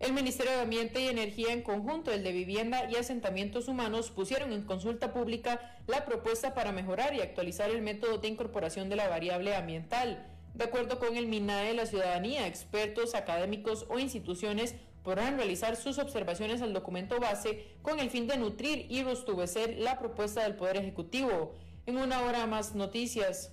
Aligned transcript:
El 0.00 0.12
Ministerio 0.12 0.50
de 0.52 0.62
Ambiente 0.62 1.00
y 1.00 1.06
Energía 1.06 1.52
en 1.52 1.62
conjunto, 1.62 2.10
el 2.10 2.24
de 2.24 2.32
Vivienda 2.32 2.90
y 2.90 2.96
Asentamientos 2.96 3.68
Humanos 3.68 4.10
pusieron 4.10 4.52
en 4.52 4.64
consulta 4.64 5.12
pública 5.12 5.78
la 5.86 6.04
propuesta 6.04 6.52
para 6.52 6.72
mejorar 6.72 7.14
y 7.14 7.20
actualizar 7.20 7.70
el 7.70 7.80
método 7.80 8.18
de 8.18 8.26
incorporación 8.26 8.88
de 8.88 8.96
la 8.96 9.08
variable 9.08 9.54
ambiental. 9.54 10.26
De 10.54 10.64
acuerdo 10.64 10.98
con 10.98 11.16
el 11.16 11.28
MINAE, 11.28 11.74
la 11.74 11.86
ciudadanía, 11.86 12.48
expertos, 12.48 13.14
académicos 13.14 13.86
o 13.88 14.00
instituciones 14.00 14.74
podrán 15.04 15.36
realizar 15.36 15.76
sus 15.76 15.98
observaciones 15.98 16.60
al 16.60 16.72
documento 16.72 17.20
base 17.20 17.66
con 17.82 18.00
el 18.00 18.10
fin 18.10 18.26
de 18.26 18.36
nutrir 18.36 18.86
y 18.90 19.04
rostubecer 19.04 19.78
la 19.78 20.00
propuesta 20.00 20.42
del 20.42 20.56
Poder 20.56 20.76
Ejecutivo. 20.76 21.54
En 21.86 21.98
una 21.98 22.22
hora 22.22 22.46
más 22.46 22.74
noticias. 22.74 23.52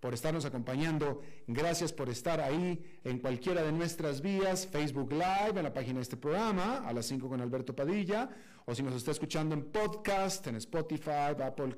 por 0.00 0.14
estarnos 0.14 0.44
acompañando. 0.44 1.20
Gracias 1.46 1.92
por 1.92 2.08
estar 2.08 2.40
ahí 2.40 2.82
en 3.04 3.18
cualquiera 3.18 3.62
de 3.62 3.72
nuestras 3.72 4.20
vías, 4.20 4.66
Facebook 4.66 5.12
Live, 5.12 5.56
en 5.56 5.62
la 5.62 5.72
página 5.72 5.96
de 5.96 6.02
este 6.02 6.16
programa, 6.16 6.86
a 6.86 6.92
las 6.92 7.06
5 7.06 7.28
con 7.28 7.40
Alberto 7.40 7.74
Padilla, 7.74 8.30
o 8.64 8.74
si 8.74 8.82
nos 8.82 8.94
está 8.94 9.10
escuchando 9.10 9.54
en 9.54 9.64
podcast, 9.72 10.46
en 10.46 10.56
Spotify, 10.56 11.34
Apple, 11.42 11.76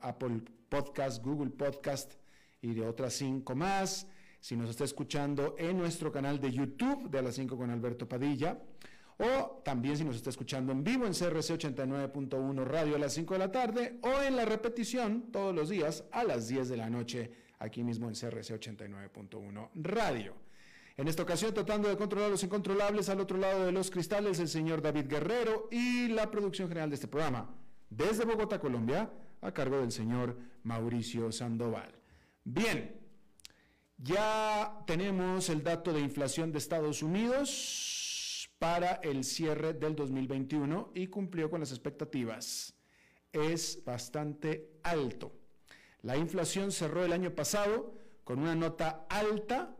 Apple 0.00 0.42
Podcast, 0.68 1.22
Google 1.22 1.50
Podcast 1.50 2.14
y 2.60 2.74
de 2.74 2.86
otras 2.86 3.12
cinco 3.12 3.54
más. 3.54 4.06
Si 4.40 4.56
nos 4.56 4.70
está 4.70 4.84
escuchando 4.84 5.54
en 5.58 5.76
nuestro 5.76 6.10
canal 6.10 6.40
de 6.40 6.50
YouTube 6.50 7.10
de 7.10 7.18
a 7.18 7.22
las 7.22 7.34
5 7.34 7.56
con 7.56 7.70
Alberto 7.70 8.08
Padilla 8.08 8.58
o 9.18 9.62
también 9.64 9.96
si 9.96 10.04
nos 10.04 10.16
está 10.16 10.30
escuchando 10.30 10.72
en 10.72 10.82
vivo 10.82 11.06
en 11.06 11.12
CRC 11.12 11.58
89.1 11.58 12.64
Radio 12.64 12.96
a 12.96 12.98
las 12.98 13.12
5 13.14 13.34
de 13.34 13.38
la 13.38 13.52
tarde 13.52 13.98
o 14.02 14.20
en 14.22 14.36
la 14.36 14.44
repetición 14.44 15.30
todos 15.30 15.54
los 15.54 15.68
días 15.68 16.04
a 16.10 16.24
las 16.24 16.48
10 16.48 16.68
de 16.70 16.76
la 16.76 16.90
noche 16.90 17.30
aquí 17.62 17.82
mismo 17.82 18.08
en 18.08 18.14
CRC 18.14 18.60
89.1 18.60 19.70
Radio. 19.74 20.34
En 20.96 21.08
esta 21.08 21.22
ocasión 21.22 21.54
tratando 21.54 21.88
de 21.88 21.96
controlar 21.96 22.30
los 22.30 22.42
incontrolables 22.42 23.08
al 23.08 23.20
otro 23.20 23.38
lado 23.38 23.64
de 23.64 23.72
los 23.72 23.90
cristales 23.90 24.38
el 24.40 24.48
señor 24.48 24.82
David 24.82 25.06
Guerrero 25.06 25.68
y 25.70 26.08
la 26.08 26.30
producción 26.30 26.68
general 26.68 26.90
de 26.90 26.96
este 26.96 27.08
programa 27.08 27.48
desde 27.88 28.24
Bogotá, 28.24 28.58
Colombia, 28.58 29.10
a 29.40 29.52
cargo 29.52 29.78
del 29.78 29.92
señor 29.92 30.38
Mauricio 30.64 31.30
Sandoval. 31.30 31.92
Bien, 32.44 33.00
ya 33.98 34.82
tenemos 34.86 35.48
el 35.48 35.62
dato 35.62 35.92
de 35.92 36.00
inflación 36.00 36.52
de 36.52 36.58
Estados 36.58 37.02
Unidos 37.02 38.48
para 38.58 38.94
el 39.02 39.24
cierre 39.24 39.74
del 39.74 39.94
2021 39.94 40.92
y 40.94 41.06
cumplió 41.08 41.50
con 41.50 41.60
las 41.60 41.70
expectativas. 41.70 42.74
Es 43.32 43.82
bastante 43.84 44.78
alto. 44.82 45.41
La 46.02 46.16
inflación 46.16 46.72
cerró 46.72 47.04
el 47.04 47.12
año 47.12 47.30
pasado 47.30 47.94
con 48.24 48.40
una 48.40 48.54
nota 48.54 49.06
alta, 49.08 49.76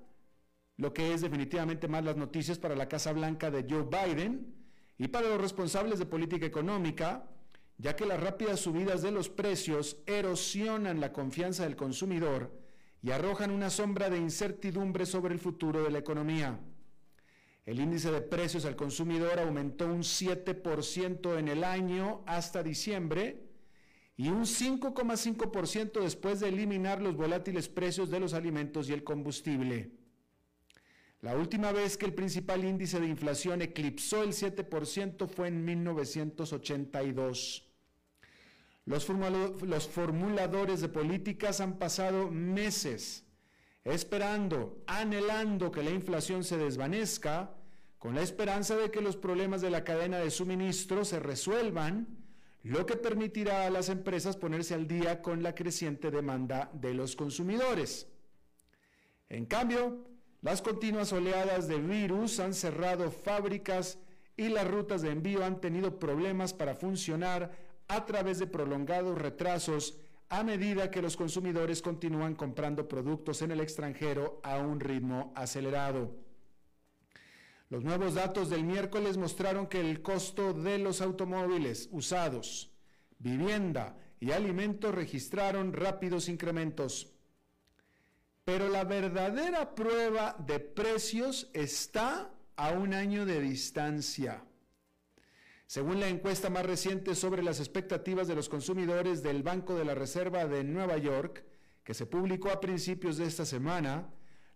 lo 0.76 0.92
que 0.92 1.12
es 1.12 1.20
definitivamente 1.20 1.88
más 1.88 2.04
las 2.04 2.16
noticias 2.16 2.58
para 2.58 2.76
la 2.76 2.88
Casa 2.88 3.12
Blanca 3.12 3.50
de 3.50 3.66
Joe 3.68 3.84
Biden 3.84 4.54
y 4.98 5.08
para 5.08 5.28
los 5.28 5.40
responsables 5.40 5.98
de 5.98 6.06
política 6.06 6.46
económica, 6.46 7.28
ya 7.76 7.96
que 7.96 8.06
las 8.06 8.20
rápidas 8.20 8.60
subidas 8.60 9.02
de 9.02 9.10
los 9.10 9.28
precios 9.28 9.96
erosionan 10.06 11.00
la 11.00 11.12
confianza 11.12 11.64
del 11.64 11.74
consumidor 11.74 12.52
y 13.02 13.10
arrojan 13.10 13.50
una 13.50 13.68
sombra 13.68 14.08
de 14.08 14.18
incertidumbre 14.18 15.06
sobre 15.06 15.34
el 15.34 15.40
futuro 15.40 15.82
de 15.82 15.90
la 15.90 15.98
economía. 15.98 16.60
El 17.66 17.80
índice 17.80 18.12
de 18.12 18.20
precios 18.20 18.64
al 18.64 18.76
consumidor 18.76 19.40
aumentó 19.40 19.86
un 19.86 20.02
7% 20.02 21.38
en 21.38 21.48
el 21.48 21.64
año 21.64 22.22
hasta 22.26 22.62
diciembre 22.62 23.41
y 24.22 24.28
un 24.28 24.44
5,5% 24.44 26.00
después 26.00 26.38
de 26.38 26.48
eliminar 26.48 27.02
los 27.02 27.16
volátiles 27.16 27.68
precios 27.68 28.08
de 28.08 28.20
los 28.20 28.34
alimentos 28.34 28.88
y 28.88 28.92
el 28.92 29.02
combustible. 29.02 29.90
La 31.22 31.34
última 31.34 31.72
vez 31.72 31.96
que 31.96 32.06
el 32.06 32.14
principal 32.14 32.64
índice 32.64 33.00
de 33.00 33.08
inflación 33.08 33.62
eclipsó 33.62 34.22
el 34.22 34.28
7% 34.28 35.26
fue 35.26 35.48
en 35.48 35.64
1982. 35.64 37.68
Los, 38.84 39.06
formuladores 39.88 40.80
de 40.80 40.88
políticas 40.88 41.60
han 41.60 41.80
pasado 41.80 42.30
meses 42.30 43.24
esperando, 43.82 44.84
anhelando 44.86 45.72
que 45.72 45.82
la 45.82 45.90
inflación 45.90 46.44
se 46.44 46.58
desvanezca, 46.58 47.56
con 47.98 48.14
la 48.14 48.22
esperanza 48.22 48.76
de 48.76 48.92
que 48.92 49.00
los 49.00 49.16
problemas 49.16 49.62
de 49.62 49.70
la 49.70 49.82
cadena 49.82 50.18
de 50.18 50.30
suministro 50.30 51.04
se 51.04 51.18
resuelvan, 51.18 52.21
lo 52.62 52.86
que 52.86 52.96
permitirá 52.96 53.66
a 53.66 53.70
las 53.70 53.88
empresas 53.88 54.36
ponerse 54.36 54.74
al 54.74 54.86
día 54.86 55.20
con 55.20 55.42
la 55.42 55.54
creciente 55.54 56.10
demanda 56.10 56.70
de 56.74 56.94
los 56.94 57.16
consumidores. 57.16 58.06
En 59.28 59.46
cambio, 59.46 60.06
las 60.42 60.62
continuas 60.62 61.12
oleadas 61.12 61.66
de 61.68 61.78
virus 61.78 62.38
han 62.38 62.54
cerrado 62.54 63.10
fábricas 63.10 63.98
y 64.36 64.48
las 64.48 64.68
rutas 64.68 65.02
de 65.02 65.10
envío 65.10 65.44
han 65.44 65.60
tenido 65.60 65.98
problemas 65.98 66.52
para 66.52 66.74
funcionar 66.74 67.52
a 67.88 68.06
través 68.06 68.38
de 68.38 68.46
prolongados 68.46 69.18
retrasos 69.18 69.98
a 70.28 70.42
medida 70.42 70.90
que 70.90 71.02
los 71.02 71.16
consumidores 71.16 71.82
continúan 71.82 72.34
comprando 72.34 72.88
productos 72.88 73.42
en 73.42 73.50
el 73.50 73.60
extranjero 73.60 74.40
a 74.42 74.58
un 74.58 74.80
ritmo 74.80 75.32
acelerado. 75.36 76.14
Los 77.72 77.84
nuevos 77.84 78.12
datos 78.12 78.50
del 78.50 78.64
miércoles 78.64 79.16
mostraron 79.16 79.66
que 79.66 79.80
el 79.80 80.02
costo 80.02 80.52
de 80.52 80.76
los 80.76 81.00
automóviles 81.00 81.88
usados, 81.90 82.70
vivienda 83.18 83.96
y 84.20 84.32
alimentos 84.32 84.94
registraron 84.94 85.72
rápidos 85.72 86.28
incrementos. 86.28 87.14
Pero 88.44 88.68
la 88.68 88.84
verdadera 88.84 89.74
prueba 89.74 90.36
de 90.38 90.60
precios 90.60 91.48
está 91.54 92.30
a 92.56 92.72
un 92.72 92.92
año 92.92 93.24
de 93.24 93.40
distancia. 93.40 94.44
Según 95.64 95.98
la 95.98 96.08
encuesta 96.08 96.50
más 96.50 96.66
reciente 96.66 97.14
sobre 97.14 97.42
las 97.42 97.58
expectativas 97.58 98.28
de 98.28 98.34
los 98.34 98.50
consumidores 98.50 99.22
del 99.22 99.42
Banco 99.42 99.74
de 99.76 99.86
la 99.86 99.94
Reserva 99.94 100.44
de 100.44 100.62
Nueva 100.62 100.98
York, 100.98 101.42
que 101.84 101.94
se 101.94 102.04
publicó 102.04 102.50
a 102.50 102.60
principios 102.60 103.16
de 103.16 103.24
esta 103.24 103.46
semana, 103.46 104.12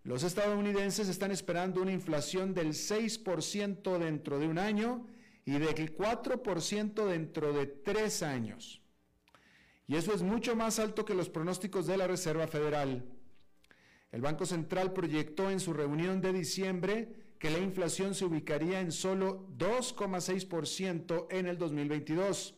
los 0.06 0.23
estadounidenses 0.23 1.08
están 1.08 1.32
esperando 1.32 1.82
una 1.82 1.91
inflación 1.91 2.55
del 2.55 2.69
6% 2.69 3.99
dentro 3.99 4.38
de 4.38 4.47
un 4.47 4.56
año 4.56 5.05
y 5.44 5.58
del 5.58 5.97
4% 5.97 7.06
dentro 7.06 7.53
de 7.53 7.67
tres 7.67 8.23
años. 8.23 8.81
Y 9.88 9.97
eso 9.97 10.14
es 10.14 10.23
mucho 10.23 10.55
más 10.55 10.79
alto 10.79 11.05
que 11.05 11.14
los 11.14 11.29
pronósticos 11.29 11.88
de 11.88 11.97
la 11.97 12.06
Reserva 12.06 12.47
Federal. 12.47 13.05
El 14.12 14.20
Banco 14.20 14.47
Central 14.47 14.93
proyectó 14.93 15.50
en 15.50 15.58
su 15.58 15.73
reunión 15.73 16.20
de 16.20 16.32
diciembre 16.32 17.35
que 17.41 17.50
la 17.50 17.58
inflación 17.58 18.14
se 18.14 18.26
ubicaría 18.26 18.81
en 18.81 18.93
solo 18.93 19.49
2,6% 19.58 21.26
en 21.31 21.47
el 21.47 21.58
2022. 21.58 22.55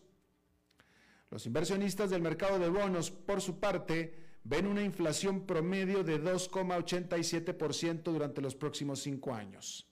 Los 1.31 1.47
inversionistas 1.47 2.11
del 2.11 2.21
mercado 2.21 2.59
de 2.59 2.69
bonos, 2.69 3.11
por 3.11 3.41
su 3.41 3.59
parte, 3.59 4.28
ven 4.49 4.67
una 4.67 4.83
inflación 4.83 5.45
promedio 5.45 6.03
de 6.03 6.23
2,87% 6.23 8.03
durante 8.05 8.41
los 8.41 8.55
próximos 8.55 9.01
cinco 9.01 9.35
años. 9.35 9.87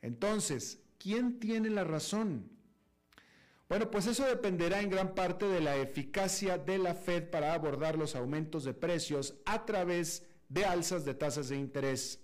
Entonces, 0.00 0.80
¿quién 0.98 1.40
tiene 1.40 1.70
la 1.70 1.82
razón? 1.82 2.48
Bueno, 3.68 3.90
pues 3.90 4.06
eso 4.06 4.24
dependerá 4.24 4.80
en 4.80 4.90
gran 4.90 5.16
parte 5.16 5.48
de 5.48 5.60
la 5.60 5.76
eficacia 5.76 6.56
de 6.56 6.78
la 6.78 6.94
Fed 6.94 7.30
para 7.30 7.52
abordar 7.52 7.98
los 7.98 8.14
aumentos 8.14 8.62
de 8.62 8.74
precios 8.74 9.34
a 9.44 9.64
través 9.64 10.24
de 10.48 10.64
alzas 10.64 11.04
de 11.04 11.14
tasas 11.14 11.48
de 11.48 11.56
interés. 11.56 12.20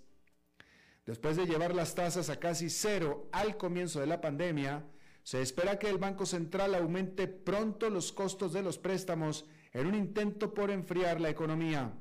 Después 1.05 1.35
de 1.35 1.45
llevar 1.45 1.75
las 1.75 1.95
tasas 1.95 2.29
a 2.29 2.39
casi 2.39 2.69
cero 2.69 3.27
al 3.33 3.57
comienzo 3.57 3.99
de 3.99 4.07
la 4.07 4.21
pandemia, 4.21 4.85
se 5.23 5.41
espera 5.41 5.79
que 5.79 5.89
el 5.89 5.97
Banco 5.97 6.25
Central 6.25 6.75
aumente 6.75 7.27
pronto 7.27 7.89
los 7.89 8.13
costos 8.13 8.53
de 8.53 8.63
los 8.63 8.77
préstamos 8.77 9.45
en 9.73 9.87
un 9.87 9.95
intento 9.95 10.53
por 10.53 10.71
enfriar 10.71 11.19
la 11.19 11.29
economía. 11.29 11.91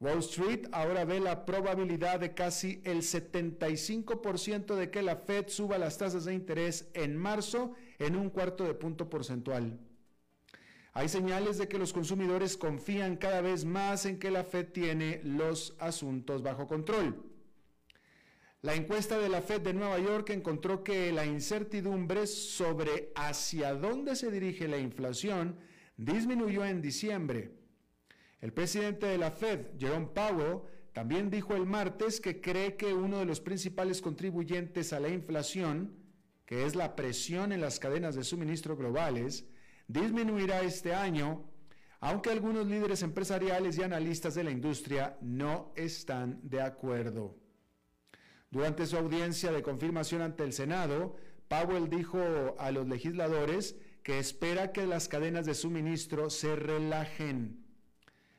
Wall 0.00 0.18
Street 0.18 0.68
ahora 0.70 1.04
ve 1.04 1.18
la 1.18 1.44
probabilidad 1.44 2.20
de 2.20 2.32
casi 2.32 2.80
el 2.84 2.98
75% 2.98 4.76
de 4.76 4.90
que 4.90 5.02
la 5.02 5.16
Fed 5.16 5.48
suba 5.48 5.76
las 5.76 5.98
tasas 5.98 6.24
de 6.24 6.34
interés 6.34 6.88
en 6.94 7.16
marzo 7.16 7.72
en 7.98 8.14
un 8.14 8.30
cuarto 8.30 8.64
de 8.64 8.74
punto 8.74 9.10
porcentual. 9.10 9.76
Hay 10.92 11.08
señales 11.08 11.58
de 11.58 11.68
que 11.68 11.78
los 11.78 11.92
consumidores 11.92 12.56
confían 12.56 13.16
cada 13.16 13.40
vez 13.40 13.64
más 13.64 14.06
en 14.06 14.18
que 14.18 14.30
la 14.30 14.44
Fed 14.44 14.68
tiene 14.68 15.20
los 15.24 15.74
asuntos 15.80 16.42
bajo 16.42 16.68
control. 16.68 17.24
La 18.62 18.74
encuesta 18.74 19.18
de 19.18 19.28
la 19.28 19.40
Fed 19.40 19.62
de 19.62 19.74
Nueva 19.74 19.98
York 19.98 20.30
encontró 20.30 20.82
que 20.82 21.12
la 21.12 21.24
incertidumbre 21.24 22.26
sobre 22.26 23.12
hacia 23.14 23.74
dónde 23.74 24.16
se 24.16 24.30
dirige 24.30 24.66
la 24.68 24.78
inflación 24.78 25.56
disminuyó 25.98 26.64
en 26.64 26.80
diciembre 26.80 27.58
el 28.40 28.52
presidente 28.52 29.06
de 29.06 29.18
la 29.18 29.32
Fed, 29.32 29.66
Jerome 29.78 30.06
Powell, 30.14 30.60
también 30.92 31.28
dijo 31.28 31.54
el 31.54 31.66
martes 31.66 32.20
que 32.20 32.40
cree 32.40 32.76
que 32.76 32.94
uno 32.94 33.18
de 33.18 33.26
los 33.26 33.40
principales 33.40 34.00
contribuyentes 34.00 34.92
a 34.92 35.00
la 35.00 35.08
inflación, 35.08 35.96
que 36.46 36.64
es 36.64 36.76
la 36.76 36.94
presión 36.94 37.52
en 37.52 37.60
las 37.60 37.78
cadenas 37.78 38.14
de 38.14 38.24
suministro 38.24 38.76
globales, 38.76 39.44
disminuirá 39.88 40.62
este 40.62 40.94
año, 40.94 41.50
aunque 42.00 42.30
algunos 42.30 42.66
líderes 42.66 43.02
empresariales 43.02 43.76
y 43.76 43.82
analistas 43.82 44.36
de 44.36 44.44
la 44.44 44.52
industria 44.52 45.18
no 45.20 45.72
están 45.74 46.40
de 46.42 46.62
acuerdo. 46.62 47.36
Durante 48.50 48.86
su 48.86 48.96
audiencia 48.96 49.50
de 49.50 49.62
confirmación 49.62 50.22
ante 50.22 50.44
el 50.44 50.52
Senado, 50.52 51.16
Powell 51.48 51.90
dijo 51.90 52.56
a 52.58 52.70
los 52.70 52.86
legisladores 52.86 53.76
que 54.08 54.18
espera 54.18 54.72
que 54.72 54.86
las 54.86 55.06
cadenas 55.06 55.44
de 55.44 55.52
suministro 55.54 56.30
se 56.30 56.56
relajen 56.56 57.68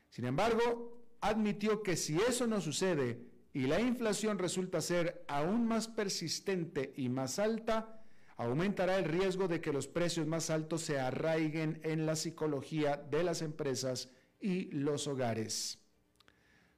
sin 0.10 0.26
embargo, 0.26 0.98
admitió 1.22 1.84
que 1.84 1.96
si 1.96 2.18
eso 2.20 2.48
no 2.48 2.62
sucede 2.62 3.22
y 3.54 3.68
la 3.68 3.80
inflación 3.80 4.40
resulta 4.40 4.82
ser 4.82 5.24
aún 5.28 5.68
más 5.68 5.88
persistente 5.88 6.94
y 6.98 7.10
más 7.10 7.40
alta, 7.40 8.02
aumentará 8.38 8.98
el 8.98 9.06
riesgo 9.06 9.48
de 9.48 9.62
que 9.62 9.74
los 9.74 9.88
precios 9.88 10.26
más 10.26 10.50
altos 10.50 10.82
se 10.82 11.00
arraiguen 11.00 11.80
en 11.84 12.06
la 12.06 12.16
psicología 12.16 12.98
de 12.98 13.24
las 13.24 13.42
empresas 13.42 14.10
y 14.40 14.72
los 14.72 15.08
hogares. 15.08 15.80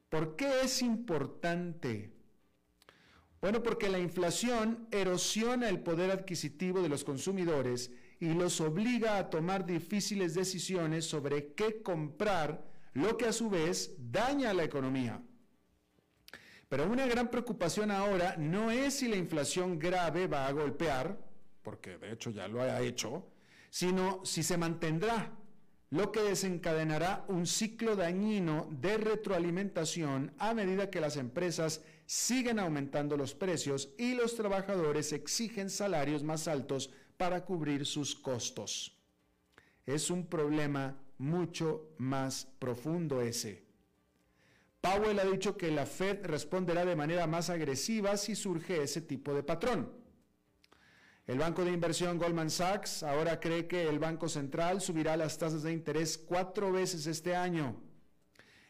¿Por 0.09 0.35
qué 0.35 0.61
es 0.63 0.81
importante? 0.81 2.11
Bueno, 3.39 3.63
porque 3.63 3.89
la 3.89 3.99
inflación 3.99 4.88
erosiona 4.91 5.69
el 5.69 5.79
poder 5.79 6.11
adquisitivo 6.11 6.81
de 6.81 6.89
los 6.89 7.03
consumidores 7.03 7.91
y 8.21 8.35
los 8.35 8.62
obliga 8.62 9.18
a 9.18 9.29
tomar 9.31 9.65
difíciles 9.65 10.35
decisiones 10.35 11.06
sobre 11.06 11.53
qué 11.53 11.81
comprar 11.81 12.63
lo 12.94 13.18
que 13.18 13.25
a 13.25 13.33
su 13.33 13.50
vez 13.50 13.95
daña 13.97 14.53
la 14.53 14.63
economía. 14.63 15.19
Pero 16.69 16.88
una 16.88 17.07
gran 17.07 17.31
preocupación 17.31 17.89
ahora 17.89 18.35
no 18.38 18.69
es 18.69 18.94
si 19.00 19.07
la 19.07 19.18
inflación 19.18 19.79
grave 19.79 20.27
va 20.27 20.45
a 20.45 20.51
golpear, 20.51 21.18
porque 21.63 21.97
de 21.97 22.13
hecho 22.13 22.29
ya 22.29 22.47
lo 22.47 22.62
ha 22.62 22.79
hecho, 22.81 23.25
sino 23.71 24.24
si 24.24 24.44
se 24.44 24.56
mantendrá, 24.56 25.31
lo 25.89 26.12
que 26.12 26.21
desencadenará 26.21 27.25
un 27.27 27.47
ciclo 27.47 27.95
dañino 27.95 28.69
de 28.71 28.97
retroalimentación 28.97 30.31
a 30.38 30.53
medida 30.53 30.91
que 30.91 31.01
las 31.01 31.17
empresas 31.17 31.81
siguen 32.06 32.59
aumentando 32.59 33.17
los 33.17 33.33
precios 33.33 33.89
y 33.97 34.13
los 34.13 34.35
trabajadores 34.35 35.12
exigen 35.12 35.71
salarios 35.71 36.24
más 36.24 36.47
altos 36.47 36.91
para 37.21 37.45
cubrir 37.45 37.85
sus 37.85 38.15
costos. 38.15 38.97
Es 39.85 40.09
un 40.09 40.25
problema 40.25 40.97
mucho 41.19 41.94
más 42.00 42.47
profundo 42.57 43.21
ese. 43.21 43.63
Powell 44.81 45.19
ha 45.19 45.25
dicho 45.25 45.56
que 45.56 45.69
la 45.69 45.85
Fed 45.85 46.25
responderá 46.25 46.83
de 46.83 46.95
manera 46.95 47.27
más 47.27 47.51
agresiva 47.51 48.18
si 48.18 48.35
surge 48.35 48.81
ese 48.81 49.01
tipo 49.01 49.35
de 49.35 49.44
patrón. 49.44 49.94
El 51.27 51.38
banco 51.38 51.63
de 51.63 51.71
inversión 51.71 52.18
Goldman 52.18 52.50
Sachs 52.50 53.03
ahora 53.03 53.39
cree 53.39 53.67
que 53.67 53.88
el 53.88 54.00
Banco 54.00 54.27
Central 54.27 54.81
subirá 54.81 55.15
las 55.15 55.38
tasas 55.38 55.62
de 55.62 55.74
interés 55.74 56.17
cuatro 56.17 56.71
veces 56.71 57.06
este 57.06 57.35
año, 57.35 57.83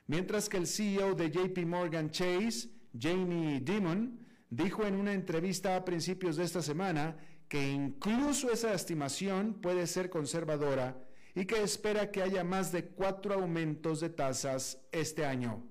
mientras 0.07 0.49
que 0.49 0.57
el 0.57 0.67
CEO 0.67 1.15
de 1.15 1.31
JP 1.31 1.57
Morgan 1.65 2.11
Chase, 2.11 2.67
Jamie 2.99 3.61
Dimon, 3.61 4.19
dijo 4.49 4.85
en 4.85 4.95
una 4.95 5.13
entrevista 5.13 5.77
a 5.77 5.85
principios 5.85 6.35
de 6.35 6.43
esta 6.43 6.61
semana 6.61 7.15
que 7.51 7.69
incluso 7.69 8.49
esa 8.49 8.73
estimación 8.73 9.55
puede 9.55 9.85
ser 9.85 10.09
conservadora 10.09 10.97
y 11.35 11.43
que 11.43 11.61
espera 11.61 12.09
que 12.09 12.21
haya 12.21 12.45
más 12.45 12.71
de 12.71 12.85
cuatro 12.85 13.33
aumentos 13.33 13.99
de 13.99 14.09
tasas 14.09 14.79
este 14.93 15.25
año. 15.25 15.61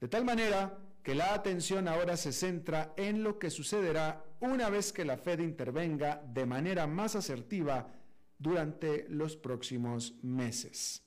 De 0.00 0.08
tal 0.08 0.24
manera 0.24 0.80
que 1.04 1.14
la 1.14 1.32
atención 1.32 1.86
ahora 1.86 2.16
se 2.16 2.32
centra 2.32 2.92
en 2.96 3.22
lo 3.22 3.38
que 3.38 3.50
sucederá 3.50 4.24
una 4.40 4.68
vez 4.68 4.92
que 4.92 5.04
la 5.04 5.16
Fed 5.16 5.38
intervenga 5.38 6.20
de 6.26 6.44
manera 6.44 6.88
más 6.88 7.14
asertiva 7.14 7.94
durante 8.36 9.06
los 9.10 9.36
próximos 9.36 10.16
meses. 10.24 11.04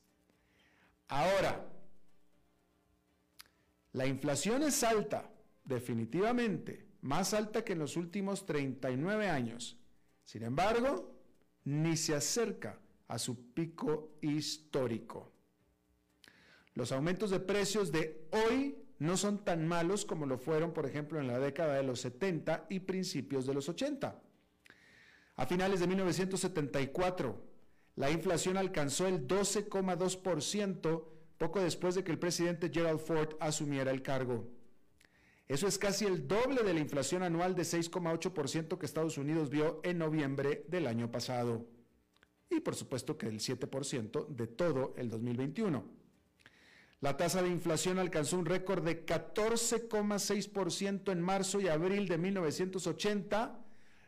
Ahora, 1.10 1.68
la 3.92 4.08
inflación 4.08 4.64
es 4.64 4.82
alta, 4.82 5.30
definitivamente, 5.66 6.85
más 7.06 7.36
alta 7.36 7.64
que 7.64 7.74
en 7.74 7.80
los 7.80 7.98
últimos 7.98 8.48
39 8.48 9.30
años. 9.30 9.78
Sin 10.24 10.42
embargo, 10.42 11.16
ni 11.64 11.96
se 11.98 12.16
acerca 12.16 12.80
a 13.08 13.20
su 13.20 13.54
pico 13.54 14.18
histórico. 14.22 15.32
Los 16.74 16.92
aumentos 16.92 17.30
de 17.30 17.40
precios 17.40 17.92
de 17.92 18.28
hoy 18.32 18.76
no 18.98 19.18
son 19.18 19.46
tan 19.46 19.68
malos 19.68 20.04
como 20.04 20.26
lo 20.26 20.40
fueron, 20.40 20.74
por 20.74 20.88
ejemplo, 20.88 21.20
en 21.20 21.28
la 21.28 21.38
década 21.38 21.76
de 21.76 21.84
los 21.84 22.02
70 22.02 22.66
y 22.70 22.80
principios 22.80 23.46
de 23.46 23.54
los 23.54 23.70
80. 23.70 24.20
A 25.36 25.46
finales 25.46 25.80
de 25.82 25.88
1974, 25.88 27.40
la 27.98 28.10
inflación 28.10 28.58
alcanzó 28.58 29.06
el 29.06 29.28
12,2% 29.28 31.06
poco 31.38 31.62
después 31.62 31.94
de 31.94 32.04
que 32.04 32.12
el 32.12 32.20
presidente 32.20 32.72
Gerald 32.74 33.00
Ford 33.00 33.36
asumiera 33.40 33.92
el 33.92 34.02
cargo. 34.02 34.50
Eso 35.48 35.68
es 35.68 35.78
casi 35.78 36.06
el 36.06 36.28
doble 36.28 36.64
de 36.64 36.74
la 36.74 36.80
inflación 36.80 37.22
anual 37.22 37.54
de 37.54 37.64
6,8% 37.64 38.78
que 38.78 38.86
Estados 38.86 39.18
Unidos 39.18 39.50
vio 39.50 39.80
en 39.84 40.00
noviembre 40.00 40.66
del 40.68 40.88
año 40.88 41.12
pasado 41.12 41.66
y 42.50 42.60
por 42.60 42.76
supuesto 42.76 43.18
que 43.18 43.28
el 43.28 43.40
7% 43.40 44.28
de 44.28 44.48
todo 44.48 44.94
el 44.98 45.10
2021. 45.10 45.84
La 47.02 47.18
tasa 47.18 47.44
de 47.44 47.50
inflación 47.50 48.00
alcanzó 48.00 48.40
un 48.40 48.46
récord 48.46 48.84
de 48.84 49.06
14,6% 49.06 51.12
en 51.12 51.22
marzo 51.22 51.60
y 51.60 51.68
abril 51.68 52.08
de 52.08 52.18
1980, 52.18 53.60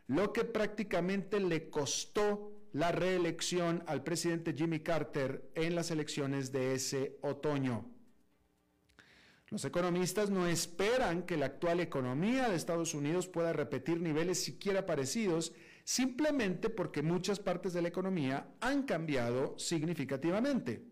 lo 0.08 0.32
que 0.32 0.44
prácticamente 0.44 1.38
le 1.38 1.70
costó 1.70 2.52
la 2.72 2.92
reelección 2.92 3.84
al 3.86 4.02
presidente 4.02 4.54
Jimmy 4.54 4.80
Carter 4.80 5.50
en 5.54 5.74
las 5.74 5.90
elecciones 5.90 6.50
de 6.50 6.74
ese 6.74 7.18
otoño. 7.22 7.97
Los 9.50 9.64
economistas 9.64 10.28
no 10.28 10.46
esperan 10.46 11.22
que 11.22 11.38
la 11.38 11.46
actual 11.46 11.80
economía 11.80 12.48
de 12.48 12.56
Estados 12.56 12.92
Unidos 12.92 13.28
pueda 13.28 13.54
repetir 13.54 14.00
niveles 14.00 14.42
siquiera 14.42 14.84
parecidos 14.84 15.52
simplemente 15.84 16.68
porque 16.68 17.00
muchas 17.00 17.40
partes 17.40 17.72
de 17.72 17.80
la 17.80 17.88
economía 17.88 18.46
han 18.60 18.82
cambiado 18.82 19.58
significativamente. 19.58 20.84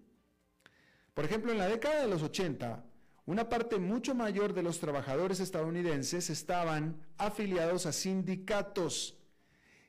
Por 1.13 1.27
ejemplo, 1.27 1.53
en 1.53 1.59
la 1.59 1.69
década 1.69 2.01
de 2.01 2.09
los 2.09 2.23
80, 2.23 2.83
una 3.27 3.49
parte 3.51 3.79
mucho 3.79 4.15
mayor 4.15 4.55
de 4.55 4.63
los 4.63 4.79
trabajadores 4.79 5.41
estadounidenses 5.41 6.31
estaban 6.31 7.05
afiliados 7.19 7.85
a 7.85 7.93
sindicatos 7.93 9.16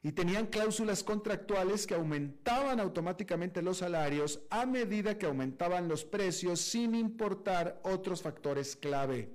y 0.08 0.14
tenían 0.14 0.46
cláusulas 0.46 1.04
contractuales 1.04 1.86
que 1.86 1.94
aumentaban 1.94 2.80
automáticamente 2.80 3.62
los 3.62 3.80
salarios 3.80 4.40
a 4.50 4.66
medida 4.66 5.18
que 5.18 5.26
aumentaban 5.26 5.90
los 5.90 6.06
precios 6.06 6.62
sin 6.62 6.96
importar 6.96 7.82
otros 7.84 8.22
factores 8.22 8.78
clave. 8.78 9.30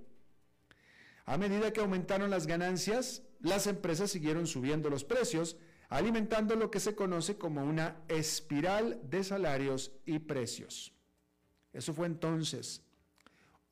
A 1.26 1.36
medida 1.36 1.74
que 1.74 1.80
aumentaron 1.80 2.30
las 2.30 2.46
ganancias, 2.46 3.22
las 3.40 3.66
empresas 3.66 4.12
siguieron 4.12 4.46
subiendo 4.46 4.88
los 4.88 5.04
precios, 5.04 5.58
alimentando 5.90 6.56
lo 6.56 6.70
que 6.70 6.80
se 6.80 6.94
conoce 6.94 7.36
como 7.36 7.62
una 7.62 8.00
espiral 8.08 8.98
de 9.10 9.24
salarios 9.24 9.92
y 10.06 10.20
precios. 10.20 10.94
Eso 11.74 11.92
fue 11.92 12.06
entonces. 12.06 12.80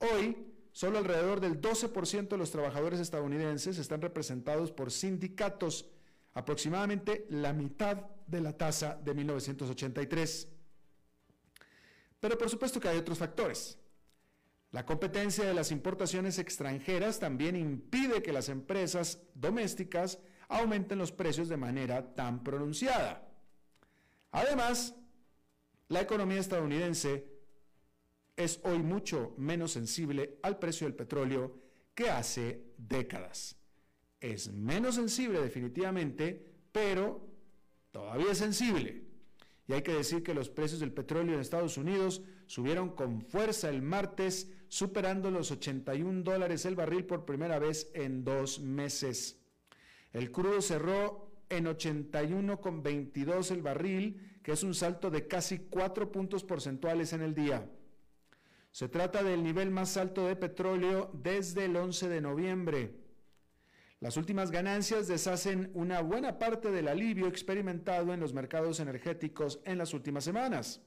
Hoy, 0.01 0.37
solo 0.73 0.99
alrededor 0.99 1.41
del 1.41 1.63
12% 1.63 2.29
de 2.29 2.37
los 2.37 2.51
trabajadores 2.51 3.01
estadounidenses 3.01 3.79
están 3.79 4.03
representados 4.03 4.71
por 4.71 4.91
sindicatos, 4.91 5.87
aproximadamente 6.35 7.27
la 7.31 7.53
mitad 7.53 7.97
de 8.27 8.41
la 8.41 8.57
tasa 8.57 8.95
de 9.03 9.15
1983. 9.15 10.49
Pero 12.21 12.39
por 12.39 12.49
supuesto 12.51 12.81
que 12.81 12.89
hay 12.89 12.99
otros 12.99 13.19
factores. 13.19 13.79
La 14.73 14.87
competencia 14.87 15.45
de 15.45 15.55
las 15.55 15.73
importaciones 15.73 16.39
extranjeras 16.39 17.19
también 17.19 17.57
impide 17.57 18.23
que 18.23 18.33
las 18.33 18.49
empresas 18.49 19.21
domésticas 19.35 20.21
aumenten 20.49 20.99
los 20.99 21.11
precios 21.11 21.49
de 21.49 21.57
manera 21.57 22.15
tan 22.15 22.45
pronunciada. 22.45 23.29
Además, 24.31 24.95
la 25.89 26.01
economía 26.01 26.39
estadounidense 26.39 27.27
es 28.37 28.61
hoy 28.63 28.79
mucho 28.79 29.35
menos 29.37 29.73
sensible 29.73 30.39
al 30.43 30.59
precio 30.59 30.87
del 30.87 30.95
petróleo 30.95 31.59
que 31.95 32.09
hace 32.11 32.65
décadas. 32.79 33.60
Es 34.21 34.53
menos 34.53 34.97
sensible 34.97 35.41
definitivamente, 35.41 36.47
pero 36.73 37.27
todavía 37.91 38.33
es 38.33 38.39
sensible. 38.39 39.05
Y 39.67 39.73
hay 39.73 39.83
que 39.83 39.95
decir 39.95 40.23
que 40.23 40.35
los 40.35 40.51
precios 40.51 40.81
del 40.81 40.93
petróleo 40.93 41.35
en 41.35 41.41
Estados 41.41 41.79
Unidos 41.79 42.23
subieron 42.47 42.91
con 42.91 43.23
fuerza 43.23 43.71
el 43.71 43.83
martes, 43.83 44.51
superando 44.69 45.31
los 45.31 45.51
81 45.51 46.23
dólares 46.23 46.65
el 46.65 46.75
barril 46.75 47.05
por 47.05 47.25
primera 47.25 47.59
vez 47.59 47.91
en 47.95 48.25
dos 48.25 48.61
meses. 48.61 49.39
El 50.13 50.33
crudo 50.33 50.61
cerró 50.61 51.31
en 51.49 51.67
81,22 51.67 53.53
el 53.53 53.63
barril, 53.63 54.39
que 54.43 54.53
es 54.53 54.63
un 54.63 54.75
salto 54.75 55.11
de 55.11 55.27
casi 55.29 55.59
4 55.59 56.11
puntos 56.11 56.45
porcentuales 56.45 57.13
en 57.13 57.23
el 57.23 57.35
día. 57.35 57.71
Se 58.73 58.89
trata 58.89 59.23
del 59.23 59.43
nivel 59.43 59.71
más 59.71 59.97
alto 59.97 60.27
de 60.27 60.37
petróleo 60.37 61.11
desde 61.13 61.67
el 61.67 61.77
11 61.77 62.09
de 62.09 62.21
noviembre. 62.21 63.00
Las 64.01 64.17
últimas 64.17 64.51
ganancias 64.51 65.09
deshacen 65.09 65.71
una 65.75 66.01
buena 66.01 66.39
parte 66.39 66.71
del 66.71 66.89
alivio 66.89 67.27
experimentado 67.27 68.15
en 68.15 68.21
los 68.21 68.33
mercados 68.33 68.81
energéticos 68.81 69.61
en 69.67 69.77
las 69.77 69.93
últimas 69.93 70.25
semanas. 70.25 70.81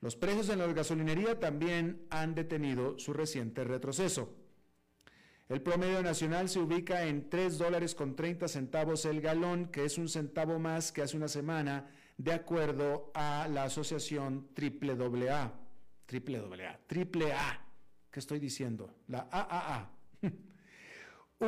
Los 0.00 0.16
precios 0.16 0.48
en 0.48 0.58
la 0.58 0.66
gasolinería 0.66 1.38
también 1.38 2.04
han 2.10 2.34
detenido 2.34 2.98
su 2.98 3.12
reciente 3.12 3.62
retroceso. 3.62 4.34
El 5.48 5.62
promedio 5.62 6.02
nacional 6.02 6.48
se 6.48 6.58
ubica 6.58 7.04
en 7.04 7.30
3 7.30 7.56
dólares 7.56 7.94
con 7.94 8.16
30 8.16 8.48
centavos 8.48 9.04
el 9.04 9.20
galón, 9.20 9.66
que 9.66 9.84
es 9.84 9.96
un 9.96 10.08
centavo 10.08 10.58
más 10.58 10.90
que 10.90 11.02
hace 11.02 11.16
una 11.16 11.28
semana, 11.28 11.88
de 12.16 12.32
acuerdo 12.32 13.12
a 13.14 13.46
la 13.46 13.64
asociación 13.64 14.48
triple 14.54 14.94
AA. 14.94 15.52
Triple 16.06 16.38
AA, 16.38 16.80
triple 16.88 17.32
A. 17.32 17.64
¿Qué 18.10 18.18
estoy 18.18 18.40
diciendo? 18.40 18.92
La 19.06 19.28
AAA. 19.30 20.01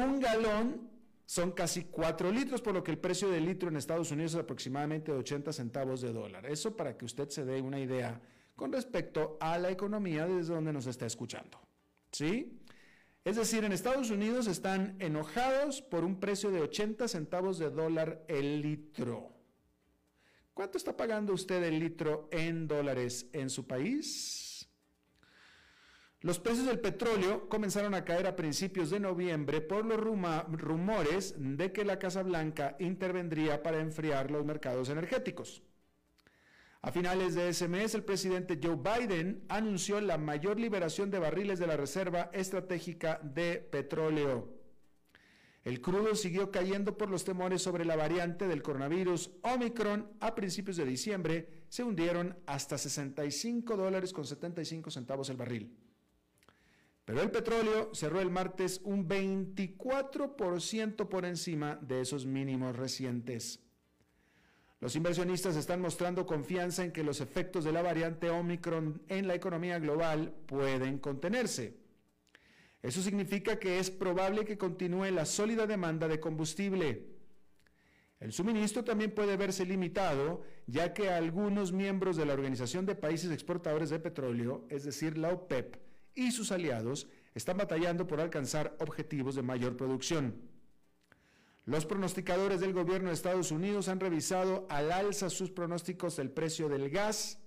Un 0.03 0.21
galón 0.21 0.91
son 1.27 1.53
casi 1.53 1.85
4 1.85 2.31
litros, 2.31 2.61
por 2.61 2.75
lo 2.75 2.85
que 2.85 2.91
el 2.91 2.99
precio 2.99 3.31
del 3.31 3.47
litro 3.47 3.69
en 3.69 3.77
Estados 3.77 4.11
Unidos 4.11 4.35
es 4.35 4.41
aproximadamente 4.41 5.13
de 5.13 5.19
80 5.19 5.53
centavos 5.53 6.01
de 6.01 6.13
dólar. 6.13 6.47
Eso 6.47 6.77
para 6.77 6.97
que 6.97 7.05
usted 7.05 7.29
se 7.31 7.45
dé 7.45 7.61
una 7.63 7.81
idea 7.81 8.21
con 8.55 8.73
respecto 8.73 9.37
a 9.41 9.59
la 9.59 9.71
economía 9.71 10.27
desde 10.27 10.55
donde 10.55 10.73
nos 10.73 10.87
está 10.87 11.07
escuchando. 11.07 11.61
¿Sí? 12.13 12.61
Es 13.25 13.37
decir, 13.37 13.65
en 13.65 13.73
Estados 13.73 14.11
Unidos 14.11 14.47
están 14.47 14.97
enojados 15.01 15.81
por 15.81 16.05
un 16.05 16.21
precio 16.21 16.51
de 16.51 16.61
80 16.61 17.09
centavos 17.09 17.59
de 17.59 17.71
dólar 17.71 18.23
el 18.29 18.61
litro. 18.61 19.33
¿Cuánto 20.53 20.79
está 20.79 20.97
pagando 20.97 21.33
usted 21.33 21.63
el 21.65 21.81
litro 21.81 22.29
en 22.31 22.69
dólares 22.69 23.27
en 23.33 23.49
su 23.51 23.67
país? 23.67 24.44
Los 26.25 26.39
precios 26.39 26.65
del 26.65 26.81
petróleo 26.81 27.51
comenzaron 27.51 27.93
a 27.93 28.03
caer 28.03 28.27
a 28.27 28.35
principios 28.35 28.89
de 28.89 28.99
noviembre 28.99 29.61
por 29.61 29.85
los 29.85 30.01
rumores 30.01 31.35
de 31.37 31.71
que 31.71 31.85
la 31.85 31.99
Casa 31.99 32.23
Blanca 32.23 32.77
intervendría 32.79 33.63
para 33.63 33.79
enfriar 33.79 34.31
los 34.31 34.43
mercados 34.43 34.89
energéticos. 34.89 35.63
A 36.81 36.91
finales 36.91 37.35
de 37.35 37.51
ese 37.51 37.69
mes, 37.69 37.95
el 37.95 38.05
presidente 38.05 38.59
Joe 38.63 38.77
Biden 38.77 39.45
anunció 39.51 40.01
la 40.01 40.17
mayor 40.17 40.59
liberación 40.59 41.11
de 41.11 41.19
barriles 41.19 41.59
de 41.59 41.67
la 41.67 41.77
Reserva 41.77 42.31
Estratégica 42.33 43.21
de 43.23 43.57
Petróleo. 43.57 44.49
El 45.63 45.83
crudo 45.83 46.15
siguió 46.15 46.51
cayendo 46.51 46.97
por 46.97 47.11
los 47.11 47.25
temores 47.25 47.61
sobre 47.61 47.85
la 47.85 47.97
variante 47.97 48.49
del 48.49 48.63
coronavirus 48.63 49.31
Omicron 49.43 50.11
a 50.21 50.35
principios 50.35 50.79
de 50.79 50.87
diciembre, 50.87 51.65
se 51.69 51.85
hundieron 51.85 52.39
hasta 52.47 52.79
65 52.79 53.77
dólares 53.77 54.15
con 54.15 54.25
75 54.25 54.91
centavos 54.91 55.29
el 55.29 55.37
barril. 55.37 55.84
Pero 57.05 57.21
el 57.21 57.31
petróleo 57.31 57.95
cerró 57.95 58.21
el 58.21 58.31
martes 58.31 58.81
un 58.85 59.09
24% 59.09 61.09
por 61.09 61.27
encima 61.27 61.79
de 61.83 62.01
esos 62.01 62.25
mínimos 62.25 62.77
recientes. 62.77 63.61
Los 64.81 64.97
inversionistas 64.97 65.57
están 65.57 65.81
mostrando 65.81 66.27
confianza 66.27 66.85
en 66.85 66.93
que 66.93 67.05
los 67.05 67.21
efectos 67.21 67.65
de 67.65 67.73
la 67.73 67.83
variante 67.83 68.31
Omicron 68.31 69.03
en 69.09 69.27
la 69.27 69.35
economía 69.35 69.79
global 69.79 70.35
pueden 70.47 70.99
contenerse. 70.99 71.77
Eso 72.83 73.01
significa 73.01 73.59
que 73.59 73.79
es 73.79 73.91
probable 73.91 74.45
que 74.45 74.59
continúe 74.59 75.11
la 75.11 75.25
sólida 75.25 75.67
demanda 75.67 76.07
de 76.07 76.21
combustible. 76.21 77.07
El 78.21 78.33
suministro 78.33 78.85
también 78.85 79.15
puede 79.15 79.39
verse 79.39 79.65
limitado, 79.65 80.43
ya 80.67 80.93
que 80.93 81.11
algunos 81.11 81.73
miembros 81.73 82.17
de 82.17 82.27
la 82.27 82.35
Organización 82.35 82.85
de 82.85 82.95
Países 82.95 83.31
Exportadores 83.31 83.91
de 83.91 84.01
Petróleo, 84.01 84.67
es 84.69 84.85
decir, 84.85 85.17
la 85.17 85.33
OPEP, 85.33 85.77
y 86.15 86.33
sus 86.33 86.53
aliados, 86.53 87.09
están 87.35 87.57
batallando 87.57 88.07
por 88.07 88.21
alcanzar 88.21 88.77
objetivos 88.79 89.35
de 89.35 89.43
mayor 89.43 89.77
producción. 89.77 90.35
Los 91.67 91.87
pronosticadores 91.87 92.61
del 92.61 92.75
gobierno 92.75 93.09
de 93.09 93.15
Estados 93.15 93.51
Unidos 93.51 93.89
han 93.89 94.01
revisado 94.01 94.67
al 94.69 94.93
alza 94.93 95.31
sus 95.31 95.51
pronósticos 95.51 96.17
del 96.17 96.31
precio 96.31 96.69
del 96.69 96.91
gas. 96.91 97.39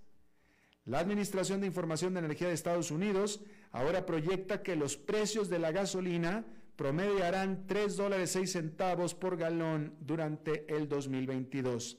La 0.86 1.00
Administración 1.00 1.62
de 1.62 1.68
Información 1.68 2.14
de 2.14 2.22
Energía 2.22 2.48
de 2.48 2.54
Estados 2.54 2.90
Unidos 2.90 3.42
ahora 3.72 4.06
proyecta 4.06 4.64
que 4.64 4.76
los 4.76 4.98
precios 4.98 5.50
de 5.50 5.60
la 5.60 5.72
gasolina 5.72 6.46
promediarán 6.76 7.66
3 7.68 7.96
dólares 7.96 8.32
6 8.32 8.52
centavos 8.52 9.14
por 9.14 9.38
galón 9.38 9.96
durante 10.00 10.66
el 10.74 10.88
2022. 10.88 11.98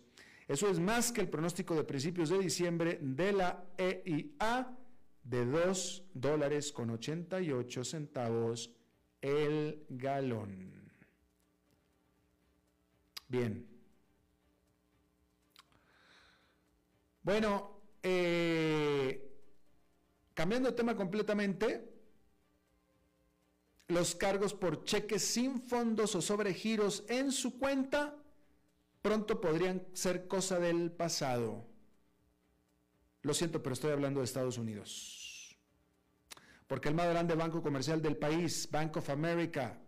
Eso 0.48 0.68
es 0.70 0.80
más 0.80 1.12
que 1.12 1.20
el 1.20 1.28
pronóstico 1.28 1.75
de 1.75 1.84
principios 1.84 2.30
de 2.30 2.38
diciembre 2.38 2.98
de 3.02 3.32
la 3.32 3.64
EIA 3.76 4.77
de 5.28 5.44
2 5.44 6.04
dólares 6.14 6.73
con 6.73 6.90
88 6.90 7.85
centavos 7.85 8.70
el 9.20 9.85
galón. 9.90 10.90
Bien. 13.28 13.68
Bueno, 17.23 17.82
eh, 18.02 19.37
cambiando 20.32 20.70
de 20.70 20.76
tema 20.76 20.97
completamente, 20.97 21.92
los 23.88 24.14
cargos 24.14 24.54
por 24.54 24.85
cheques 24.85 25.23
sin 25.23 25.61
fondos 25.61 26.14
o 26.14 26.23
sobregiros 26.23 27.04
en 27.08 27.32
su 27.32 27.58
cuenta 27.58 28.16
pronto 29.02 29.42
podrían 29.42 29.87
ser 29.92 30.26
cosa 30.26 30.58
del 30.58 30.90
pasado. 30.90 31.66
Lo 33.23 33.35
siento, 33.35 33.62
pero 33.62 33.75
estoy 33.75 33.90
hablando 33.90 34.20
de 34.20 34.25
Estados 34.25 34.56
Unidos. 34.56 35.17
Porque 36.68 36.90
el 36.90 36.94
más 36.94 37.08
grande 37.08 37.34
banco 37.34 37.62
comercial 37.62 38.00
del 38.02 38.18
país, 38.18 38.68
Bank 38.70 38.98
of 38.98 39.08
America, 39.08 39.80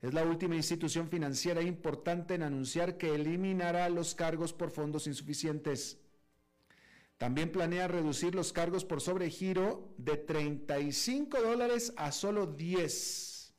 es 0.00 0.12
la 0.14 0.24
última 0.24 0.56
institución 0.56 1.08
financiera 1.08 1.62
importante 1.62 2.34
en 2.34 2.42
anunciar 2.42 2.96
que 2.96 3.14
eliminará 3.14 3.88
los 3.90 4.14
cargos 4.16 4.52
por 4.52 4.70
fondos 4.70 5.06
insuficientes. 5.06 5.98
También 7.18 7.52
planea 7.52 7.86
reducir 7.86 8.34
los 8.34 8.52
cargos 8.52 8.84
por 8.84 9.00
sobregiro 9.00 9.94
de 9.98 10.16
35 10.16 11.40
dólares 11.40 11.92
a 11.96 12.10
solo 12.10 12.46
10. 12.46 13.54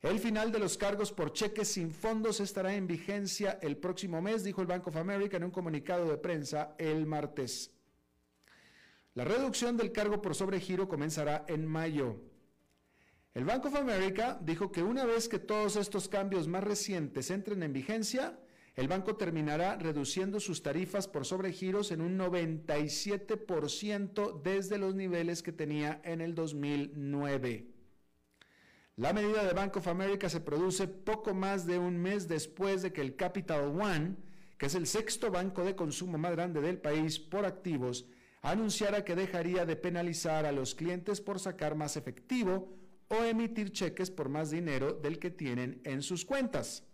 El 0.00 0.18
final 0.18 0.50
de 0.50 0.58
los 0.58 0.78
cargos 0.78 1.12
por 1.12 1.34
cheques 1.34 1.68
sin 1.68 1.92
fondos 1.92 2.40
estará 2.40 2.74
en 2.74 2.86
vigencia 2.86 3.58
el 3.60 3.76
próximo 3.76 4.22
mes, 4.22 4.42
dijo 4.42 4.62
el 4.62 4.66
Bank 4.66 4.86
of 4.86 4.96
America 4.96 5.36
en 5.36 5.44
un 5.44 5.50
comunicado 5.50 6.08
de 6.08 6.16
prensa 6.16 6.74
el 6.78 7.06
martes. 7.06 7.70
La 9.14 9.24
reducción 9.24 9.76
del 9.76 9.90
cargo 9.90 10.22
por 10.22 10.36
sobregiro 10.36 10.88
comenzará 10.88 11.44
en 11.48 11.66
mayo. 11.66 12.20
El 13.34 13.44
Bank 13.44 13.66
of 13.66 13.74
America 13.74 14.38
dijo 14.42 14.70
que 14.70 14.82
una 14.82 15.04
vez 15.04 15.28
que 15.28 15.38
todos 15.38 15.76
estos 15.76 16.08
cambios 16.08 16.48
más 16.48 16.64
recientes 16.64 17.30
entren 17.30 17.62
en 17.62 17.72
vigencia, 17.72 18.38
el 18.76 18.88
banco 18.88 19.16
terminará 19.16 19.76
reduciendo 19.76 20.38
sus 20.38 20.62
tarifas 20.62 21.08
por 21.08 21.26
sobregiros 21.26 21.90
en 21.90 22.00
un 22.00 22.16
97% 22.18 24.42
desde 24.42 24.78
los 24.78 24.94
niveles 24.94 25.42
que 25.42 25.52
tenía 25.52 26.00
en 26.04 26.20
el 26.20 26.36
2009. 26.36 27.66
La 28.96 29.12
medida 29.12 29.44
de 29.44 29.54
Bank 29.54 29.76
of 29.76 29.88
America 29.88 30.28
se 30.28 30.40
produce 30.40 30.86
poco 30.86 31.34
más 31.34 31.66
de 31.66 31.78
un 31.78 31.98
mes 31.98 32.28
después 32.28 32.82
de 32.82 32.92
que 32.92 33.00
el 33.00 33.16
Capital 33.16 33.80
One, 33.80 34.16
que 34.56 34.66
es 34.66 34.74
el 34.74 34.86
sexto 34.86 35.30
banco 35.30 35.64
de 35.64 35.74
consumo 35.74 36.16
más 36.16 36.32
grande 36.32 36.60
del 36.60 36.78
país 36.78 37.18
por 37.18 37.46
activos, 37.46 38.06
anunciara 38.42 39.04
que 39.04 39.14
dejaría 39.14 39.66
de 39.66 39.76
penalizar 39.76 40.46
a 40.46 40.52
los 40.52 40.74
clientes 40.74 41.20
por 41.20 41.38
sacar 41.38 41.74
más 41.74 41.96
efectivo 41.96 42.72
o 43.08 43.24
emitir 43.24 43.72
cheques 43.72 44.10
por 44.10 44.28
más 44.28 44.50
dinero 44.50 44.92
del 44.92 45.18
que 45.18 45.30
tienen 45.30 45.80
en 45.84 46.02
sus 46.02 46.24
cuentas. 46.24 46.84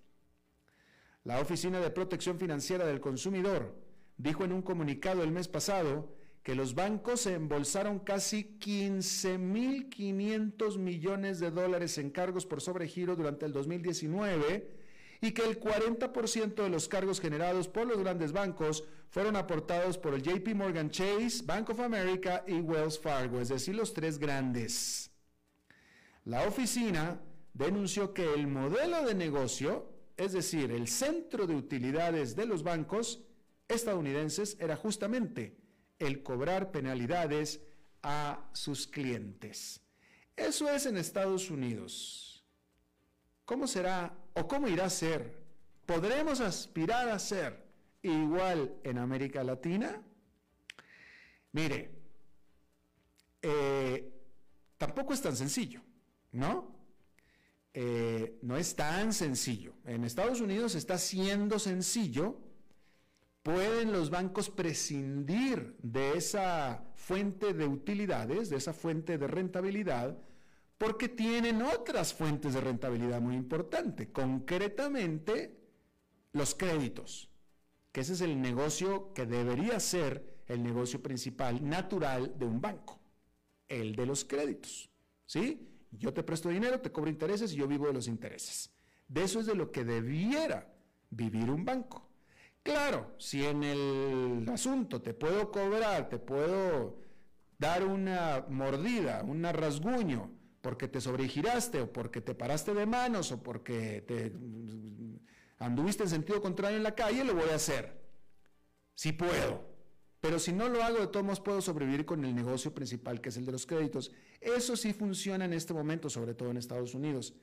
La 1.25 1.41
Oficina 1.41 1.81
de 1.81 1.91
Protección 1.91 2.39
Financiera 2.39 2.87
del 2.87 3.01
Consumidor 3.01 3.75
dijo 4.17 4.45
en 4.45 4.53
un 4.53 4.63
comunicado 4.63 5.23
el 5.23 5.31
mes 5.31 5.49
pasado 5.49 6.15
que 6.43 6.55
los 6.55 6.75
bancos 6.75 7.27
embolsaron 7.27 7.99
casi 7.99 8.57
15.500 8.61 10.79
millones 10.79 11.41
de 11.41 11.51
dólares 11.51 11.99
en 11.99 12.11
cargos 12.11 12.47
por 12.47 12.61
sobregiro 12.61 13.17
durante 13.17 13.47
el 13.47 13.53
2019 13.53 14.71
y 15.21 15.33
que 15.33 15.43
el 15.43 15.59
40% 15.59 16.55
de 16.55 16.71
los 16.71 16.87
cargos 16.89 17.21
generados 17.21 17.67
por 17.67 17.89
los 17.89 17.99
grandes 17.99 18.31
bancos 18.33 18.85
fueron 19.11 19.37
aportados 19.37 19.97
por 19.99 20.15
el 20.15 20.23
JP 20.23 20.55
Morgan 20.55 20.91
Chase, 20.91 21.43
Bank 21.45 21.71
of 21.71 21.81
America 21.81 22.45
y 22.47 22.61
Wells 22.61 22.99
Fargo, 22.99 23.41
es 23.41 23.49
decir, 23.49 23.75
los 23.75 23.93
tres 23.93 24.19
grandes. 24.19 25.11
La 26.25 26.47
oficina 26.47 27.21
denunció 27.55 28.13
que 28.13 28.35
el 28.35 28.47
modelo 28.47 29.05
de 29.07 29.15
negocio, 29.15 29.91
es 30.17 30.33
decir, 30.33 30.71
el 30.71 30.89
centro 30.89 31.47
de 31.47 31.55
utilidades 31.55 32.37
de 32.37 32.47
los 32.47 32.63
bancos 32.63 33.23
estadounidenses, 33.69 34.57
era 34.61 34.77
justamente 34.77 35.57
el 35.99 36.23
cobrar 36.23 36.71
penalidades 36.71 37.61
a 38.03 38.49
sus 38.53 38.87
clientes. 38.87 39.81
Eso 40.37 40.69
es 40.71 40.87
en 40.87 40.97
Estados 40.97 41.51
Unidos. 41.51 42.45
¿Cómo 43.45 43.67
será 43.67 44.15
o 44.35 44.47
cómo 44.47 44.69
irá 44.69 44.85
a 44.87 44.91
ser? 44.91 45.43
¿Podremos 45.87 46.41
aspirar 46.41 47.09
a 47.09 47.19
ser 47.19 47.66
igual 48.09 48.77
en 48.83 48.99
América 48.99 49.43
Latina? 49.45 50.03
Mire, 51.53 51.91
eh, 53.43 54.13
tampoco 54.79 55.13
es 55.13 55.23
tan 55.23 55.37
sencillo. 55.37 55.81
¿no? 56.37 56.77
Eh, 57.75 58.39
no 58.43 58.57
es 58.57 58.77
tan 58.77 59.13
sencillo. 59.13 59.75
En 59.85 60.05
Estados 60.05 60.41
Unidos 60.41 60.75
está 60.75 60.99
siendo 60.99 61.59
sencillo. 61.59 62.41
Pueden 63.43 63.93
los 63.93 64.11
bancos 64.11 64.51
prescindir 64.51 65.77
de 65.83 66.17
esa 66.17 66.85
fuente 66.95 67.55
de 67.55 67.67
utilidades, 67.67 68.51
de 68.51 68.57
esa 68.57 68.73
fuente 68.73 69.19
de 69.19 69.27
rentabilidad, 69.29 70.19
porque 70.79 71.09
tienen 71.09 71.63
otras 71.63 72.13
fuentes 72.13 72.55
de 72.55 72.61
rentabilidad 72.61 73.21
muy 73.21 73.37
importantes, 73.37 74.09
concretamente 74.09 75.57
los 76.33 76.55
créditos, 76.55 77.31
que 77.97 78.03
ese 78.03 78.13
es 78.13 78.21
el 78.21 78.43
negocio 78.43 79.15
que 79.15 79.25
debería 79.25 79.81
ser 79.81 80.43
el 80.49 80.63
negocio 80.63 81.03
principal 81.03 81.67
natural 81.67 82.39
de 82.39 82.45
un 82.45 82.61
banco, 82.61 83.01
el 83.69 83.97
de 83.97 84.05
los 84.05 84.23
créditos, 84.23 84.91
¿sí? 85.25 85.67
Yo 85.93 86.13
te 86.13 86.23
presto 86.23 86.51
dinero, 86.51 86.79
te 86.79 86.93
cobro 86.93 87.09
intereses 87.09 87.55
y 87.55 87.57
yo 87.57 87.67
vivo 87.67 87.87
de 87.87 87.95
los 87.95 88.07
intereses. 88.07 88.71
De 89.09 89.25
eso 89.25 89.41
es 89.41 89.47
de 89.47 89.55
lo 89.55 89.73
que 89.73 89.83
debiera 89.83 90.71
vivir 91.09 91.49
un 91.49 91.65
banco. 91.65 92.07
Claro, 92.63 93.15
si 93.17 93.47
en 93.47 93.65
el 93.65 94.47
asunto 94.53 95.01
te 95.01 95.15
puedo 95.15 95.51
cobrar, 95.51 96.11
te 96.11 96.19
puedo 96.19 96.99
dar 97.57 97.83
una 97.83 98.45
mordida, 98.51 99.23
un 99.23 99.43
rasguño, 99.43 100.31
porque 100.61 100.87
te 100.87 101.01
sobregiraste 101.01 101.81
o 101.81 101.91
porque 101.91 102.21
te 102.21 102.35
paraste 102.35 102.75
de 102.75 102.85
manos 102.85 103.33
o 103.33 103.43
porque 103.43 104.05
te 104.07 104.35
anduviste 105.59 106.03
en 106.03 106.09
sentido 106.09 106.41
contrario 106.41 106.77
en 106.77 106.83
la 106.83 106.95
calle, 106.95 107.25
lo 107.25 107.35
voy 107.35 107.51
a 107.51 107.57
hacer. 107.57 108.01
Si 108.95 109.13
puedo. 109.13 109.77
Pero 110.21 110.39
si 110.39 110.53
no 110.53 110.69
lo 110.69 110.83
hago, 110.83 110.99
de 110.99 111.07
todos 111.07 111.25
modos 111.25 111.41
puedo 111.41 111.61
sobrevivir 111.61 112.05
con 112.05 112.25
el 112.25 112.35
negocio 112.35 112.75
principal, 112.75 113.21
que 113.21 113.29
es 113.29 113.37
el 113.37 113.47
de 113.47 113.53
los 113.53 113.67
créditos. 113.67 114.11
Eso 114.41 114.77
sí 114.77 114.93
funciona 114.93 115.45
en 115.45 115.53
este 115.53 115.75
momento, 115.75 116.11
sobre 116.11 116.35
todo 116.35 116.51
en 116.51 116.57
Estados 116.57 116.95
Unidos. 116.95 117.35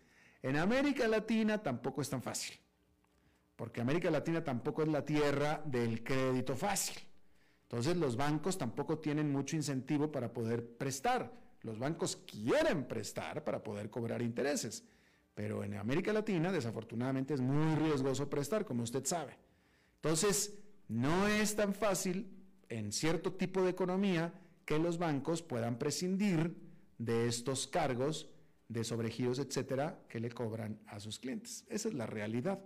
En 0.41 0.57
América 0.57 1.07
Latina 1.07 1.63
tampoco 1.63 2.01
es 2.01 2.09
tan 2.09 2.21
fácil, 2.21 2.57
porque 3.55 3.79
América 3.79 4.11
Latina 4.11 4.43
tampoco 4.43 4.83
es 4.83 4.89
la 4.89 5.05
tierra 5.05 5.61
del 5.65 6.03
crédito 6.03 6.55
fácil. 6.55 6.97
Entonces 7.63 7.95
los 7.95 8.17
bancos 8.17 8.57
tampoco 8.57 8.99
tienen 8.99 9.31
mucho 9.31 9.55
incentivo 9.55 10.11
para 10.11 10.33
poder 10.33 10.77
prestar. 10.77 11.31
Los 11.61 11.79
bancos 11.79 12.17
quieren 12.17 12.87
prestar 12.87 13.43
para 13.45 13.63
poder 13.63 13.89
cobrar 13.89 14.21
intereses, 14.21 14.83
pero 15.35 15.63
en 15.63 15.75
América 15.75 16.13
Latina 16.13 16.51
desafortunadamente 16.51 17.33
es 17.33 17.41
muy 17.41 17.75
riesgoso 17.75 18.29
prestar, 18.29 18.65
como 18.65 18.83
usted 18.83 19.05
sabe. 19.05 19.37
Entonces, 19.95 20.59
no 20.87 21.27
es 21.27 21.55
tan 21.55 21.73
fácil 21.73 22.27
en 22.69 22.91
cierto 22.91 23.33
tipo 23.33 23.63
de 23.63 23.71
economía 23.71 24.33
que 24.65 24.79
los 24.79 24.97
bancos 24.97 25.41
puedan 25.41 25.77
prescindir 25.77 26.55
de 26.97 27.27
estos 27.27 27.67
cargos 27.67 28.29
de 28.67 28.83
sobregiros, 28.83 29.39
etcétera, 29.39 29.99
que 30.07 30.19
le 30.19 30.29
cobran 30.31 30.79
a 30.87 30.99
sus 30.99 31.19
clientes. 31.19 31.65
Esa 31.69 31.89
es 31.89 31.93
la 31.93 32.05
realidad. 32.05 32.59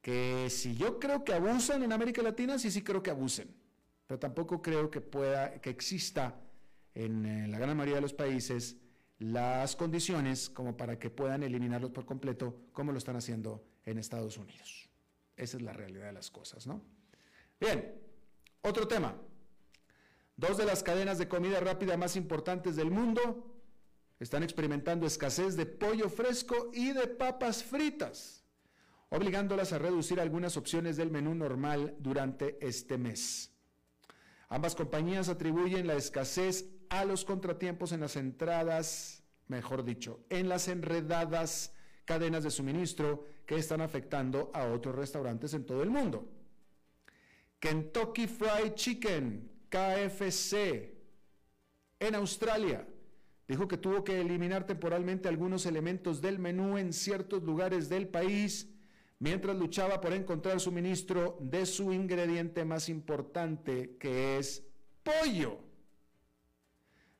Que 0.00 0.48
si 0.50 0.74
yo 0.74 0.98
creo 0.98 1.24
que 1.24 1.32
abusan 1.32 1.82
en 1.82 1.92
América 1.92 2.22
Latina, 2.22 2.58
sí, 2.58 2.70
sí 2.70 2.82
creo 2.82 3.02
que 3.02 3.10
abusen, 3.10 3.48
pero 4.06 4.18
tampoco 4.18 4.60
creo 4.60 4.90
que 4.90 5.00
pueda, 5.00 5.60
que 5.60 5.70
exista 5.70 6.40
en, 6.94 7.24
en 7.24 7.50
la 7.50 7.58
gran 7.58 7.76
mayoría 7.76 7.96
de 7.96 8.02
los 8.02 8.14
países 8.14 8.76
las 9.22 9.76
condiciones 9.76 10.50
como 10.50 10.76
para 10.76 10.98
que 10.98 11.08
puedan 11.08 11.42
eliminarlos 11.42 11.92
por 11.92 12.04
completo, 12.04 12.56
como 12.72 12.90
lo 12.92 12.98
están 12.98 13.16
haciendo 13.16 13.64
en 13.84 13.98
Estados 13.98 14.36
Unidos. 14.36 14.88
Esa 15.36 15.56
es 15.56 15.62
la 15.62 15.72
realidad 15.72 16.06
de 16.06 16.12
las 16.12 16.30
cosas, 16.30 16.66
¿no? 16.66 16.82
Bien, 17.60 17.94
otro 18.62 18.88
tema. 18.88 19.14
Dos 20.36 20.56
de 20.56 20.66
las 20.66 20.82
cadenas 20.82 21.18
de 21.18 21.28
comida 21.28 21.60
rápida 21.60 21.96
más 21.96 22.16
importantes 22.16 22.74
del 22.74 22.90
mundo 22.90 23.54
están 24.18 24.42
experimentando 24.42 25.06
escasez 25.06 25.56
de 25.56 25.66
pollo 25.66 26.08
fresco 26.08 26.70
y 26.72 26.92
de 26.92 27.06
papas 27.06 27.62
fritas, 27.62 28.44
obligándolas 29.08 29.72
a 29.72 29.78
reducir 29.78 30.20
algunas 30.20 30.56
opciones 30.56 30.96
del 30.96 31.10
menú 31.10 31.34
normal 31.34 31.94
durante 32.00 32.58
este 32.66 32.98
mes. 32.98 33.52
Ambas 34.48 34.74
compañías 34.74 35.28
atribuyen 35.28 35.86
la 35.86 35.94
escasez 35.94 36.66
a 36.92 37.06
los 37.06 37.24
contratiempos 37.24 37.92
en 37.92 38.00
las 38.00 38.16
entradas, 38.16 39.22
mejor 39.48 39.82
dicho, 39.82 40.20
en 40.28 40.50
las 40.50 40.68
enredadas 40.68 41.72
cadenas 42.04 42.44
de 42.44 42.50
suministro 42.50 43.24
que 43.46 43.56
están 43.56 43.80
afectando 43.80 44.50
a 44.52 44.66
otros 44.66 44.94
restaurantes 44.94 45.54
en 45.54 45.64
todo 45.64 45.82
el 45.82 45.88
mundo. 45.88 46.28
Kentucky 47.58 48.26
Fried 48.26 48.74
Chicken, 48.74 49.50
KFC, 49.70 50.92
en 51.98 52.14
Australia. 52.14 52.86
Dijo 53.48 53.66
que 53.66 53.78
tuvo 53.78 54.04
que 54.04 54.20
eliminar 54.20 54.66
temporalmente 54.66 55.30
algunos 55.30 55.64
elementos 55.64 56.20
del 56.20 56.38
menú 56.38 56.76
en 56.76 56.92
ciertos 56.92 57.42
lugares 57.42 57.88
del 57.88 58.06
país 58.06 58.68
mientras 59.18 59.56
luchaba 59.56 59.98
por 59.98 60.12
encontrar 60.12 60.60
suministro 60.60 61.38
de 61.40 61.64
su 61.64 61.90
ingrediente 61.90 62.66
más 62.66 62.90
importante, 62.90 63.96
que 63.98 64.36
es 64.36 64.62
pollo. 65.02 65.71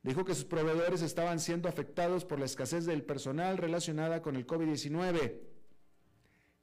Dijo 0.02 0.24
que 0.24 0.34
sus 0.34 0.44
proveedores 0.44 1.02
estaban 1.02 1.38
siendo 1.38 1.68
afectados 1.68 2.24
por 2.24 2.38
la 2.38 2.46
escasez 2.46 2.86
del 2.86 3.02
personal 3.02 3.56
relacionada 3.58 4.20
con 4.20 4.36
el 4.36 4.46
COVID-19 4.46 5.52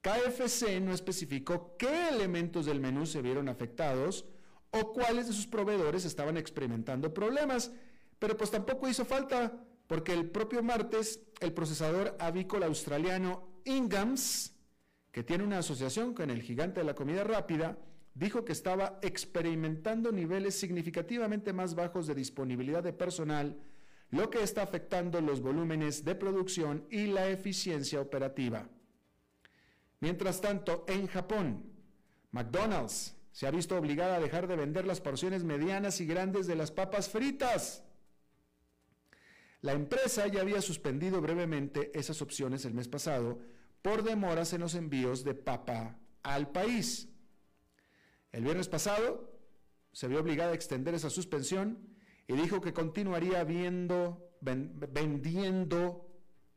KFC 0.01 0.79
no 0.79 0.93
especificó 0.93 1.75
qué 1.77 2.09
elementos 2.09 2.65
del 2.65 2.79
menú 2.79 3.05
se 3.05 3.21
vieron 3.21 3.49
afectados 3.49 4.25
o 4.71 4.93
cuáles 4.93 5.27
de 5.27 5.33
sus 5.33 5.47
proveedores 5.47 6.05
estaban 6.05 6.37
experimentando 6.37 7.13
problemas, 7.13 7.71
pero 8.17 8.37
pues 8.37 8.51
tampoco 8.51 8.87
hizo 8.87 9.03
falta 9.03 9.51
porque 9.87 10.13
el 10.13 10.29
propio 10.29 10.63
martes 10.63 11.19
el 11.41 11.53
procesador 11.53 12.15
avícola 12.19 12.67
australiano 12.67 13.61
Ingams, 13.65 14.53
que 15.11 15.23
tiene 15.23 15.43
una 15.43 15.57
asociación 15.57 16.13
con 16.13 16.29
el 16.29 16.41
gigante 16.41 16.79
de 16.79 16.85
la 16.85 16.95
comida 16.95 17.23
rápida, 17.23 17.77
dijo 18.19 18.43
que 18.43 18.51
estaba 18.51 18.99
experimentando 19.01 20.11
niveles 20.11 20.59
significativamente 20.59 21.53
más 21.53 21.73
bajos 21.73 22.05
de 22.05 22.15
disponibilidad 22.15 22.83
de 22.83 22.91
personal, 22.91 23.57
lo 24.11 24.29
que 24.29 24.43
está 24.43 24.61
afectando 24.61 25.21
los 25.21 25.39
volúmenes 25.39 26.03
de 26.03 26.15
producción 26.15 26.85
y 26.89 27.05
la 27.07 27.29
eficiencia 27.29 28.01
operativa. 28.01 28.67
Mientras 30.01 30.41
tanto, 30.41 30.83
en 30.89 31.07
Japón, 31.07 31.63
McDonald's 32.31 33.15
se 33.31 33.47
ha 33.47 33.51
visto 33.51 33.77
obligada 33.77 34.17
a 34.17 34.19
dejar 34.19 34.47
de 34.47 34.57
vender 34.57 34.85
las 34.85 34.99
porciones 34.99 35.45
medianas 35.45 36.01
y 36.01 36.05
grandes 36.05 36.45
de 36.45 36.55
las 36.55 36.71
papas 36.71 37.07
fritas. 37.07 37.85
La 39.61 39.71
empresa 39.71 40.27
ya 40.27 40.41
había 40.41 40.61
suspendido 40.61 41.21
brevemente 41.21 41.97
esas 41.97 42.21
opciones 42.21 42.65
el 42.65 42.73
mes 42.73 42.89
pasado 42.89 43.39
por 43.81 44.03
demoras 44.03 44.51
en 44.51 44.61
los 44.61 44.75
envíos 44.75 45.23
de 45.23 45.35
papa 45.35 45.97
al 46.21 46.51
país. 46.51 47.07
El 48.31 48.43
viernes 48.43 48.67
pasado 48.69 49.29
se 49.91 50.07
vio 50.07 50.19
obligada 50.19 50.51
a 50.51 50.55
extender 50.55 50.93
esa 50.93 51.09
suspensión 51.09 51.79
y 52.27 52.33
dijo 52.33 52.61
que 52.61 52.73
continuaría 52.73 53.43
vendiendo 54.41 56.05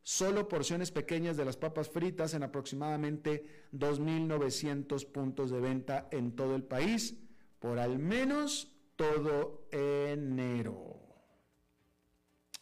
solo 0.03 0.49
porciones 0.49 0.91
pequeñas 0.91 1.37
de 1.37 1.45
las 1.45 1.57
papas 1.57 1.89
fritas 1.89 2.35
en 2.35 2.43
aproximadamente 2.43 3.69
2.900 3.73 5.07
puntos 5.11 5.51
de 5.51 5.61
venta 5.61 6.09
en 6.11 6.37
todo 6.37 6.57
el 6.57 6.65
país 6.65 7.17
por 7.59 7.79
al 7.79 7.99
menos 7.99 8.75
todo 8.97 9.69
enero. 9.71 10.99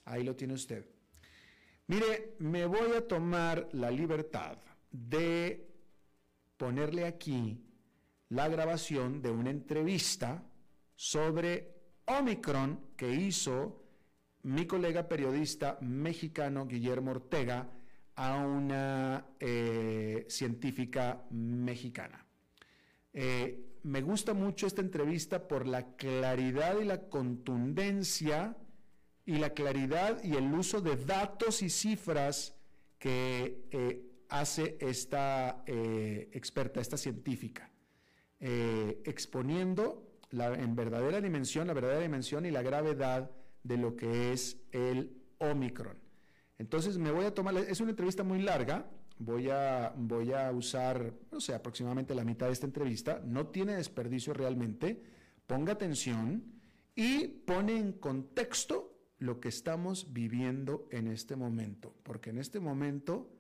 Ahí 0.05 0.23
lo 0.23 0.37
tiene 0.37 0.55
usted. 0.55 0.87
Mire, 1.87 2.37
me 2.39 2.67
voy 2.67 2.93
a 2.97 3.09
tomar 3.09 3.69
la 3.73 3.91
libertad 3.91 4.59
de 4.93 5.69
ponerle 6.57 7.07
aquí 7.07 7.70
la 8.31 8.49
grabación 8.49 9.23
de 9.23 9.31
una 9.31 9.51
entrevista 9.51 10.43
sobre 10.95 11.75
Omicron 12.07 12.81
que 12.97 13.13
hizo 13.13 13.83
mi 14.43 14.67
colega 14.67 15.09
periodista 15.09 15.79
mexicano 15.81 16.67
Guillermo 16.67 17.13
Ortega 17.13 17.69
a 18.15 18.37
una 18.37 19.27
eh, 19.39 20.27
científica 20.29 21.25
mexicana. 21.31 22.25
Eh, 23.13 23.79
me 23.83 24.03
gusta 24.03 24.35
mucho 24.35 24.67
esta 24.67 24.81
entrevista 24.81 25.49
por 25.49 25.67
la 25.67 25.97
claridad 25.97 26.79
y 26.81 26.85
la 26.85 27.09
contundencia 27.09 28.57
y 29.25 29.39
la 29.39 29.51
claridad 29.51 30.23
y 30.23 30.35
el 30.35 30.53
uso 30.53 30.81
de 30.81 30.97
datos 30.97 31.63
y 31.63 31.71
cifras 31.71 32.57
que 32.99 33.67
eh, 33.71 34.07
hace 34.29 34.77
esta 34.81 35.65
experta, 35.67 36.81
esta 36.81 36.97
científica, 36.97 37.70
exponiendo 38.41 40.07
en 40.33 40.75
verdadera 40.75 41.21
dimensión, 41.21 41.67
la 41.67 41.75
verdadera 41.75 42.01
dimensión 42.01 42.47
y 42.47 42.51
la 42.51 42.63
gravedad 42.63 43.31
de 43.63 43.77
lo 43.77 43.97
que 43.97 44.33
es 44.33 44.57
el 44.73 45.21
Omicron. 45.39 45.99
Entonces 46.59 46.99
me 46.99 47.11
voy 47.11 47.25
a 47.25 47.35
tomar, 47.35 47.57
es 47.57 47.81
una 47.81 47.91
entrevista 47.91 48.23
muy 48.23 48.41
larga, 48.43 48.87
voy 49.19 49.49
a, 49.51 49.93
voy 49.97 50.33
a 50.33 50.51
usar, 50.53 51.15
no 51.31 51.41
sé, 51.41 51.55
aproximadamente 51.55 52.15
la 52.15 52.25
mitad 52.25 52.47
de 52.47 52.53
esta 52.53 52.67
entrevista, 52.67 53.21
no 53.25 53.49
tiene 53.49 53.77
desperdicio 53.77 54.35
realmente, 54.35 55.03
ponga 55.47 55.73
atención 55.73 56.45
y 56.95 57.29
pone 57.29 57.77
en 57.77 57.93
contexto 57.93 58.95
lo 59.19 59.41
que 59.41 59.49
estamos 59.49 60.13
viviendo 60.13 60.87
en 60.91 61.09
este 61.09 61.37
momento, 61.37 61.95
porque 62.03 62.31
en 62.31 62.39
este 62.39 62.61
momento, 62.61 63.31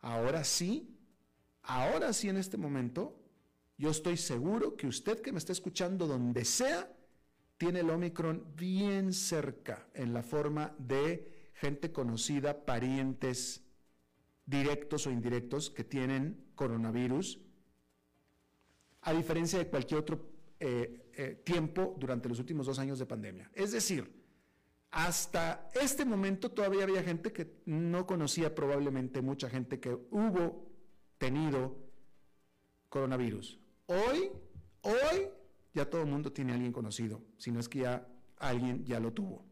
ahora 0.00 0.44
sí, 0.44 0.96
ahora 1.62 2.12
sí 2.12 2.28
en 2.28 2.36
este 2.36 2.56
momento, 2.56 3.19
yo 3.80 3.88
estoy 3.88 4.18
seguro 4.18 4.76
que 4.76 4.86
usted 4.86 5.22
que 5.22 5.32
me 5.32 5.38
está 5.38 5.52
escuchando 5.52 6.06
donde 6.06 6.44
sea, 6.44 6.92
tiene 7.56 7.80
el 7.80 7.88
Omicron 7.88 8.54
bien 8.54 9.14
cerca 9.14 9.88
en 9.94 10.12
la 10.12 10.22
forma 10.22 10.74
de 10.76 11.50
gente 11.54 11.90
conocida, 11.90 12.66
parientes 12.66 13.64
directos 14.44 15.06
o 15.06 15.10
indirectos 15.10 15.70
que 15.70 15.82
tienen 15.82 16.52
coronavirus, 16.54 17.40
a 19.00 19.14
diferencia 19.14 19.58
de 19.58 19.68
cualquier 19.68 20.00
otro 20.00 20.30
eh, 20.58 21.10
eh, 21.14 21.40
tiempo 21.42 21.96
durante 21.98 22.28
los 22.28 22.38
últimos 22.38 22.66
dos 22.66 22.78
años 22.78 22.98
de 22.98 23.06
pandemia. 23.06 23.50
Es 23.54 23.72
decir, 23.72 24.12
hasta 24.90 25.70
este 25.72 26.04
momento 26.04 26.50
todavía 26.50 26.82
había 26.82 27.02
gente 27.02 27.32
que 27.32 27.62
no 27.64 28.06
conocía 28.06 28.54
probablemente 28.54 29.22
mucha 29.22 29.48
gente 29.48 29.80
que 29.80 29.94
hubo 30.10 30.70
tenido 31.16 31.78
coronavirus. 32.90 33.59
Hoy, 33.92 34.30
hoy 34.82 35.28
ya 35.74 35.84
todo 35.84 36.02
el 36.02 36.06
mundo 36.06 36.32
tiene 36.32 36.52
a 36.52 36.54
alguien 36.54 36.72
conocido, 36.72 37.24
si 37.38 37.50
no 37.50 37.58
es 37.58 37.68
que 37.68 37.80
ya 37.80 38.06
alguien 38.36 38.84
ya 38.84 39.00
lo 39.00 39.12
tuvo 39.12 39.44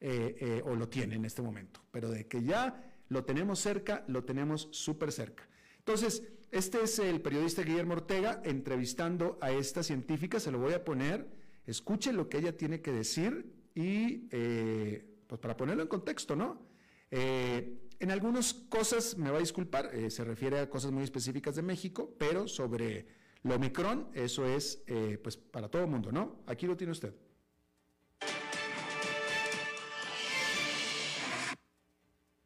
eh, 0.00 0.34
eh, 0.40 0.62
o 0.64 0.74
lo 0.74 0.88
tiene 0.88 1.16
en 1.16 1.26
este 1.26 1.42
momento, 1.42 1.82
pero 1.90 2.08
de 2.08 2.26
que 2.26 2.42
ya 2.42 2.82
lo 3.10 3.26
tenemos 3.26 3.58
cerca, 3.58 4.02
lo 4.08 4.24
tenemos 4.24 4.70
súper 4.72 5.12
cerca. 5.12 5.46
Entonces, 5.76 6.22
este 6.50 6.82
es 6.84 6.98
el 7.00 7.20
periodista 7.20 7.60
Guillermo 7.60 7.92
Ortega 7.92 8.40
entrevistando 8.44 9.36
a 9.42 9.50
esta 9.50 9.82
científica, 9.82 10.40
se 10.40 10.50
lo 10.50 10.58
voy 10.58 10.72
a 10.72 10.82
poner, 10.82 11.28
escuche 11.66 12.14
lo 12.14 12.30
que 12.30 12.38
ella 12.38 12.56
tiene 12.56 12.80
que 12.80 12.92
decir 12.92 13.52
y 13.74 14.26
eh, 14.30 15.06
pues 15.26 15.38
para 15.38 15.54
ponerlo 15.54 15.82
en 15.82 15.88
contexto, 15.88 16.34
¿no? 16.34 16.64
en 17.10 18.10
algunas 18.10 18.52
cosas 18.52 19.16
me 19.16 19.30
va 19.30 19.36
a 19.36 19.40
disculpar, 19.40 19.90
se 20.10 20.24
refiere 20.24 20.58
a 20.58 20.68
cosas 20.68 20.90
muy 20.90 21.04
específicas 21.04 21.54
de 21.54 21.62
México, 21.62 22.14
pero 22.18 22.48
sobre 22.48 23.06
lo 23.46 23.54
Omicron, 23.54 24.10
eso 24.14 24.46
es 24.46 24.82
eh, 24.86 25.18
pues 25.22 25.36
para 25.36 25.68
todo 25.68 25.82
el 25.82 25.88
mundo, 25.88 26.10
¿no? 26.10 26.42
Aquí 26.46 26.66
lo 26.66 26.76
tiene 26.76 26.92
usted. 26.92 27.14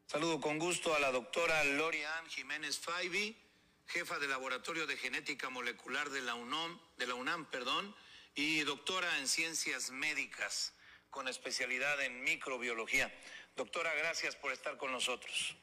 Saludo 0.06 0.40
con 0.40 0.58
gusto 0.58 0.94
a 0.94 0.98
la 0.98 1.12
doctora 1.12 1.64
Lorian 1.64 2.26
Jiménez 2.26 2.78
Faibi, 2.78 3.36
jefa 3.86 4.18
del 4.18 4.30
Laboratorio 4.30 4.86
de 4.86 4.96
Genética 4.96 5.50
Molecular 5.50 6.10
de 6.10 6.20
la 6.20 6.34
UNAM, 6.34 6.80
de 6.98 7.06
la 7.06 7.14
UNAM 7.14 7.48
perdón, 7.48 7.94
y 8.34 8.60
doctora 8.62 9.18
en 9.18 9.28
Ciencias 9.28 9.90
Médicas 9.90 10.74
con 11.10 11.28
especialidad 11.28 12.00
en 12.02 12.22
microbiología. 12.22 13.12
Doctora, 13.56 13.94
gracias 13.94 14.36
por 14.36 14.52
estar 14.52 14.76
con 14.76 14.92
nosotros. 14.92 15.56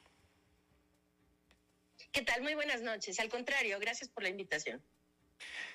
¿Qué 2.11 2.21
tal? 2.21 2.41
Muy 2.41 2.55
buenas 2.55 2.81
noches. 2.81 3.19
Al 3.19 3.29
contrario, 3.29 3.79
gracias 3.79 4.09
por 4.09 4.23
la 4.23 4.29
invitación. 4.29 4.83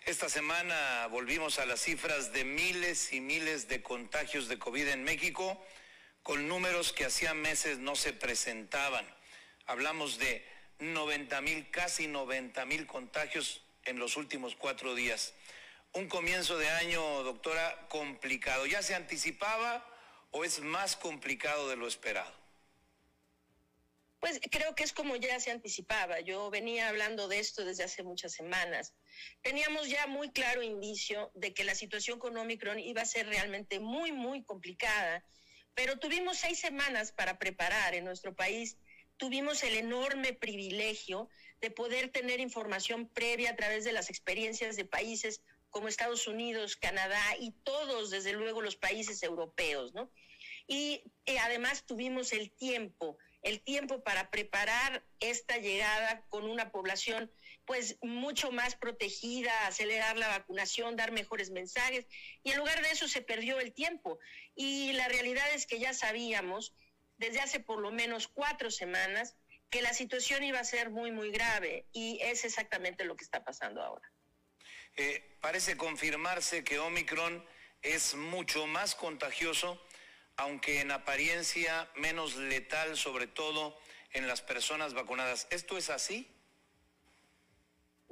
Esta 0.04 0.28
semana 0.28 1.06
volvimos 1.12 1.60
a 1.60 1.64
las 1.64 1.80
cifras 1.80 2.32
de 2.32 2.44
miles 2.44 3.12
y 3.12 3.20
miles 3.20 3.68
de 3.68 3.82
contagios 3.82 4.48
de 4.48 4.58
COVID 4.58 4.88
en 4.88 5.04
México, 5.04 5.64
con 6.24 6.48
números 6.48 6.92
que 6.92 7.04
hacía 7.04 7.34
meses 7.34 7.78
no 7.78 7.94
se 7.94 8.12
presentaban. 8.12 9.06
Hablamos 9.64 10.18
de 10.18 10.44
90 10.80 11.40
mil, 11.42 11.70
casi 11.70 12.08
90 12.08 12.64
mil 12.66 12.84
contagios 12.88 13.62
en 13.84 14.00
los 14.00 14.16
últimos 14.16 14.56
cuatro 14.56 14.96
días. 14.96 15.34
Un 15.92 16.08
comienzo 16.08 16.58
de 16.58 16.68
año, 16.68 17.22
doctora, 17.22 17.86
complicado. 17.88 18.66
¿Ya 18.66 18.82
se 18.82 18.96
anticipaba 18.96 19.86
o 20.32 20.44
es 20.44 20.58
más 20.60 20.96
complicado 20.96 21.68
de 21.68 21.76
lo 21.76 21.86
esperado? 21.86 22.32
Pues 24.18 24.40
creo 24.50 24.74
que 24.74 24.82
es 24.82 24.92
como 24.92 25.14
ya 25.14 25.38
se 25.38 25.52
anticipaba. 25.52 26.18
Yo 26.20 26.50
venía 26.50 26.88
hablando 26.88 27.28
de 27.28 27.38
esto 27.38 27.64
desde 27.64 27.84
hace 27.84 28.02
muchas 28.02 28.32
semanas. 28.32 28.94
Teníamos 29.42 29.88
ya 29.88 30.06
muy 30.06 30.30
claro 30.30 30.62
indicio 30.62 31.30
de 31.34 31.52
que 31.54 31.64
la 31.64 31.74
situación 31.74 32.18
con 32.18 32.36
Omicron 32.36 32.78
iba 32.78 33.02
a 33.02 33.06
ser 33.06 33.26
realmente 33.26 33.80
muy, 33.80 34.12
muy 34.12 34.44
complicada, 34.44 35.24
pero 35.74 35.98
tuvimos 35.98 36.38
seis 36.38 36.58
semanas 36.58 37.12
para 37.12 37.38
preparar 37.38 37.94
en 37.94 38.04
nuestro 38.04 38.34
país. 38.34 38.76
Tuvimos 39.16 39.62
el 39.62 39.76
enorme 39.76 40.32
privilegio 40.32 41.28
de 41.60 41.70
poder 41.70 42.10
tener 42.10 42.40
información 42.40 43.08
previa 43.08 43.50
a 43.50 43.56
través 43.56 43.84
de 43.84 43.92
las 43.92 44.10
experiencias 44.10 44.76
de 44.76 44.84
países 44.84 45.40
como 45.70 45.88
Estados 45.88 46.26
Unidos, 46.26 46.76
Canadá 46.76 47.22
y 47.40 47.52
todos, 47.64 48.10
desde 48.10 48.32
luego, 48.32 48.60
los 48.60 48.76
países 48.76 49.22
europeos, 49.22 49.94
¿no? 49.94 50.10
Y 50.66 51.02
eh, 51.24 51.38
además 51.38 51.84
tuvimos 51.86 52.32
el 52.32 52.50
tiempo 52.50 53.16
el 53.42 53.60
tiempo 53.60 54.02
para 54.02 54.30
preparar 54.30 55.04
esta 55.20 55.58
llegada 55.58 56.24
con 56.28 56.48
una 56.48 56.70
población 56.70 57.30
pues 57.64 57.96
mucho 58.02 58.50
más 58.50 58.74
protegida, 58.74 59.66
acelerar 59.66 60.16
la 60.16 60.28
vacunación, 60.28 60.96
dar 60.96 61.12
mejores 61.12 61.50
mensajes 61.50 62.06
y 62.42 62.50
en 62.50 62.58
lugar 62.58 62.82
de 62.82 62.90
eso 62.90 63.08
se 63.08 63.22
perdió 63.22 63.60
el 63.60 63.72
tiempo. 63.72 64.18
Y 64.54 64.92
la 64.92 65.08
realidad 65.08 65.52
es 65.54 65.66
que 65.66 65.78
ya 65.78 65.94
sabíamos 65.94 66.74
desde 67.18 67.40
hace 67.40 67.60
por 67.60 67.80
lo 67.80 67.92
menos 67.92 68.28
cuatro 68.28 68.70
semanas 68.70 69.36
que 69.70 69.82
la 69.82 69.94
situación 69.94 70.44
iba 70.44 70.58
a 70.58 70.64
ser 70.64 70.90
muy, 70.90 71.12
muy 71.12 71.30
grave 71.30 71.86
y 71.92 72.18
es 72.20 72.44
exactamente 72.44 73.04
lo 73.04 73.16
que 73.16 73.24
está 73.24 73.44
pasando 73.44 73.82
ahora. 73.82 74.10
Eh, 74.96 75.38
parece 75.40 75.76
confirmarse 75.76 76.64
que 76.64 76.78
Omicron 76.78 77.44
es 77.80 78.14
mucho 78.14 78.66
más 78.66 78.94
contagioso 78.94 79.80
aunque 80.36 80.80
en 80.80 80.90
apariencia 80.90 81.88
menos 81.96 82.36
letal, 82.36 82.96
sobre 82.96 83.26
todo 83.26 83.78
en 84.12 84.26
las 84.26 84.42
personas 84.42 84.94
vacunadas. 84.94 85.46
¿Esto 85.50 85.76
es 85.76 85.90
así? 85.90 86.28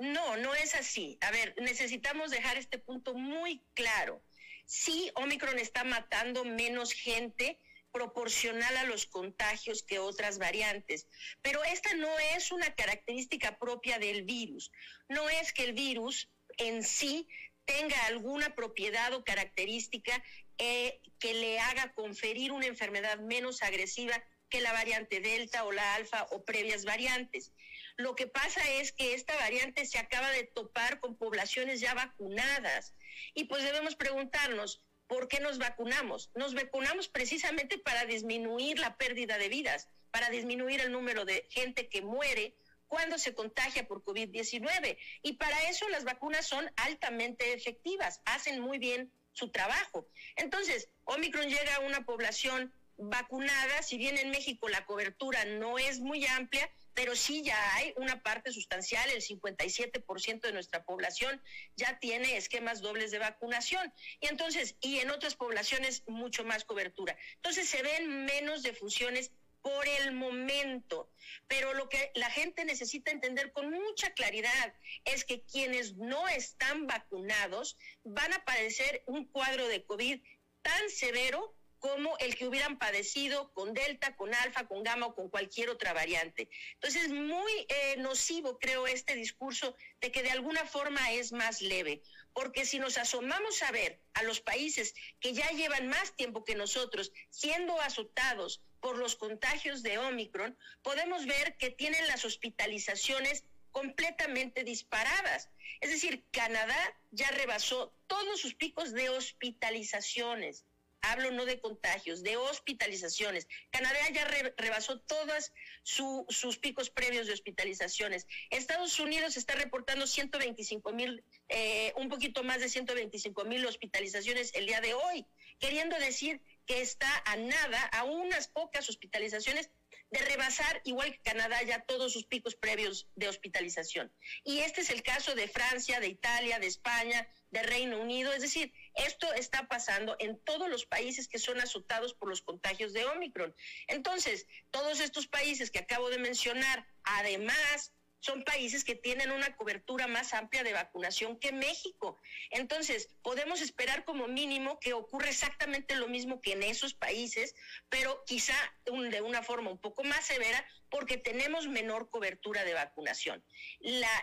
No, 0.00 0.38
no 0.38 0.54
es 0.54 0.74
así. 0.74 1.18
A 1.20 1.30
ver, 1.30 1.54
necesitamos 1.58 2.30
dejar 2.30 2.56
este 2.56 2.78
punto 2.78 3.12
muy 3.12 3.62
claro. 3.74 4.22
Sí, 4.64 5.10
Omicron 5.14 5.58
está 5.58 5.84
matando 5.84 6.42
menos 6.42 6.92
gente 6.92 7.58
proporcional 7.92 8.74
a 8.78 8.84
los 8.84 9.04
contagios 9.04 9.82
que 9.82 9.98
otras 9.98 10.38
variantes, 10.38 11.06
pero 11.42 11.62
esta 11.64 11.92
no 11.94 12.08
es 12.34 12.50
una 12.50 12.74
característica 12.74 13.58
propia 13.58 13.98
del 13.98 14.22
virus. 14.22 14.72
No 15.10 15.28
es 15.28 15.52
que 15.52 15.64
el 15.64 15.74
virus 15.74 16.30
en 16.56 16.82
sí 16.82 17.28
tenga 17.66 18.06
alguna 18.06 18.54
propiedad 18.54 19.12
o 19.12 19.22
característica 19.22 20.24
eh, 20.56 20.98
que 21.18 21.34
le 21.34 21.60
haga 21.60 21.92
conferir 21.92 22.52
una 22.52 22.66
enfermedad 22.66 23.18
menos 23.18 23.62
agresiva 23.62 24.24
que 24.48 24.62
la 24.62 24.72
variante 24.72 25.20
Delta 25.20 25.64
o 25.64 25.72
la 25.72 25.94
Alfa 25.94 26.26
o 26.30 26.44
previas 26.44 26.86
variantes. 26.86 27.52
Lo 28.00 28.16
que 28.16 28.26
pasa 28.26 28.62
es 28.80 28.92
que 28.92 29.12
esta 29.12 29.36
variante 29.36 29.84
se 29.84 29.98
acaba 29.98 30.30
de 30.30 30.44
topar 30.44 31.00
con 31.00 31.16
poblaciones 31.16 31.80
ya 31.80 31.92
vacunadas 31.92 32.94
y 33.34 33.44
pues 33.44 33.62
debemos 33.62 33.94
preguntarnos, 33.94 34.82
¿por 35.06 35.28
qué 35.28 35.38
nos 35.40 35.58
vacunamos? 35.58 36.30
Nos 36.34 36.54
vacunamos 36.54 37.08
precisamente 37.08 37.76
para 37.76 38.06
disminuir 38.06 38.78
la 38.78 38.96
pérdida 38.96 39.36
de 39.36 39.50
vidas, 39.50 39.88
para 40.10 40.30
disminuir 40.30 40.80
el 40.80 40.92
número 40.92 41.26
de 41.26 41.46
gente 41.50 41.88
que 41.88 42.00
muere 42.00 42.54
cuando 42.88 43.18
se 43.18 43.34
contagia 43.34 43.86
por 43.86 44.02
COVID-19. 44.02 44.96
Y 45.22 45.34
para 45.34 45.68
eso 45.68 45.86
las 45.90 46.04
vacunas 46.04 46.46
son 46.46 46.72
altamente 46.76 47.52
efectivas, 47.52 48.22
hacen 48.24 48.60
muy 48.60 48.78
bien 48.78 49.12
su 49.32 49.50
trabajo. 49.50 50.08
Entonces, 50.36 50.88
Omicron 51.04 51.48
llega 51.48 51.76
a 51.76 51.80
una 51.80 52.06
población 52.06 52.72
vacunada, 52.96 53.82
si 53.82 53.98
bien 53.98 54.16
en 54.16 54.30
México 54.30 54.70
la 54.70 54.86
cobertura 54.86 55.44
no 55.44 55.78
es 55.78 56.00
muy 56.00 56.26
amplia, 56.26 56.70
pero 57.00 57.16
sí 57.16 57.42
ya 57.42 57.56
hay 57.76 57.94
una 57.96 58.22
parte 58.22 58.52
sustancial, 58.52 59.08
el 59.08 59.22
57% 59.22 60.40
de 60.42 60.52
nuestra 60.52 60.84
población 60.84 61.42
ya 61.74 61.98
tiene 61.98 62.36
esquemas 62.36 62.82
dobles 62.82 63.10
de 63.10 63.18
vacunación. 63.18 63.90
Y 64.20 64.26
entonces, 64.26 64.76
y 64.82 64.98
en 64.98 65.10
otras 65.10 65.34
poblaciones 65.34 66.02
mucho 66.06 66.44
más 66.44 66.64
cobertura. 66.64 67.16
Entonces 67.36 67.70
se 67.70 67.80
ven 67.80 68.26
menos 68.26 68.62
defunciones 68.62 69.32
por 69.62 69.88
el 69.88 70.12
momento. 70.12 71.10
Pero 71.48 71.72
lo 71.72 71.88
que 71.88 72.12
la 72.16 72.28
gente 72.28 72.66
necesita 72.66 73.10
entender 73.10 73.50
con 73.52 73.70
mucha 73.70 74.12
claridad 74.12 74.74
es 75.06 75.24
que 75.24 75.42
quienes 75.44 75.96
no 75.96 76.28
están 76.28 76.86
vacunados 76.86 77.78
van 78.04 78.34
a 78.34 78.44
padecer 78.44 79.04
un 79.06 79.24
cuadro 79.24 79.68
de 79.68 79.84
COVID 79.84 80.20
tan 80.60 80.90
severo 80.90 81.56
como 81.80 82.16
el 82.18 82.36
que 82.36 82.46
hubieran 82.46 82.78
padecido 82.78 83.52
con 83.54 83.72
Delta, 83.72 84.14
con 84.14 84.34
Alfa, 84.34 84.66
con 84.68 84.82
Gamma 84.82 85.06
o 85.06 85.14
con 85.14 85.30
cualquier 85.30 85.70
otra 85.70 85.94
variante. 85.94 86.48
Entonces 86.74 87.04
es 87.04 87.10
muy 87.10 87.52
eh, 87.68 87.96
nocivo, 87.98 88.58
creo, 88.58 88.86
este 88.86 89.14
discurso 89.14 89.74
de 90.00 90.12
que 90.12 90.22
de 90.22 90.30
alguna 90.30 90.66
forma 90.66 91.10
es 91.12 91.32
más 91.32 91.62
leve, 91.62 92.02
porque 92.34 92.66
si 92.66 92.78
nos 92.78 92.98
asomamos 92.98 93.62
a 93.62 93.72
ver 93.72 93.98
a 94.12 94.22
los 94.22 94.40
países 94.40 94.94
que 95.20 95.32
ya 95.32 95.48
llevan 95.52 95.88
más 95.88 96.14
tiempo 96.14 96.44
que 96.44 96.54
nosotros 96.54 97.12
siendo 97.30 97.80
azotados 97.80 98.62
por 98.80 98.98
los 98.98 99.16
contagios 99.16 99.82
de 99.82 99.98
Omicron, 99.98 100.56
podemos 100.82 101.24
ver 101.24 101.56
que 101.56 101.70
tienen 101.70 102.06
las 102.08 102.26
hospitalizaciones 102.26 103.44
completamente 103.70 104.64
disparadas. 104.64 105.48
Es 105.80 105.90
decir, 105.90 106.24
Canadá 106.30 106.76
ya 107.10 107.30
rebasó 107.30 107.94
todos 108.06 108.38
sus 108.40 108.54
picos 108.54 108.92
de 108.92 109.08
hospitalizaciones 109.08 110.66
hablo 111.02 111.30
no 111.30 111.44
de 111.44 111.60
contagios, 111.60 112.22
de 112.22 112.36
hospitalizaciones. 112.36 113.48
Canadá 113.70 113.98
ya 114.12 114.24
rebasó 114.56 115.00
todos 115.00 115.52
sus 115.82 116.58
picos 116.58 116.90
previos 116.90 117.26
de 117.26 117.32
hospitalizaciones. 117.32 118.26
Estados 118.50 118.98
Unidos 119.00 119.36
está 119.36 119.54
reportando 119.54 120.06
125 120.06 120.92
mil, 120.92 121.24
eh, 121.48 121.92
un 121.96 122.08
poquito 122.08 122.42
más 122.42 122.60
de 122.60 122.68
125 122.68 123.44
mil 123.44 123.64
hospitalizaciones 123.66 124.52
el 124.54 124.66
día 124.66 124.80
de 124.80 124.94
hoy, 124.94 125.26
queriendo 125.58 125.98
decir 125.98 126.40
que 126.66 126.80
está 126.80 127.22
a 127.24 127.36
nada, 127.36 127.84
a 127.86 128.04
unas 128.04 128.48
pocas 128.48 128.88
hospitalizaciones 128.88 129.70
de 130.10 130.20
rebasar, 130.20 130.80
igual 130.84 131.12
que 131.12 131.20
Canadá, 131.20 131.62
ya 131.62 131.80
todos 131.82 132.12
sus 132.12 132.24
picos 132.24 132.56
previos 132.56 133.06
de 133.14 133.28
hospitalización. 133.28 134.12
Y 134.44 134.58
este 134.58 134.80
es 134.80 134.90
el 134.90 135.02
caso 135.02 135.34
de 135.34 135.48
Francia, 135.48 136.00
de 136.00 136.08
Italia, 136.08 136.58
de 136.58 136.66
España, 136.66 137.28
de 137.50 137.62
Reino 137.62 138.00
Unido. 138.00 138.32
Es 138.32 138.42
decir, 138.42 138.72
esto 138.94 139.32
está 139.34 139.68
pasando 139.68 140.16
en 140.18 140.38
todos 140.40 140.68
los 140.68 140.86
países 140.86 141.28
que 141.28 141.38
son 141.38 141.60
azotados 141.60 142.14
por 142.14 142.28
los 142.28 142.42
contagios 142.42 142.92
de 142.92 143.04
Omicron. 143.04 143.54
Entonces, 143.86 144.46
todos 144.70 145.00
estos 145.00 145.26
países 145.26 145.70
que 145.70 145.78
acabo 145.78 146.10
de 146.10 146.18
mencionar, 146.18 146.86
además 147.02 147.92
son 148.20 148.44
países 148.44 148.84
que 148.84 148.94
tienen 148.94 149.30
una 149.30 149.56
cobertura 149.56 150.06
más 150.06 150.34
amplia 150.34 150.62
de 150.62 150.74
vacunación 150.74 151.38
que 151.38 151.52
México. 151.52 152.20
Entonces, 152.50 153.08
podemos 153.22 153.62
esperar 153.62 154.04
como 154.04 154.28
mínimo 154.28 154.78
que 154.78 154.92
ocurra 154.92 155.30
exactamente 155.30 155.96
lo 155.96 156.06
mismo 156.06 156.40
que 156.40 156.52
en 156.52 156.62
esos 156.62 156.94
países, 156.94 157.54
pero 157.88 158.22
quizá 158.26 158.54
de 158.84 159.22
una 159.22 159.42
forma 159.42 159.70
un 159.70 159.80
poco 159.80 160.04
más 160.04 160.24
severa 160.26 160.64
porque 160.90 161.16
tenemos 161.16 161.66
menor 161.66 162.10
cobertura 162.10 162.64
de 162.64 162.74
vacunación. 162.74 163.42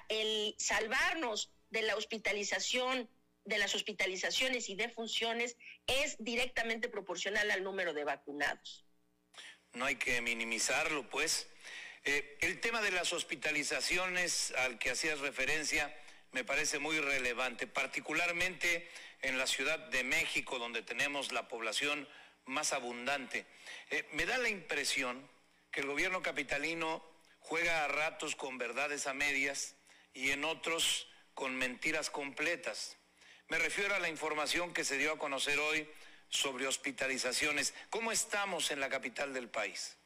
El 0.10 0.56
salvarnos 0.60 1.52
de 1.70 1.82
la 1.82 1.96
hospitalización, 1.96 3.10
de 3.48 3.58
las 3.58 3.74
hospitalizaciones 3.76 4.70
y 4.70 4.76
defunciones 4.76 5.56
es 5.88 6.18
directamente 6.20 6.90
proporcional 6.90 7.50
al 7.50 7.64
número 7.64 7.94
de 7.94 8.04
vacunados. 8.04 8.86
No 9.74 9.86
hay 9.86 9.96
que 9.96 10.20
minimizarlo, 10.22 11.10
pues. 11.10 11.48
Eh, 12.04 12.38
el 12.42 12.60
tema 12.60 12.82
de 12.82 12.92
las 12.92 13.14
hospitalizaciones 13.14 14.52
al 14.58 14.78
que 14.78 14.92
hacías 14.92 15.20
referencia 15.20 15.96
me 16.34 16.44
parece 16.44 16.78
muy 16.80 17.00
relevante, 17.00 17.68
particularmente 17.68 18.90
en 19.22 19.38
la 19.38 19.48
Ciudad 19.48 19.80
de 19.80 20.04
México, 20.04 20.60
donde 20.60 20.82
tenemos 20.82 21.32
la 21.32 21.48
población 21.48 22.08
más 22.46 22.74
abundante. 22.74 23.46
Eh, 23.90 24.06
me 24.12 24.26
da 24.26 24.38
la 24.38 24.50
impresión 24.50 25.26
que 25.72 25.80
el 25.80 25.88
gobierno 25.88 26.22
capitalino 26.22 27.02
juega 27.40 27.86
a 27.86 27.88
ratos 27.88 28.36
con 28.36 28.58
verdades 28.58 29.08
a 29.08 29.14
medias 29.14 29.76
y 30.14 30.32
en 30.32 30.44
otros 30.44 31.08
con 31.34 31.56
mentiras 31.56 32.10
completas. 32.10 32.97
Me 33.50 33.58
refiero 33.60 33.96
a 33.96 34.00
la 34.00 34.10
información 34.10 34.74
que 34.74 34.84
se 34.84 34.98
dio 34.98 35.14
a 35.14 35.18
conocer 35.18 35.58
hoy 35.58 35.88
sobre 36.28 36.68
hospitalizaciones. 36.68 37.74
¿Cómo 37.90 38.12
estamos 38.12 38.72
en 38.72 38.82
la 38.82 38.90
capital 38.90 39.34
del 39.34 39.50
país? 39.50 39.98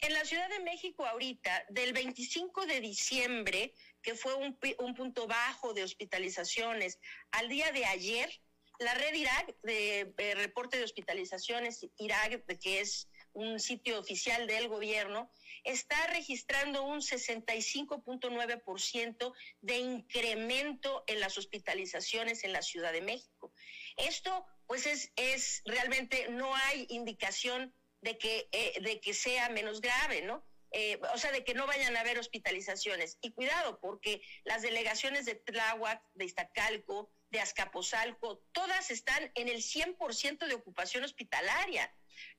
En 0.00 0.12
la 0.14 0.24
Ciudad 0.24 0.48
de 0.48 0.58
México 0.60 1.06
ahorita, 1.06 1.66
del 1.68 1.92
25 1.92 2.66
de 2.66 2.80
diciembre, 2.80 3.74
que 4.02 4.16
fue 4.16 4.34
un, 4.34 4.56
punto 4.96 5.28
bajo 5.28 5.72
de 5.72 5.84
hospitalizaciones, 5.84 6.98
al 7.30 7.48
día 7.48 7.70
de 7.70 7.84
ayer, 7.84 8.40
la 8.80 8.94
red 8.94 9.14
Irak 9.14 9.54
de, 9.62 10.12
reporte 10.34 10.78
de 10.78 10.84
hospitalizaciones, 10.84 11.86
Irak, 11.98 12.46
que 12.58 12.80
es 12.80 13.08
un 13.32 13.58
sitio 13.60 13.98
oficial 13.98 14.46
del 14.46 14.68
gobierno, 14.68 15.30
está 15.64 16.06
registrando 16.08 16.82
un 16.82 17.00
65.9% 17.00 19.32
de 19.60 19.78
incremento 19.78 21.04
en 21.06 21.20
las 21.20 21.38
hospitalizaciones 21.38 22.44
en 22.44 22.52
la 22.52 22.60
Ciudad 22.62 22.92
de 22.92 23.00
México. 23.02 23.52
Esto, 23.96 24.46
pues, 24.66 24.86
es, 24.86 25.12
es 25.16 25.62
realmente, 25.64 26.28
no 26.30 26.54
hay 26.54 26.86
indicación 26.90 27.74
de 28.00 28.18
que, 28.18 28.48
eh, 28.52 28.80
de 28.80 29.00
que 29.00 29.14
sea 29.14 29.48
menos 29.50 29.80
grave, 29.80 30.22
¿no? 30.22 30.44
Eh, 30.72 31.00
o 31.12 31.18
sea, 31.18 31.32
de 31.32 31.44
que 31.44 31.54
no 31.54 31.66
vayan 31.66 31.96
a 31.96 32.00
haber 32.00 32.18
hospitalizaciones. 32.18 33.18
Y 33.20 33.32
cuidado, 33.32 33.80
porque 33.80 34.22
las 34.44 34.62
delegaciones 34.62 35.26
de 35.26 35.34
Tláhuac, 35.34 36.02
de 36.14 36.24
Iztacalco, 36.24 37.10
de 37.30 37.40
Azcapotzalco, 37.40 38.38
todas 38.52 38.90
están 38.90 39.30
en 39.34 39.48
el 39.48 39.62
100% 39.62 40.46
de 40.46 40.54
ocupación 40.54 41.04
hospitalaria. 41.04 41.92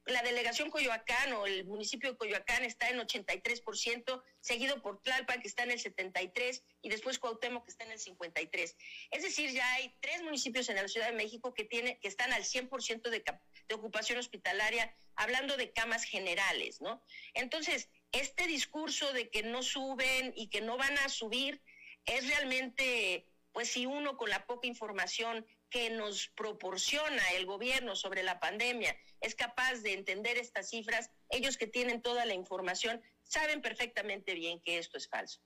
La 0.05 0.23
delegación 0.23 0.69
Coyoacán 0.69 1.33
o 1.33 1.45
el 1.45 1.65
municipio 1.65 2.11
de 2.11 2.17
Coyoacán 2.17 2.63
está 2.63 2.89
en 2.89 2.99
83%, 2.99 4.23
seguido 4.39 4.81
por 4.81 5.01
Tlalpan, 5.01 5.41
que 5.41 5.47
está 5.47 5.63
en 5.63 5.71
el 5.71 5.79
73%, 5.81 6.63
y 6.81 6.89
después 6.89 7.19
Cuauhtémoc, 7.19 7.65
que 7.65 7.71
está 7.71 7.83
en 7.83 7.91
el 7.91 7.99
53%. 7.99 8.75
Es 9.11 9.23
decir, 9.23 9.51
ya 9.51 9.71
hay 9.73 9.95
tres 9.99 10.23
municipios 10.23 10.69
en 10.69 10.77
la 10.77 10.87
Ciudad 10.87 11.07
de 11.07 11.15
México 11.15 11.53
que, 11.53 11.65
tiene, 11.65 11.99
que 11.99 12.07
están 12.07 12.33
al 12.33 12.43
100% 12.43 13.09
de, 13.09 13.23
de 13.67 13.75
ocupación 13.75 14.17
hospitalaria, 14.17 14.95
hablando 15.15 15.57
de 15.57 15.71
camas 15.71 16.03
generales, 16.03 16.81
¿no? 16.81 17.03
Entonces, 17.33 17.89
este 18.11 18.47
discurso 18.47 19.13
de 19.13 19.29
que 19.29 19.43
no 19.43 19.63
suben 19.63 20.33
y 20.35 20.49
que 20.49 20.61
no 20.61 20.77
van 20.77 20.97
a 20.99 21.09
subir 21.09 21.61
es 22.05 22.27
realmente 22.27 23.27
pues 23.51 23.69
si 23.69 23.85
uno 23.85 24.17
con 24.17 24.29
la 24.29 24.45
poca 24.45 24.67
información 24.67 25.45
que 25.71 25.89
nos 25.89 26.27
proporciona 26.27 27.27
el 27.31 27.47
gobierno 27.47 27.95
sobre 27.95 28.21
la 28.21 28.39
pandemia 28.39 28.95
es 29.21 29.33
capaz 29.33 29.75
de 29.77 29.93
entender 29.93 30.37
estas 30.37 30.69
cifras, 30.69 31.09
ellos 31.29 31.57
que 31.57 31.65
tienen 31.65 32.01
toda 32.01 32.25
la 32.25 32.35
información 32.35 33.01
saben 33.23 33.61
perfectamente 33.61 34.35
bien 34.35 34.61
que 34.61 34.77
esto 34.77 34.97
es 34.97 35.07
falso. 35.07 35.39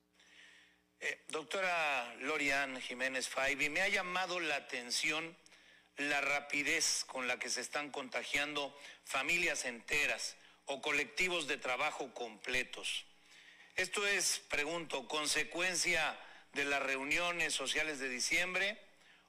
Eh, 0.99 1.23
doctora 1.27 2.15
Lorian 2.19 2.81
Jiménez 2.81 3.29
Faibi, 3.29 3.69
me 3.69 3.81
ha 3.81 3.87
llamado 3.87 4.39
la 4.39 4.55
atención 4.55 5.37
la 5.97 6.19
rapidez 6.19 7.05
con 7.05 7.27
la 7.27 7.39
que 7.39 7.49
se 7.49 7.61
están 7.61 7.91
contagiando 7.91 8.77
familias 9.03 9.63
enteras 9.65 10.35
o 10.65 10.81
colectivos 10.81 11.47
de 11.47 11.57
trabajo 11.57 12.13
completos. 12.13 13.05
Esto 13.75 14.05
es, 14.07 14.39
pregunto, 14.49 15.07
consecuencia 15.07 16.19
de 16.53 16.65
las 16.65 16.81
reuniones 16.81 17.53
sociales 17.53 17.99
de 17.99 18.09
diciembre 18.09 18.84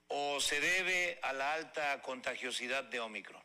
o 0.08 0.40
se 0.40 0.60
debe 0.60 1.18
a 1.22 1.32
la 1.32 1.54
alta 1.54 2.00
contagiosidad 2.02 2.84
de 2.84 3.00
Omicron? 3.00 3.42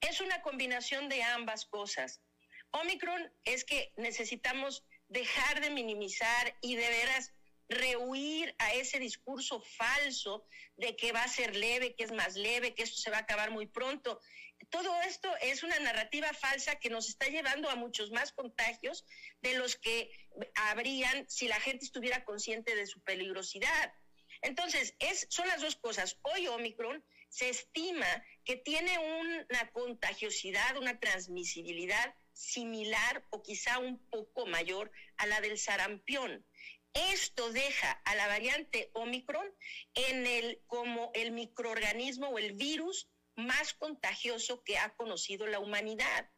Es 0.00 0.20
una 0.20 0.42
combinación 0.42 1.08
de 1.08 1.22
ambas 1.22 1.64
cosas. 1.66 2.20
Omicron 2.70 3.32
es 3.44 3.64
que 3.64 3.92
necesitamos 3.96 4.84
dejar 5.08 5.60
de 5.60 5.70
minimizar 5.70 6.56
y 6.60 6.76
de 6.76 6.88
veras 6.88 7.32
rehuir 7.68 8.54
a 8.58 8.74
ese 8.74 8.98
discurso 8.98 9.60
falso 9.60 10.46
de 10.76 10.96
que 10.96 11.12
va 11.12 11.22
a 11.22 11.28
ser 11.28 11.56
leve, 11.56 11.94
que 11.94 12.04
es 12.04 12.12
más 12.12 12.36
leve, 12.36 12.74
que 12.74 12.82
esto 12.82 12.96
se 12.98 13.10
va 13.10 13.18
a 13.18 13.20
acabar 13.20 13.50
muy 13.50 13.66
pronto. 13.66 14.20
Todo 14.70 15.00
esto 15.02 15.34
es 15.40 15.62
una 15.62 15.78
narrativa 15.78 16.32
falsa 16.32 16.76
que 16.76 16.90
nos 16.90 17.08
está 17.08 17.26
llevando 17.26 17.70
a 17.70 17.76
muchos 17.76 18.10
más 18.10 18.32
contagios 18.32 19.04
de 19.40 19.56
los 19.56 19.76
que 19.76 20.10
habrían 20.54 21.28
si 21.28 21.48
la 21.48 21.60
gente 21.60 21.84
estuviera 21.84 22.24
consciente 22.24 22.74
de 22.74 22.86
su 22.86 23.00
peligrosidad. 23.02 23.92
Entonces, 24.44 24.94
es, 24.98 25.26
son 25.30 25.48
las 25.48 25.62
dos 25.62 25.76
cosas. 25.76 26.18
Hoy 26.20 26.46
Omicron 26.48 27.02
se 27.30 27.48
estima 27.48 28.06
que 28.44 28.56
tiene 28.56 28.98
una 28.98 29.70
contagiosidad, 29.72 30.76
una 30.76 31.00
transmisibilidad 31.00 32.14
similar 32.34 33.24
o 33.30 33.42
quizá 33.42 33.78
un 33.78 33.98
poco 34.10 34.44
mayor 34.44 34.92
a 35.16 35.26
la 35.26 35.40
del 35.40 35.58
sarampión. 35.58 36.46
Esto 36.92 37.52
deja 37.52 37.90
a 38.04 38.14
la 38.16 38.26
variante 38.26 38.90
Omicron 38.92 39.46
en 39.94 40.26
el, 40.26 40.62
como 40.66 41.10
el 41.14 41.32
microorganismo 41.32 42.28
o 42.28 42.38
el 42.38 42.52
virus 42.52 43.08
más 43.36 43.72
contagioso 43.72 44.62
que 44.62 44.76
ha 44.76 44.94
conocido 44.94 45.46
la 45.46 45.58
humanidad. 45.58 46.30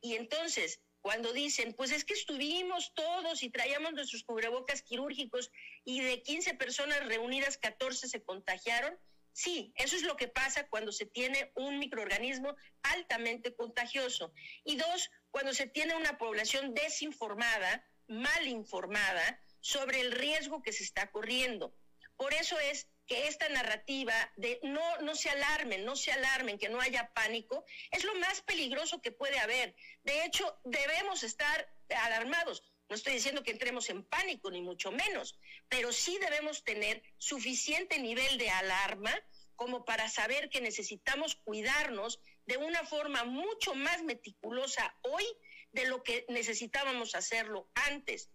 Y 0.00 0.14
entonces, 0.14 0.80
cuando 1.00 1.32
dicen, 1.32 1.74
pues 1.74 1.92
es 1.92 2.04
que 2.04 2.14
estuvimos 2.14 2.92
todos 2.94 3.42
y 3.42 3.50
traíamos 3.50 3.92
nuestros 3.92 4.22
cubrebocas 4.24 4.82
quirúrgicos 4.82 5.50
y 5.84 6.00
de 6.00 6.22
15 6.22 6.54
personas 6.54 7.06
reunidas, 7.06 7.58
14 7.58 8.08
se 8.08 8.22
contagiaron, 8.22 8.98
Sí, 9.32 9.72
eso 9.76 9.96
es 9.96 10.02
lo 10.02 10.16
que 10.16 10.28
pasa 10.28 10.68
cuando 10.68 10.92
se 10.92 11.06
tiene 11.06 11.52
un 11.54 11.78
microorganismo 11.78 12.56
altamente 12.82 13.54
contagioso. 13.54 14.32
Y 14.64 14.76
dos, 14.76 15.10
cuando 15.30 15.54
se 15.54 15.66
tiene 15.66 15.94
una 15.94 16.18
población 16.18 16.74
desinformada, 16.74 17.86
mal 18.08 18.46
informada 18.48 19.40
sobre 19.60 20.00
el 20.00 20.12
riesgo 20.12 20.62
que 20.62 20.72
se 20.72 20.82
está 20.82 21.10
corriendo. 21.10 21.74
Por 22.16 22.34
eso 22.34 22.58
es 22.58 22.88
que 23.10 23.26
esta 23.26 23.48
narrativa 23.48 24.14
de 24.36 24.60
no, 24.62 24.98
no 24.98 25.16
se 25.16 25.30
alarmen, 25.30 25.84
no 25.84 25.96
se 25.96 26.12
alarmen, 26.12 26.58
que 26.58 26.68
no 26.68 26.80
haya 26.80 27.12
pánico, 27.12 27.64
es 27.90 28.04
lo 28.04 28.14
más 28.14 28.40
peligroso 28.42 29.02
que 29.02 29.10
puede 29.10 29.36
haber. 29.40 29.74
De 30.04 30.24
hecho, 30.24 30.56
debemos 30.62 31.24
estar 31.24 31.68
alarmados. 31.88 32.62
No 32.88 32.94
estoy 32.94 33.14
diciendo 33.14 33.42
que 33.42 33.50
entremos 33.50 33.90
en 33.90 34.04
pánico, 34.04 34.52
ni 34.52 34.62
mucho 34.62 34.92
menos, 34.92 35.40
pero 35.68 35.92
sí 35.92 36.18
debemos 36.20 36.62
tener 36.62 37.02
suficiente 37.18 37.98
nivel 37.98 38.38
de 38.38 38.48
alarma 38.48 39.12
como 39.56 39.84
para 39.84 40.08
saber 40.08 40.48
que 40.48 40.60
necesitamos 40.60 41.34
cuidarnos 41.34 42.20
de 42.46 42.58
una 42.58 42.84
forma 42.84 43.24
mucho 43.24 43.74
más 43.74 44.04
meticulosa 44.04 44.96
hoy 45.02 45.24
de 45.72 45.86
lo 45.86 46.04
que 46.04 46.26
necesitábamos 46.28 47.16
hacerlo 47.16 47.68
antes. 47.74 48.30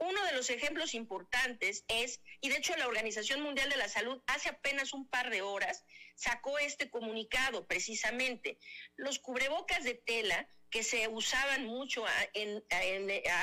Uno 0.00 0.24
de 0.24 0.32
los 0.32 0.48
ejemplos 0.48 0.94
importantes 0.94 1.84
es, 1.88 2.20
y 2.40 2.48
de 2.48 2.56
hecho 2.56 2.74
la 2.76 2.88
Organización 2.88 3.42
Mundial 3.42 3.68
de 3.68 3.76
la 3.76 3.88
Salud 3.88 4.22
hace 4.26 4.48
apenas 4.48 4.94
un 4.94 5.06
par 5.06 5.28
de 5.28 5.42
horas 5.42 5.84
sacó 6.14 6.58
este 6.58 6.88
comunicado 6.88 7.66
precisamente, 7.66 8.58
los 8.96 9.18
cubrebocas 9.18 9.84
de 9.84 9.94
tela 9.94 10.48
que 10.70 10.84
se 10.84 11.06
usaban 11.08 11.66
mucho 11.66 12.06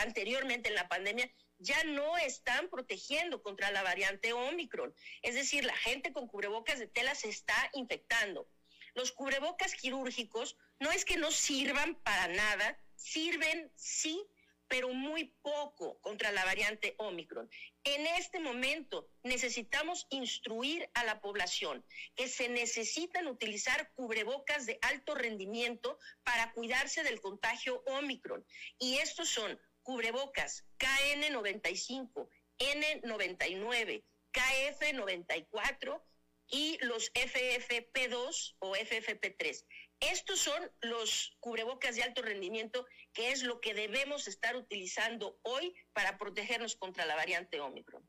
anteriormente 0.01 0.69
en 0.69 0.75
la 0.75 0.87
pandemia 0.87 1.31
ya 1.59 1.83
no 1.83 2.17
están 2.17 2.69
protegiendo 2.69 3.43
contra 3.43 3.69
la 3.69 3.83
variante 3.83 4.33
Omicron. 4.33 4.95
Es 5.21 5.35
decir, 5.35 5.63
la 5.63 5.77
gente 5.77 6.11
con 6.11 6.27
cubrebocas 6.27 6.79
de 6.79 6.87
tela 6.87 7.13
se 7.13 7.29
está 7.29 7.69
infectando. 7.73 8.49
Los 8.95 9.11
cubrebocas 9.11 9.75
quirúrgicos 9.75 10.57
no 10.79 10.91
es 10.91 11.05
que 11.05 11.17
no 11.17 11.31
sirvan 11.31 11.95
para 12.01 12.27
nada, 12.29 12.79
sirven 12.95 13.71
sí 13.75 14.27
pero 14.67 14.93
muy 14.93 15.33
poco 15.41 15.99
contra 15.99 16.31
la 16.31 16.45
variante 16.45 16.95
Omicron. 16.97 17.49
En 17.83 18.05
este 18.07 18.39
momento 18.39 19.09
necesitamos 19.23 20.07
instruir 20.09 20.89
a 20.93 21.03
la 21.03 21.21
población 21.21 21.85
que 22.15 22.27
se 22.27 22.49
necesitan 22.49 23.27
utilizar 23.27 23.91
cubrebocas 23.93 24.65
de 24.65 24.79
alto 24.81 25.15
rendimiento 25.15 25.97
para 26.23 26.51
cuidarse 26.53 27.03
del 27.03 27.21
contagio 27.21 27.83
Omicron. 27.87 28.45
Y 28.79 28.97
estos 28.97 29.29
son 29.29 29.59
cubrebocas 29.83 30.65
KN95, 30.79 32.29
N99, 32.59 34.03
KF94 34.33 36.03
y 36.49 36.77
los 36.81 37.11
FFP2 37.13 38.55
o 38.59 38.75
FFP3. 38.75 39.65
Estos 39.99 40.39
son 40.39 40.71
los 40.81 41.35
cubrebocas 41.39 41.95
de 41.95 42.03
alto 42.03 42.21
rendimiento, 42.21 42.85
que 43.13 43.31
es 43.31 43.41
lo 43.41 43.59
que 43.59 43.73
debemos 43.73 44.27
estar 44.27 44.55
utilizando 44.55 45.39
hoy 45.41 45.73
para 45.93 46.17
protegernos 46.19 46.75
contra 46.75 47.05
la 47.05 47.15
variante 47.15 47.59
Omicron. 47.59 48.07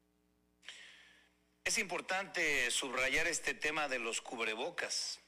Es 1.65 1.79
importante 1.79 2.71
subrayar 2.71 3.27
este 3.27 3.55
tema 3.55 3.89
de 3.89 3.99
los 3.99 4.21
cubrebocas. 4.21 5.21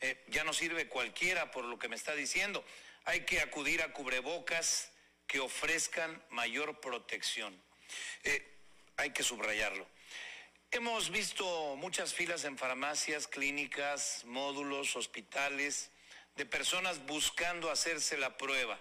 Eh, 0.00 0.24
ya 0.28 0.44
no 0.44 0.52
sirve 0.52 0.88
cualquiera 0.88 1.50
por 1.50 1.64
lo 1.64 1.78
que 1.78 1.88
me 1.88 1.96
está 1.96 2.14
diciendo. 2.14 2.64
Hay 3.04 3.24
que 3.24 3.40
acudir 3.40 3.82
a 3.82 3.92
cubrebocas 3.92 4.92
que 5.26 5.40
ofrezcan 5.40 6.22
mayor 6.30 6.80
protección. 6.80 7.60
Eh, 8.24 8.56
hay 8.96 9.10
que 9.12 9.22
subrayarlo. 9.22 9.86
Hemos 10.70 11.10
visto 11.10 11.76
muchas 11.76 12.12
filas 12.12 12.44
en 12.44 12.58
farmacias, 12.58 13.28
clínicas, 13.28 14.24
módulos, 14.24 14.96
hospitales 14.96 15.90
de 16.38 16.46
personas 16.46 17.04
buscando 17.04 17.68
hacerse 17.68 18.16
la 18.16 18.38
prueba. 18.38 18.80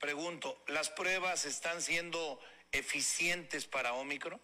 Pregunto, 0.00 0.62
¿las 0.66 0.90
pruebas 0.90 1.46
están 1.46 1.80
siendo 1.80 2.40
eficientes 2.72 3.64
para 3.64 3.94
Omicron? 3.94 4.42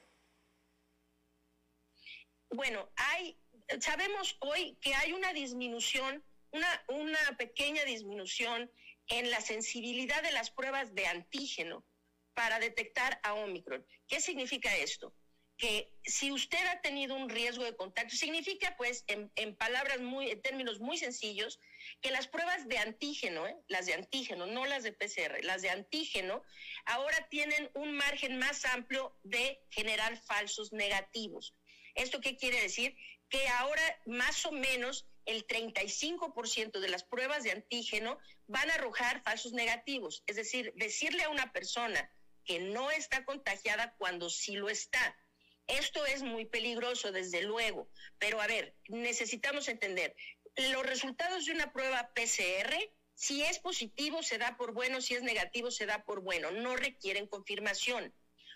Bueno, 2.50 2.88
hay, 2.94 3.36
sabemos 3.80 4.36
hoy 4.38 4.78
que 4.80 4.94
hay 4.94 5.12
una 5.12 5.32
disminución, 5.32 6.22
una, 6.52 7.36
pequeña 7.36 7.84
disminución 7.84 8.70
en 9.08 9.30
la 9.30 9.40
sensibilidad 9.40 10.22
de 10.22 10.30
las 10.30 10.50
pruebas 10.50 10.94
de 10.94 11.06
antígeno 11.08 11.84
para 12.34 12.60
detectar 12.60 13.18
a 13.24 13.34
Omicron. 13.34 13.84
¿Qué 14.06 14.20
significa 14.20 14.74
esto? 14.76 15.12
que 15.56 15.90
si 16.04 16.30
usted 16.32 16.64
ha 16.66 16.80
tenido 16.82 17.14
un 17.14 17.28
riesgo 17.30 17.64
de 17.64 17.76
contacto, 17.76 18.14
significa 18.14 18.76
pues 18.76 19.04
en, 19.06 19.56
palabras 19.56 20.00
muy, 20.00 20.30
en 20.30 20.42
términos 20.42 20.80
muy 20.80 20.98
sencillos, 20.98 21.58
que 22.00 22.10
las 22.10 22.28
pruebas 22.28 22.68
de 22.68 22.78
antígeno, 22.78 23.46
¿eh? 23.46 23.56
las 23.68 23.86
de 23.86 23.94
antígeno, 23.94 24.46
no 24.46 24.66
las 24.66 24.82
de 24.82 24.92
PCR, 24.92 25.42
las 25.42 25.62
de 25.62 25.70
antígeno, 25.70 26.42
ahora 26.84 27.28
tienen 27.28 27.70
un 27.74 27.92
margen 27.92 28.38
más 28.38 28.64
amplio 28.64 29.16
de 29.22 29.60
generar 29.70 30.16
falsos 30.22 30.72
negativos. 30.72 31.54
¿Esto 31.94 32.20
qué 32.20 32.36
quiere 32.36 32.60
decir? 32.60 32.96
Que 33.28 33.46
ahora 33.48 33.82
más 34.06 34.44
o 34.46 34.52
menos 34.52 35.06
el 35.24 35.46
35% 35.46 36.78
de 36.78 36.88
las 36.88 37.04
pruebas 37.04 37.42
de 37.42 37.50
antígeno 37.50 38.18
van 38.46 38.70
a 38.70 38.74
arrojar 38.74 39.22
falsos 39.22 39.52
negativos. 39.52 40.22
Es 40.26 40.36
decir, 40.36 40.72
decirle 40.76 41.24
a 41.24 41.30
una 41.30 41.52
persona 41.52 42.10
que 42.44 42.60
no 42.60 42.90
está 42.90 43.24
contagiada 43.24 43.94
cuando 43.98 44.30
sí 44.30 44.54
lo 44.54 44.68
está 44.68 45.16
esto 45.66 46.06
es 46.06 46.22
muy 46.22 46.44
peligroso, 46.44 47.10
desde 47.10 47.42
luego, 47.42 47.90
pero 48.18 48.40
a 48.40 48.46
ver, 48.46 48.76
necesitamos 48.88 49.66
entender, 49.66 50.14
los 50.56 50.86
resultados 50.86 51.44
de 51.44 51.52
una 51.52 51.72
prueba 51.72 52.10
PCR, 52.14 52.74
si 53.14 53.42
es 53.42 53.58
positivo 53.58 54.22
se 54.22 54.38
da 54.38 54.56
por 54.56 54.72
bueno, 54.72 55.00
si 55.00 55.14
es 55.14 55.22
negativo 55.22 55.70
se 55.70 55.86
da 55.86 56.04
por 56.04 56.20
bueno, 56.20 56.50
no 56.50 56.76
requieren 56.76 57.26
confirmación. 57.26 58.12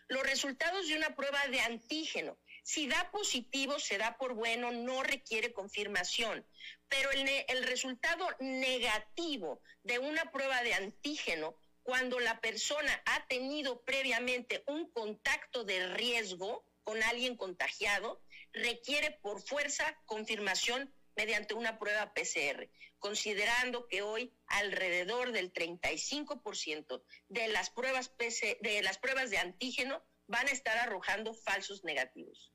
Los 0.08 0.22
resultados 0.24 0.88
de 0.88 0.96
una 0.96 1.14
prueba 1.14 1.46
de 1.48 1.60
antígeno, 1.60 2.36
si 2.62 2.88
da 2.88 3.10
positivo 3.10 3.78
se 3.78 3.96
da 3.96 4.16
por 4.18 4.34
bueno, 4.34 4.72
no 4.72 5.02
requiere 5.02 5.52
confirmación. 5.52 6.44
Pero 6.88 7.10
el, 7.12 7.28
el 7.48 7.64
resultado 7.64 8.26
negativo 8.40 9.62
de 9.84 9.98
una 9.98 10.30
prueba 10.32 10.62
de 10.62 10.74
antígeno, 10.74 11.54
cuando 11.82 12.18
la 12.18 12.40
persona 12.40 13.02
ha 13.06 13.26
tenido 13.28 13.82
previamente 13.82 14.62
un 14.66 14.90
contacto 14.90 15.64
de 15.64 15.86
riesgo, 15.94 16.64
con 16.82 17.02
alguien 17.04 17.36
contagiado 17.36 18.20
requiere 18.52 19.12
por 19.22 19.40
fuerza 19.40 19.96
confirmación 20.06 20.92
mediante 21.16 21.54
una 21.54 21.78
prueba 21.78 22.12
PCR, 22.14 22.70
considerando 22.98 23.86
que 23.88 24.02
hoy 24.02 24.34
alrededor 24.46 25.32
del 25.32 25.52
35% 25.52 27.02
de 27.28 27.48
las 27.48 27.70
pruebas 27.70 28.08
PC, 28.08 28.58
de 28.60 28.82
las 28.82 28.98
pruebas 28.98 29.30
de 29.30 29.38
antígeno 29.38 30.02
van 30.26 30.46
a 30.46 30.52
estar 30.52 30.76
arrojando 30.78 31.34
falsos 31.34 31.84
negativos. 31.84 32.52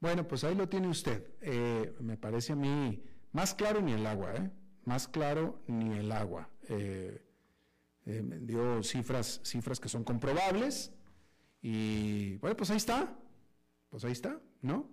Bueno, 0.00 0.26
pues 0.26 0.44
ahí 0.44 0.54
lo 0.54 0.68
tiene 0.68 0.88
usted. 0.88 1.34
Eh, 1.42 1.94
me 2.00 2.16
parece 2.16 2.54
a 2.54 2.56
mí 2.56 3.02
más 3.32 3.54
claro 3.54 3.80
ni 3.82 3.92
el 3.92 4.06
agua, 4.06 4.34
¿eh? 4.34 4.50
Más 4.84 5.06
claro 5.06 5.62
ni 5.66 5.98
el 5.98 6.10
agua. 6.10 6.50
Eh, 6.68 7.22
eh 8.06 8.22
dio 8.24 8.82
cifras, 8.82 9.40
cifras 9.44 9.78
que 9.78 9.90
son 9.90 10.04
comprobables 10.04 10.92
y 11.62 12.36
bueno, 12.36 12.56
pues 12.56 12.70
ahí 12.70 12.78
está, 12.78 13.14
pues 13.90 14.04
ahí 14.04 14.12
está, 14.12 14.40
¿no? 14.62 14.88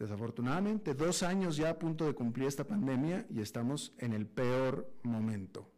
Desafortunadamente, 0.00 0.94
dos 0.94 1.22
años 1.22 1.58
ya 1.58 1.68
a 1.68 1.78
punto 1.78 2.06
de 2.06 2.14
cumplir 2.14 2.48
esta 2.48 2.64
pandemia 2.64 3.26
y 3.28 3.42
estamos 3.42 3.92
en 3.98 4.14
el 4.14 4.26
peor 4.26 4.90
momento, 5.02 5.70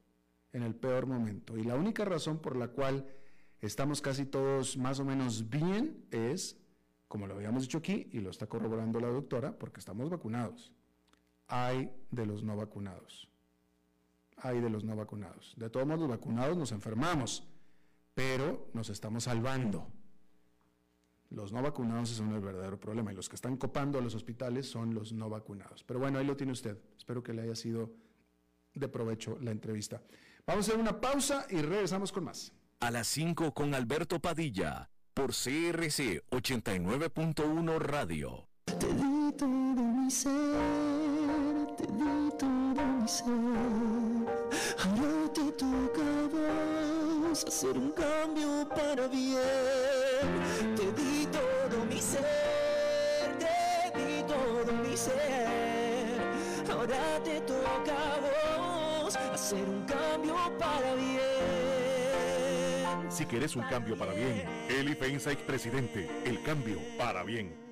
en 0.52 0.62
el 0.62 0.76
peor 0.76 1.06
momento. 1.06 1.58
Y 1.58 1.64
la 1.64 1.74
única 1.74 2.04
razón 2.04 2.38
por 2.38 2.54
la 2.54 2.68
cual 2.68 3.04
estamos 3.60 4.00
casi 4.00 4.24
todos 4.24 4.76
más 4.76 5.00
o 5.00 5.04
menos 5.04 5.50
bien 5.50 6.06
es, 6.12 6.56
como 7.08 7.26
lo 7.26 7.34
habíamos 7.34 7.64
dicho 7.64 7.78
aquí, 7.78 8.10
y 8.12 8.20
lo 8.20 8.30
está 8.30 8.46
corroborando 8.46 9.00
la 9.00 9.08
doctora, 9.08 9.58
porque 9.58 9.80
estamos 9.80 10.08
vacunados. 10.08 10.72
Hay 11.48 11.90
de 12.12 12.24
los 12.24 12.44
no 12.44 12.56
vacunados. 12.56 13.28
Hay 14.36 14.60
de 14.60 14.70
los 14.70 14.84
no 14.84 14.94
vacunados. 14.94 15.52
De 15.56 15.68
todos 15.68 15.84
modos, 15.84 16.02
los 16.02 16.10
vacunados 16.10 16.56
nos 16.56 16.70
enfermamos, 16.70 17.48
pero 18.14 18.68
nos 18.72 18.88
estamos 18.88 19.24
salvando 19.24 19.88
Los 21.34 21.50
no 21.50 21.62
vacunados 21.62 22.10
son 22.10 22.32
el 22.32 22.40
verdadero 22.40 22.78
problema 22.78 23.10
y 23.10 23.14
los 23.14 23.28
que 23.28 23.36
están 23.36 23.56
copando 23.56 23.98
a 23.98 24.02
los 24.02 24.14
hospitales 24.14 24.68
son 24.68 24.94
los 24.94 25.12
no 25.12 25.30
vacunados. 25.30 25.82
Pero 25.82 25.98
bueno, 25.98 26.18
ahí 26.18 26.26
lo 26.26 26.36
tiene 26.36 26.52
usted. 26.52 26.78
Espero 26.96 27.22
que 27.22 27.32
le 27.32 27.42
haya 27.42 27.54
sido 27.54 27.90
de 28.74 28.88
provecho 28.88 29.38
la 29.40 29.50
entrevista. 29.50 30.02
Vamos 30.46 30.66
a 30.66 30.70
hacer 30.70 30.80
una 30.80 31.00
pausa 31.00 31.46
y 31.48 31.62
regresamos 31.62 32.12
con 32.12 32.24
más. 32.24 32.52
A 32.80 32.90
las 32.90 33.06
5 33.08 33.54
con 33.54 33.74
Alberto 33.74 34.20
Padilla 34.20 34.90
por 35.14 35.30
CRC 35.30 36.22
89.1 36.30 37.78
Radio. 37.78 38.48
Te 38.64 38.92
di 38.92 39.32
todo 39.38 39.48
mi 39.48 40.10
ser, 40.10 40.32
te 41.78 41.86
di 41.86 42.30
todo 42.38 42.84
mi 42.84 43.08
ser. 43.08 43.26
Ahora 44.84 45.32
te 45.32 45.52
toca 45.52 46.12
hacer 47.32 47.78
un 47.78 47.92
cambio 47.92 48.68
para 48.68 49.08
bien. 49.08 50.11
Te 50.76 50.92
di 50.92 51.26
todo 51.26 51.84
mi 51.86 52.00
ser, 52.00 52.24
te 53.38 53.90
di 53.98 54.22
todo 54.22 54.72
mi 54.72 54.96
ser. 54.96 56.18
Ahora 56.70 57.20
te 57.24 57.40
toca 57.40 58.14
a 58.14 58.18
vos 59.00 59.16
hacer 59.16 59.68
un 59.68 59.84
cambio 59.84 60.36
para 60.58 60.94
bien. 60.94 61.22
Si 63.10 63.26
quieres 63.26 63.56
un 63.56 63.62
cambio 63.64 63.96
para 63.96 64.12
bien, 64.14 64.44
Eli 64.68 64.94
Feinstein, 64.94 65.38
presidente, 65.46 66.08
el 66.24 66.42
cambio 66.42 66.78
para 66.96 67.24
bien. 67.24 67.71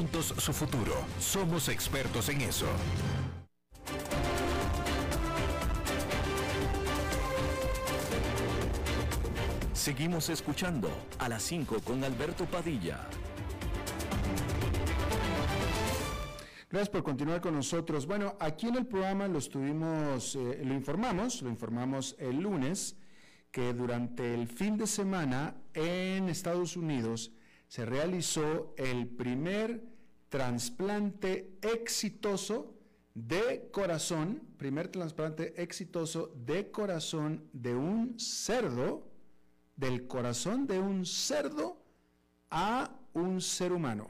su 0.09 0.53
futuro. 0.53 0.93
Somos 1.19 1.69
expertos 1.69 2.29
en 2.29 2.41
eso. 2.41 2.65
Seguimos 9.73 10.29
escuchando 10.29 10.89
a 11.19 11.29
las 11.29 11.43
5 11.43 11.81
con 11.83 12.03
Alberto 12.03 12.45
Padilla. 12.45 12.99
Gracias 16.69 16.89
por 16.89 17.03
continuar 17.03 17.41
con 17.41 17.53
nosotros. 17.53 18.05
Bueno, 18.05 18.35
aquí 18.39 18.67
en 18.67 18.77
el 18.77 18.85
programa 18.85 19.27
lo 19.27 19.39
estuvimos, 19.39 20.35
eh, 20.35 20.61
lo 20.63 20.73
informamos, 20.73 21.41
lo 21.41 21.49
informamos 21.49 22.15
el 22.17 22.37
lunes, 22.37 22.95
que 23.51 23.73
durante 23.73 24.33
el 24.33 24.47
fin 24.47 24.77
de 24.77 24.87
semana 24.87 25.55
en 25.73 26.29
Estados 26.29 26.77
Unidos 26.77 27.31
se 27.67 27.85
realizó 27.85 28.73
el 28.77 29.07
primer 29.07 29.90
trasplante 30.31 31.59
exitoso 31.61 32.73
de 33.13 33.69
corazón, 33.69 34.41
primer 34.57 34.87
trasplante 34.87 35.61
exitoso 35.61 36.33
de 36.45 36.71
corazón 36.71 37.49
de 37.51 37.75
un 37.75 38.17
cerdo, 38.17 39.11
del 39.75 40.07
corazón 40.07 40.67
de 40.67 40.79
un 40.79 41.05
cerdo 41.05 41.83
a 42.49 42.97
un 43.11 43.41
ser 43.41 43.73
humano. 43.73 44.07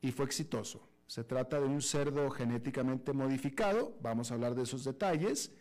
Y 0.00 0.12
fue 0.12 0.26
exitoso. 0.26 0.88
Se 1.08 1.24
trata 1.24 1.58
de 1.58 1.66
un 1.66 1.82
cerdo 1.82 2.30
genéticamente 2.30 3.12
modificado, 3.12 3.98
vamos 4.00 4.30
a 4.30 4.34
hablar 4.34 4.54
de 4.54 4.62
esos 4.62 4.84
detalles, 4.84 5.52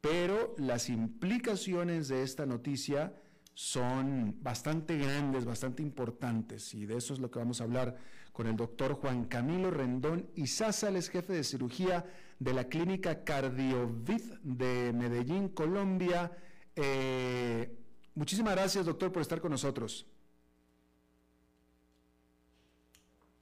pero 0.00 0.54
las 0.56 0.88
implicaciones 0.88 2.08
de 2.08 2.22
esta 2.22 2.46
noticia 2.46 3.14
son 3.54 4.36
bastante 4.42 4.98
grandes, 4.98 5.44
bastante 5.44 5.82
importantes, 5.82 6.74
y 6.74 6.86
de 6.86 6.96
eso 6.96 7.14
es 7.14 7.20
lo 7.20 7.30
que 7.30 7.38
vamos 7.38 7.60
a 7.60 7.64
hablar 7.64 7.96
con 8.32 8.48
el 8.48 8.56
doctor 8.56 8.94
Juan 8.94 9.26
Camilo 9.26 9.70
Rendón 9.70 10.28
Isásales, 10.34 11.08
jefe 11.08 11.32
de 11.32 11.44
cirugía 11.44 12.04
de 12.40 12.52
la 12.52 12.64
clínica 12.64 13.22
Cardiovid 13.22 14.22
de 14.42 14.92
Medellín, 14.92 15.50
Colombia. 15.50 16.32
Eh, 16.74 17.78
muchísimas 18.16 18.56
gracias, 18.56 18.86
doctor, 18.86 19.12
por 19.12 19.22
estar 19.22 19.40
con 19.40 19.52
nosotros. 19.52 20.04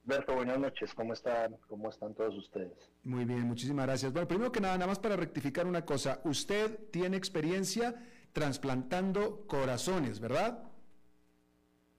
Alberto, 0.05 0.35
buenas 0.35 0.59
noches, 0.59 0.93
¿cómo 0.93 1.13
están? 1.13 1.57
¿Cómo 1.67 1.89
están 1.89 2.13
todos 2.13 2.35
ustedes? 2.35 2.91
Muy 3.03 3.25
bien, 3.25 3.41
muchísimas 3.43 3.87
gracias. 3.87 4.11
Bueno, 4.11 4.27
primero 4.27 4.51
que 4.51 4.59
nada, 4.59 4.75
nada 4.75 4.87
más 4.87 4.99
para 4.99 5.15
rectificar 5.15 5.65
una 5.65 5.85
cosa, 5.85 6.21
usted 6.25 6.77
tiene 6.91 7.17
experiencia 7.17 7.95
trasplantando 8.33 9.45
corazones, 9.47 10.19
¿verdad? 10.19 10.63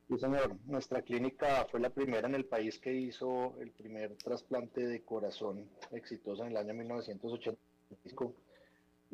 Sí, 0.08 0.18
señor. 0.18 0.56
Nuestra 0.66 1.02
clínica 1.02 1.66
fue 1.70 1.80
la 1.80 1.90
primera 1.90 2.28
en 2.28 2.34
el 2.34 2.44
país 2.44 2.78
que 2.78 2.92
hizo 2.92 3.54
el 3.60 3.70
primer 3.70 4.16
trasplante 4.16 4.86
de 4.86 5.02
corazón 5.02 5.70
exitoso 5.92 6.44
en 6.44 6.50
el 6.50 6.56
año 6.58 6.74
1985 6.74 8.34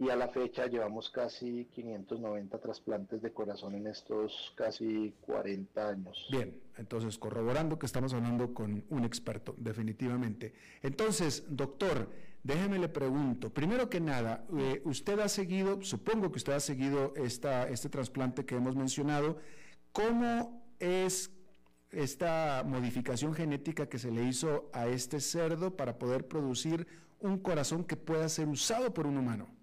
y 0.01 0.09
a 0.09 0.16
la 0.16 0.28
fecha 0.28 0.66
llevamos 0.66 1.11
casi 1.11 1.66
590 1.66 2.59
trasplantes 2.59 3.20
de 3.20 3.32
corazón 3.34 3.74
en 3.74 3.86
estos 3.86 4.55
casi 4.57 5.14
40 5.20 5.88
años. 5.88 6.26
Bien, 6.32 6.59
entonces 6.78 7.18
corroborando 7.18 7.78
que 7.78 7.84
estamos 7.84 8.14
hablando 8.14 8.55
con 8.55 8.82
un 8.88 9.05
experto, 9.05 9.55
definitivamente. 9.59 10.55
Entonces, 10.82 11.44
doctor, 11.51 12.09
déjeme 12.42 12.78
le 12.78 12.88
pregunto, 12.88 13.51
primero 13.51 13.90
que 13.90 14.01
nada, 14.01 14.46
eh, 14.59 14.80
usted 14.86 15.20
ha 15.20 15.28
seguido, 15.28 15.82
supongo 15.82 16.32
que 16.32 16.38
usted 16.38 16.55
ha 16.55 16.61
seguido 16.61 17.12
esta, 17.14 17.68
este 17.68 17.90
trasplante 17.90 18.46
que 18.46 18.57
hemos 18.57 18.74
mencionado, 18.74 19.36
¿cómo 19.92 20.64
es 20.78 21.30
esta 21.90 22.64
modificación 22.66 23.34
genética 23.34 23.86
que 23.86 23.98
se 23.98 24.11
le 24.11 24.24
hizo 24.24 24.70
a 24.72 24.86
este 24.86 25.20
cerdo 25.20 25.76
para 25.76 25.98
poder 25.98 26.26
producir 26.26 26.86
un 27.18 27.38
corazón 27.38 27.84
que 27.84 27.96
pueda 27.96 28.30
ser 28.30 28.48
usado 28.48 28.94
por 28.94 29.07
un 29.07 29.18
humano? 29.18 29.60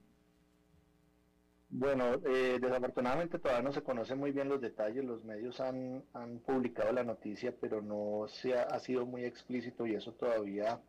Bueno, 1.70 2.13
eh, 2.26 2.59
desafortunadamente 2.61 3.39
todavía 3.39 3.63
no 3.63 3.74
se 3.74 3.84
conocen 3.84 4.20
muy 4.20 4.32
bien 4.32 4.47
los 4.47 4.61
detalles, 4.61 5.03
los 5.03 5.24
medios 5.26 5.59
han, 5.59 6.03
publicado 6.45 6.93
la 6.93 7.03
noticia, 7.03 7.53
pero 7.59 7.82
no 7.82 8.28
se 8.30 8.57
ha, 8.57 8.80
sido 8.80 9.05
muy 9.05 9.26
explícito 9.26 9.86
y 9.86 9.95
eso 9.95 10.13
todavía 10.13 10.80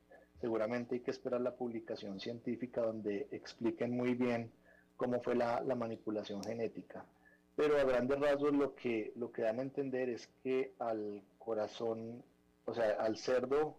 seguramente 0.40 0.94
hay 0.94 1.00
que 1.00 1.10
esperar 1.10 1.40
la 1.40 1.56
publicación 1.56 2.20
científica 2.20 2.82
donde 2.82 3.26
expliquen 3.32 3.96
muy 3.96 4.14
bien 4.14 4.52
cómo 4.96 5.20
fue 5.20 5.34
la, 5.34 5.62
manipulación 5.76 6.44
genética. 6.44 7.04
Pero 7.56 7.76
a 7.76 7.84
grandes 7.84 8.20
rasgos 8.20 8.52
lo 8.52 8.76
que, 8.76 9.12
lo 9.16 9.32
que 9.32 9.42
dan 9.42 9.58
a 9.58 9.62
entender 9.62 10.08
es 10.08 10.28
que 10.44 10.74
al 10.78 11.22
corazón, 11.38 12.22
o 12.66 12.74
sea, 12.74 12.92
al 13.00 13.16
cerdo, 13.16 13.76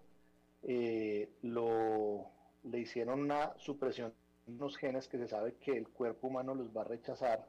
eh, 0.63 1.29
lo, 1.43 2.29
le 2.63 2.79
hicieron 2.79 3.21
una 3.21 3.57
supresión 3.57 4.13
unos 4.49 4.77
genes 4.77 5.07
que 5.07 5.17
se 5.17 5.27
sabe 5.27 5.55
que 5.55 5.77
el 5.77 5.87
cuerpo 5.87 6.27
humano 6.27 6.55
los 6.55 6.75
va 6.75 6.81
a 6.81 6.85
rechazar 6.85 7.47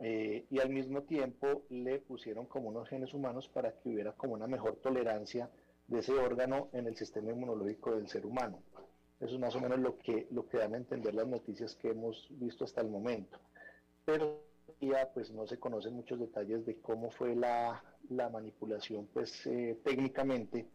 eh, 0.00 0.46
y 0.50 0.58
al 0.58 0.70
mismo 0.70 1.02
tiempo 1.02 1.62
le 1.70 1.98
pusieron 2.00 2.46
como 2.46 2.68
unos 2.68 2.88
genes 2.88 3.14
humanos 3.14 3.48
para 3.48 3.72
que 3.72 3.88
hubiera 3.88 4.12
como 4.12 4.34
una 4.34 4.46
mejor 4.46 4.76
tolerancia 4.76 5.50
de 5.88 6.00
ese 6.00 6.12
órgano 6.12 6.68
en 6.72 6.86
el 6.86 6.96
sistema 6.96 7.30
inmunológico 7.30 7.94
del 7.94 8.08
ser 8.08 8.26
humano. 8.26 8.62
Eso 9.20 9.34
es 9.34 9.40
más 9.40 9.54
o 9.56 9.60
menos 9.60 9.78
lo 9.78 9.96
que, 9.98 10.26
lo 10.30 10.46
que 10.46 10.58
dan 10.58 10.74
a 10.74 10.76
entender 10.76 11.14
las 11.14 11.26
noticias 11.26 11.74
que 11.76 11.90
hemos 11.90 12.28
visto 12.30 12.64
hasta 12.64 12.82
el 12.82 12.88
momento. 12.88 13.38
Pero 14.04 14.42
ya 14.80 15.08
pues 15.14 15.30
no 15.30 15.46
se 15.46 15.58
conocen 15.58 15.94
muchos 15.94 16.18
detalles 16.18 16.66
de 16.66 16.76
cómo 16.80 17.10
fue 17.10 17.34
la, 17.34 17.82
manipulación 18.10 19.08
pues 19.12 19.46
eh, 19.46 19.80
técnicamente 19.82 20.66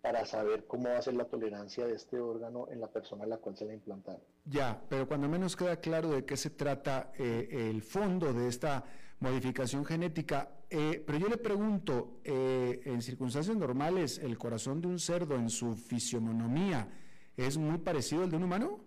para 0.00 0.24
saber 0.24 0.66
cómo 0.66 0.88
va 0.88 0.98
a 0.98 1.02
ser 1.02 1.14
la 1.14 1.24
tolerancia 1.24 1.86
de 1.86 1.94
este 1.94 2.18
órgano 2.20 2.68
en 2.70 2.80
la 2.80 2.88
persona 2.88 3.24
a 3.24 3.26
la 3.26 3.38
cual 3.38 3.56
se 3.56 3.64
le 3.64 3.74
implantaron. 3.74 4.22
Ya, 4.44 4.80
pero 4.88 5.08
cuando 5.08 5.28
menos 5.28 5.56
queda 5.56 5.76
claro 5.80 6.10
de 6.10 6.24
qué 6.24 6.36
se 6.36 6.50
trata 6.50 7.12
eh, 7.18 7.48
el 7.70 7.82
fondo 7.82 8.32
de 8.32 8.48
esta 8.48 8.84
modificación 9.20 9.84
genética, 9.84 10.50
eh, 10.70 11.02
pero 11.04 11.18
yo 11.18 11.28
le 11.28 11.38
pregunto, 11.38 12.20
eh, 12.24 12.80
en 12.84 13.02
circunstancias 13.02 13.56
normales, 13.56 14.18
¿el 14.18 14.38
corazón 14.38 14.80
de 14.80 14.88
un 14.88 14.98
cerdo 14.98 15.34
en 15.34 15.50
su 15.50 15.74
fisionomía 15.74 16.88
es 17.36 17.56
muy 17.56 17.78
parecido 17.78 18.22
al 18.22 18.30
de 18.30 18.36
un 18.36 18.44
humano? 18.44 18.80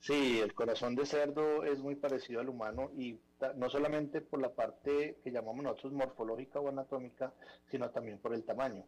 Sí, 0.00 0.40
el 0.40 0.52
corazón 0.52 0.94
de 0.96 1.06
cerdo 1.06 1.64
es 1.64 1.78
muy 1.78 1.94
parecido 1.94 2.40
al 2.40 2.48
humano 2.48 2.90
y 2.94 3.18
no 3.56 3.70
solamente 3.70 4.20
por 4.20 4.40
la 4.40 4.52
parte 4.52 5.18
que 5.22 5.30
llamamos 5.30 5.64
nosotros 5.64 5.92
morfológica 5.92 6.60
o 6.60 6.68
anatómica, 6.68 7.32
sino 7.70 7.88
también 7.90 8.18
por 8.18 8.34
el 8.34 8.44
tamaño. 8.44 8.84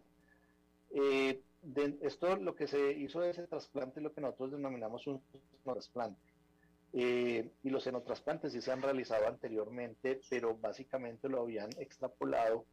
Eh, 0.90 1.40
esto 2.00 2.36
lo 2.36 2.54
que 2.54 2.68
se 2.68 2.92
hizo 2.92 3.20
de 3.20 3.30
ese 3.30 3.46
trasplante 3.46 4.00
lo 4.00 4.12
que 4.12 4.20
nosotros 4.20 4.52
denominamos 4.52 5.06
un 5.06 5.22
trasplante. 5.64 6.20
Eh, 6.92 7.50
y 7.62 7.70
los 7.70 7.82
senotrasplantes 7.82 8.52
sí 8.52 8.60
se 8.60 8.72
han 8.72 8.80
realizado 8.80 9.26
anteriormente, 9.26 10.20
pero 10.30 10.56
básicamente 10.56 11.28
lo 11.28 11.42
habían 11.42 11.70
extrapolado 11.78 12.64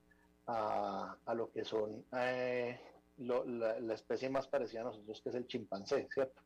a, 0.46 1.18
lo 1.36 1.52
que 1.52 1.66
son 1.66 2.06
eh, 2.18 2.80
la, 3.18 3.94
especie 3.94 4.30
más 4.30 4.48
parecida 4.48 4.82
a 4.82 4.86
nosotros, 4.86 5.22
que 5.22 5.30
es 5.30 5.36
el 5.36 5.48
chimpancé, 5.48 6.08
¿cierto? 6.14 6.42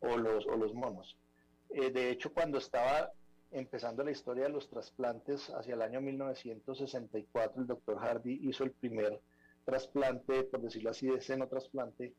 O 0.00 0.16
los, 0.16 0.46
o 0.46 0.56
los 0.56 0.74
monos. 0.74 1.16
Eh, 1.70 1.90
de 1.90 2.10
hecho, 2.10 2.32
cuando 2.32 2.58
estaba 2.58 3.10
empezando 3.50 4.02
la 4.02 4.10
historia 4.10 4.44
de 4.44 4.50
los 4.50 4.68
trasplantes, 4.68 5.50
hacia 5.50 5.74
el 5.74 5.82
año 5.82 6.00
1964, 6.00 7.60
el 7.60 7.66
doctor 7.66 7.98
Hardy 7.98 8.40
hizo 8.48 8.64
el 8.64 8.72
primer 8.72 9.20
trasplante, 9.64 10.44
por 10.44 10.60
decirlo 10.60 10.90
así, 10.90 11.06
de 11.06 11.20
senotrasplante, 11.20 12.14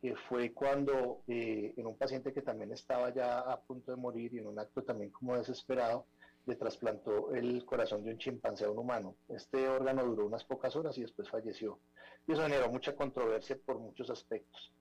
que 0.00 0.16
fue 0.16 0.52
cuando 0.52 1.22
eh, 1.28 1.74
en 1.76 1.86
un 1.86 1.96
paciente 1.96 2.32
que 2.32 2.42
también 2.42 2.72
estaba 2.72 3.12
ya 3.12 3.40
a 3.40 3.60
punto 3.60 3.90
de 3.90 3.98
morir 3.98 4.32
y 4.34 4.38
en 4.38 4.46
un 4.46 4.58
acto 4.58 4.82
también 4.82 5.10
como 5.10 5.36
desesperado, 5.36 6.06
le 6.46 6.56
trasplantó 6.56 7.34
el 7.34 7.64
corazón 7.64 8.02
de 8.02 8.12
un 8.12 8.18
chimpancé 8.18 8.64
a 8.64 8.70
un 8.70 8.78
humano. 8.78 9.14
Este 9.28 9.68
órgano 9.68 10.04
duró 10.04 10.26
unas 10.26 10.44
pocas 10.44 10.74
horas 10.74 10.96
y 10.96 11.02
después 11.02 11.28
falleció. 11.28 11.78
Y 12.26 12.32
eso 12.32 12.42
generó 12.42 12.70
mucha 12.70 12.96
controversia 12.96 13.58
por 13.64 13.78
muchos 13.78 14.08
aspectos. 14.08 14.72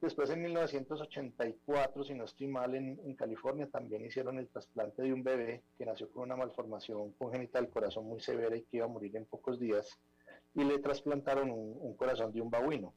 Después 0.00 0.30
en 0.30 0.40
1984, 0.42 2.04
si 2.04 2.14
no 2.14 2.24
estoy 2.24 2.46
mal, 2.46 2.74
en, 2.74 3.14
California 3.16 3.68
también 3.68 4.04
hicieron 4.04 4.38
el 4.38 4.48
trasplante 4.48 5.02
de 5.02 5.12
un 5.12 5.22
bebé 5.22 5.62
que 5.76 5.84
nació 5.84 6.10
con 6.10 6.22
una 6.22 6.36
malformación 6.36 7.12
congénita 7.12 7.60
del 7.60 7.68
corazón 7.68 8.06
muy 8.06 8.20
severa 8.20 8.56
y 8.56 8.62
que 8.62 8.78
iba 8.78 8.86
a 8.86 8.88
morir 8.88 9.14
en 9.16 9.26
pocos 9.26 9.60
días 9.60 9.98
y 10.54 10.64
le 10.64 10.78
trasplantaron 10.78 11.50
un, 11.50 11.94
corazón 11.94 12.32
de 12.32 12.40
un 12.40 12.50
babuino. 12.50 12.94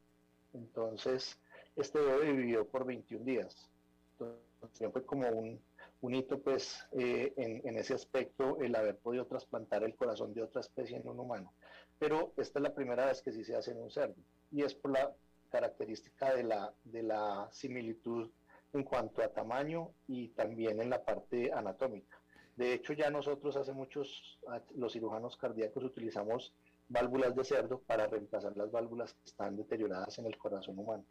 Entonces, 0.52 1.38
este 1.76 1.98
bebé 2.00 2.32
vivió 2.32 2.66
por 2.66 2.84
21 2.84 3.24
días. 3.24 3.70
Entonces, 4.12 4.92
fue 4.92 5.04
como 5.04 5.28
un, 5.28 6.14
hito, 6.14 6.40
pues, 6.40 6.86
eh, 6.92 7.32
en, 7.36 7.66
en, 7.66 7.78
ese 7.78 7.94
aspecto, 7.94 8.58
el 8.60 8.74
haber 8.76 8.98
podido 8.98 9.26
trasplantar 9.26 9.84
el 9.84 9.94
corazón 9.94 10.34
de 10.34 10.42
otra 10.42 10.60
especie 10.60 10.96
en 10.96 11.08
un 11.08 11.20
humano. 11.20 11.52
Pero 11.98 12.32
esta 12.36 12.58
es 12.58 12.62
la 12.62 12.74
primera 12.74 13.06
vez 13.06 13.22
que 13.22 13.32
sí 13.32 13.44
se 13.44 13.56
hace 13.56 13.70
en 13.70 13.78
un 13.78 13.90
cerdo. 13.90 14.16
Y 14.50 14.62
es 14.62 14.74
por 14.74 14.92
la 14.92 15.14
característica 15.50 16.34
de 16.34 16.42
la, 16.42 16.74
de 16.84 17.02
la 17.02 17.48
similitud 17.52 18.30
en 18.72 18.82
cuanto 18.82 19.22
a 19.22 19.28
tamaño 19.28 19.92
y 20.08 20.28
también 20.30 20.80
en 20.82 20.90
la 20.90 21.04
parte 21.04 21.52
anatómica. 21.52 22.20
De 22.56 22.72
hecho, 22.72 22.92
ya 22.92 23.10
nosotros 23.10 23.56
hace 23.56 23.72
muchos, 23.72 24.38
los 24.76 24.92
cirujanos 24.92 25.36
cardíacos 25.36 25.84
utilizamos 25.84 26.52
válvulas 26.94 27.34
de 27.36 27.44
cerdo 27.44 27.82
para 27.86 28.06
reemplazar 28.06 28.56
las 28.56 28.70
válvulas 28.70 29.12
que 29.12 29.24
están 29.26 29.56
deterioradas 29.56 30.18
en 30.18 30.26
el 30.26 30.38
corazón 30.38 30.78
humano. 30.78 31.04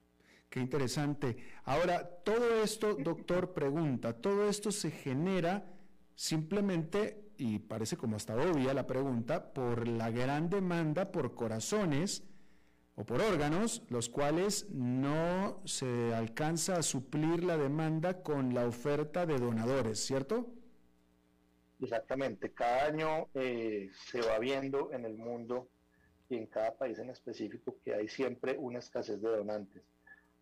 Qué 0.49 0.59
interesante. 0.59 1.37
Ahora, 1.65 2.07
todo 2.23 2.63
esto, 2.63 2.95
doctor, 2.95 3.53
pregunta, 3.53 4.13
todo 4.13 4.47
esto 4.49 4.71
se 4.71 4.89
genera 4.91 5.65
simplemente, 6.15 7.31
y 7.37 7.59
parece 7.59 7.97
como 7.97 8.15
hasta 8.15 8.35
obvia 8.35 8.73
la 8.73 8.87
pregunta, 8.87 9.53
por 9.53 9.87
la 9.87 10.09
gran 10.09 10.49
demanda 10.49 11.11
por 11.11 11.35
corazones 11.35 12.23
o 12.95 13.03
por 13.03 13.21
órganos, 13.21 13.83
los 13.89 14.09
cuales 14.09 14.69
no 14.69 15.59
se 15.65 16.13
alcanza 16.13 16.77
a 16.77 16.83
suplir 16.83 17.43
la 17.43 17.57
demanda 17.57 18.21
con 18.21 18.53
la 18.53 18.67
oferta 18.67 19.25
de 19.25 19.39
donadores, 19.39 20.05
¿cierto? 20.05 20.53
Exactamente, 21.81 22.53
cada 22.53 22.85
año 22.85 23.27
eh, 23.33 23.89
se 24.05 24.21
va 24.21 24.37
viendo 24.39 24.91
en 24.93 25.03
el 25.03 25.17
mundo 25.17 25.67
y 26.29 26.37
en 26.37 26.47
cada 26.47 26.75
país 26.75 26.97
en 26.99 27.09
específico 27.09 27.75
que 27.83 27.93
hay 27.93 28.07
siempre 28.07 28.57
una 28.57 28.79
escasez 28.79 29.21
de 29.21 29.29
donantes. 29.29 29.83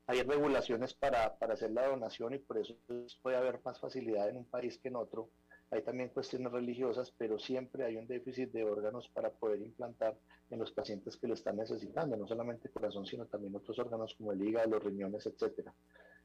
Hay 0.07 0.23
regulaciones 0.23 0.93
para, 0.93 1.35
para 1.37 1.53
hacer 1.53 1.71
la 1.71 1.87
donación 1.87 2.33
y 2.33 2.39
por 2.39 2.57
eso 2.57 2.75
puede 3.21 3.37
haber 3.37 3.59
más 3.63 3.79
facilidad 3.79 4.29
en 4.29 4.37
un 4.37 4.45
país 4.45 4.77
que 4.77 4.89
en 4.89 4.95
otro 4.95 5.29
hay 5.71 5.83
también 5.83 6.09
cuestiones 6.09 6.51
religiosas, 6.51 7.13
pero 7.17 7.39
siempre 7.39 7.85
hay 7.85 7.95
un 7.95 8.05
déficit 8.05 8.51
de 8.51 8.65
órganos 8.65 9.07
para 9.07 9.29
poder 9.29 9.61
implantar 9.61 10.17
en 10.49 10.59
los 10.59 10.71
pacientes 10.71 11.15
que 11.15 11.27
lo 11.27 11.33
están 11.33 11.55
necesitando, 11.55 12.17
no 12.17 12.27
solamente 12.27 12.69
corazón, 12.69 13.05
sino 13.05 13.25
también 13.25 13.55
otros 13.55 13.79
órganos 13.79 14.13
como 14.15 14.33
el 14.33 14.45
hígado, 14.45 14.69
los 14.69 14.83
riñones, 14.83 15.25
etcétera. 15.25 15.73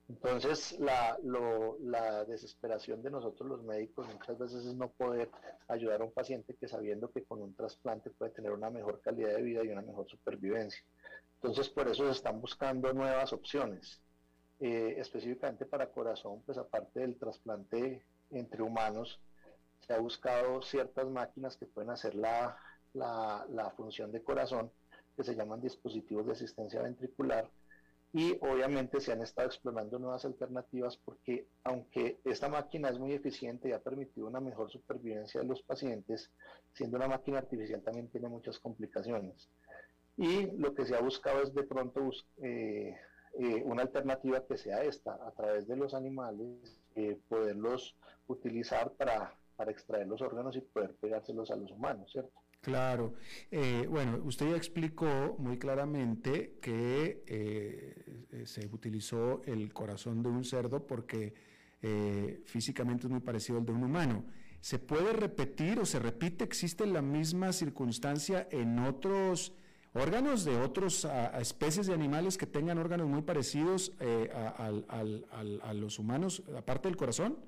Entonces, 0.08 0.78
la, 0.78 1.18
la 1.80 2.24
desesperación 2.24 3.02
de 3.02 3.10
nosotros 3.10 3.48
los 3.48 3.62
médicos 3.64 4.06
muchas 4.12 4.38
veces 4.38 4.64
es 4.64 4.74
no 4.74 4.88
poder 4.88 5.30
ayudar 5.66 6.00
a 6.00 6.04
un 6.04 6.12
paciente 6.12 6.54
que 6.54 6.68
sabiendo 6.68 7.10
que 7.10 7.24
con 7.24 7.42
un 7.42 7.54
trasplante 7.54 8.10
puede 8.10 8.30
tener 8.30 8.52
una 8.52 8.70
mejor 8.70 9.00
calidad 9.00 9.34
de 9.34 9.42
vida 9.42 9.64
y 9.64 9.68
una 9.68 9.82
mejor 9.82 10.08
supervivencia. 10.08 10.80
Entonces, 11.34 11.68
por 11.68 11.88
eso 11.88 12.04
se 12.04 12.12
están 12.12 12.40
buscando 12.40 12.92
nuevas 12.92 13.32
opciones. 13.32 14.00
Eh, 14.58 14.94
específicamente 14.98 15.66
para 15.66 15.90
corazón, 15.90 16.42
pues 16.46 16.56
aparte 16.56 17.00
del 17.00 17.18
trasplante 17.18 18.06
entre 18.30 18.62
humanos, 18.62 19.20
se 19.80 19.92
ha 19.92 19.98
buscado 19.98 20.62
ciertas 20.62 21.06
máquinas 21.08 21.56
que 21.56 21.66
pueden 21.66 21.90
hacer 21.90 22.14
la, 22.14 22.56
la, 22.94 23.72
función 23.76 24.10
de 24.12 24.22
corazón, 24.22 24.70
que 25.14 25.24
se 25.24 25.34
llaman 25.34 25.60
dispositivos 25.60 26.26
de 26.26 26.32
asistencia 26.32 26.80
ventricular, 26.82 27.50
y 28.16 28.38
obviamente 28.40 28.98
se 28.98 29.12
han 29.12 29.20
estado 29.20 29.48
explorando 29.48 29.98
nuevas 29.98 30.24
alternativas 30.24 30.96
porque 30.96 31.48
aunque 31.64 32.18
esta 32.24 32.48
máquina 32.48 32.88
es 32.88 32.98
muy 32.98 33.12
eficiente 33.12 33.68
y 33.68 33.72
ha 33.72 33.82
permitido 33.82 34.26
una 34.26 34.40
mejor 34.40 34.70
supervivencia 34.70 35.42
de 35.42 35.46
los 35.46 35.60
pacientes, 35.60 36.30
siendo 36.72 36.96
una 36.96 37.08
máquina 37.08 37.40
artificial 37.40 37.82
también 37.82 38.08
tiene 38.08 38.30
muchas 38.30 38.58
complicaciones. 38.58 39.50
Y 40.16 40.46
lo 40.52 40.74
que 40.74 40.86
se 40.86 40.96
ha 40.96 41.00
buscado 41.02 41.42
es 41.42 41.52
de 41.52 41.64
pronto 41.64 42.08
eh, 42.38 42.96
eh, 43.38 43.62
una 43.66 43.82
alternativa 43.82 44.46
que 44.46 44.56
sea 44.56 44.82
esta, 44.82 45.12
a 45.12 45.32
través 45.32 45.68
de 45.68 45.76
los 45.76 45.92
animales, 45.92 46.80
eh, 46.94 47.18
poderlos 47.28 47.96
utilizar 48.28 48.92
para 48.92 49.36
para 49.56 49.70
extraer 49.70 50.06
los 50.06 50.20
órganos 50.20 50.54
y 50.56 50.60
poder 50.60 50.94
pegárselos 50.96 51.50
a 51.50 51.56
los 51.56 51.70
humanos, 51.70 52.12
¿cierto? 52.12 52.38
Claro. 52.66 53.14
Eh, 53.48 53.86
bueno, 53.88 54.20
usted 54.24 54.50
ya 54.50 54.56
explicó 54.56 55.36
muy 55.38 55.56
claramente 55.56 56.58
que 56.60 57.22
eh, 57.24 58.42
se 58.44 58.66
utilizó 58.66 59.40
el 59.44 59.72
corazón 59.72 60.20
de 60.20 60.30
un 60.30 60.42
cerdo 60.42 60.84
porque 60.84 61.32
eh, 61.80 62.42
físicamente 62.44 63.06
es 63.06 63.10
muy 63.12 63.20
parecido 63.20 63.58
al 63.58 63.66
de 63.66 63.70
un 63.70 63.84
humano. 63.84 64.24
¿Se 64.60 64.80
puede 64.80 65.12
repetir 65.12 65.78
o 65.78 65.86
se 65.86 66.00
repite, 66.00 66.42
existe 66.42 66.84
la 66.86 67.02
misma 67.02 67.52
circunstancia 67.52 68.48
en 68.50 68.80
otros 68.80 69.52
órganos 69.92 70.44
de 70.44 70.56
otras 70.56 71.06
especies 71.38 71.86
de 71.86 71.94
animales 71.94 72.36
que 72.36 72.46
tengan 72.46 72.78
órganos 72.78 73.06
muy 73.06 73.22
parecidos 73.22 73.92
a 74.00 75.72
los 75.72 76.00
humanos, 76.00 76.42
aparte 76.56 76.88
del 76.88 76.96
corazón? 76.96 77.38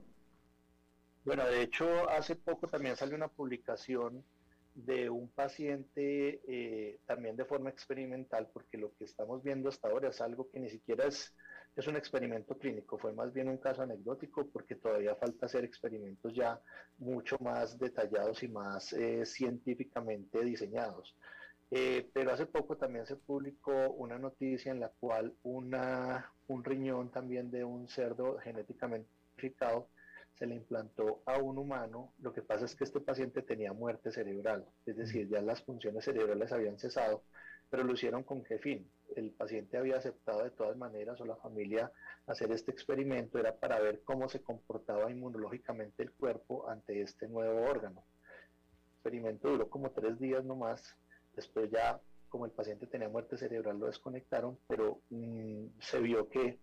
Bueno, 1.24 1.44
de 1.44 1.62
hecho, 1.62 2.08
hace 2.08 2.36
poco 2.36 2.68
también 2.68 2.96
salió 2.96 3.16
una 3.16 3.26
publicación 3.26 4.24
de 4.84 5.10
un 5.10 5.28
paciente 5.30 6.40
eh, 6.46 7.00
también 7.04 7.36
de 7.36 7.44
forma 7.44 7.70
experimental, 7.70 8.48
porque 8.52 8.78
lo 8.78 8.94
que 8.94 9.04
estamos 9.04 9.42
viendo 9.42 9.68
hasta 9.68 9.88
ahora 9.88 10.10
es 10.10 10.20
algo 10.20 10.48
que 10.50 10.60
ni 10.60 10.70
siquiera 10.70 11.06
es, 11.06 11.34
es 11.74 11.86
un 11.88 11.96
experimento 11.96 12.56
clínico, 12.56 12.96
fue 12.96 13.12
más 13.12 13.32
bien 13.32 13.48
un 13.48 13.58
caso 13.58 13.82
anecdótico, 13.82 14.48
porque 14.52 14.76
todavía 14.76 15.16
falta 15.16 15.46
hacer 15.46 15.64
experimentos 15.64 16.32
ya 16.32 16.60
mucho 16.98 17.36
más 17.40 17.78
detallados 17.78 18.42
y 18.44 18.48
más 18.48 18.92
eh, 18.92 19.26
científicamente 19.26 20.44
diseñados. 20.44 21.16
Eh, 21.70 22.08
pero 22.14 22.32
hace 22.32 22.46
poco 22.46 22.76
también 22.76 23.04
se 23.04 23.16
publicó 23.16 23.90
una 23.90 24.18
noticia 24.18 24.72
en 24.72 24.80
la 24.80 24.90
cual 25.00 25.34
una, 25.42 26.32
un 26.46 26.64
riñón 26.64 27.10
también 27.10 27.50
de 27.50 27.64
un 27.64 27.88
cerdo 27.88 28.38
genéticamente 28.38 29.10
modificado 29.34 29.88
se 30.38 30.46
le 30.46 30.54
implantó 30.54 31.20
a 31.26 31.38
un 31.38 31.58
humano, 31.58 32.12
lo 32.20 32.32
que 32.32 32.42
pasa 32.42 32.64
es 32.64 32.76
que 32.76 32.84
este 32.84 33.00
paciente 33.00 33.42
tenía 33.42 33.72
muerte 33.72 34.12
cerebral, 34.12 34.64
es 34.86 34.96
decir, 34.96 35.28
ya 35.28 35.42
las 35.42 35.62
funciones 35.62 36.04
cerebrales 36.04 36.52
habían 36.52 36.78
cesado, 36.78 37.24
pero 37.70 37.84
lo 37.84 37.92
hicieron 37.92 38.22
con 38.22 38.44
qué 38.44 38.58
fin. 38.58 38.88
El 39.16 39.30
paciente 39.32 39.76
había 39.76 39.96
aceptado 39.96 40.44
de 40.44 40.50
todas 40.50 40.76
maneras 40.76 41.20
o 41.20 41.24
la 41.24 41.36
familia 41.36 41.90
hacer 42.26 42.52
este 42.52 42.70
experimento 42.70 43.38
era 43.38 43.54
para 43.56 43.80
ver 43.80 44.02
cómo 44.04 44.28
se 44.28 44.40
comportaba 44.40 45.10
inmunológicamente 45.10 46.02
el 46.02 46.12
cuerpo 46.12 46.68
ante 46.68 47.02
este 47.02 47.26
nuevo 47.26 47.62
órgano. 47.62 48.04
El 48.86 48.92
experimento 48.94 49.50
duró 49.50 49.68
como 49.68 49.90
tres 49.90 50.18
días 50.18 50.44
nomás, 50.44 50.96
después 51.34 51.70
ya 51.70 52.00
como 52.28 52.44
el 52.44 52.52
paciente 52.52 52.86
tenía 52.86 53.08
muerte 53.08 53.36
cerebral 53.36 53.78
lo 53.78 53.86
desconectaron, 53.86 54.58
pero 54.68 55.00
mm, 55.10 55.66
se 55.80 56.00
vio 56.00 56.28
que, 56.28 56.58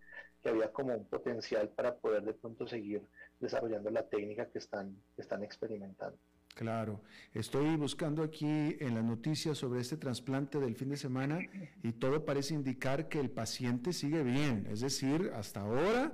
que 0.46 0.52
había 0.52 0.72
como 0.72 0.94
un 0.94 1.04
potencial 1.06 1.68
para 1.70 1.96
poder 1.96 2.22
de 2.22 2.32
pronto 2.32 2.68
seguir 2.68 3.02
desarrollando 3.40 3.90
la 3.90 4.08
técnica 4.08 4.46
que 4.48 4.58
están, 4.58 4.96
están 5.16 5.42
experimentando. 5.42 6.16
Claro, 6.54 7.00
estoy 7.34 7.74
buscando 7.76 8.22
aquí 8.22 8.76
en 8.78 8.94
las 8.94 9.02
noticias 9.02 9.58
sobre 9.58 9.80
este 9.80 9.96
trasplante 9.96 10.60
del 10.60 10.76
fin 10.76 10.90
de 10.90 10.96
semana 10.96 11.40
y 11.82 11.92
todo 11.94 12.24
parece 12.24 12.54
indicar 12.54 13.08
que 13.08 13.18
el 13.18 13.28
paciente 13.28 13.92
sigue 13.92 14.22
bien, 14.22 14.68
es 14.70 14.82
decir, 14.82 15.32
hasta 15.34 15.62
ahora 15.62 16.12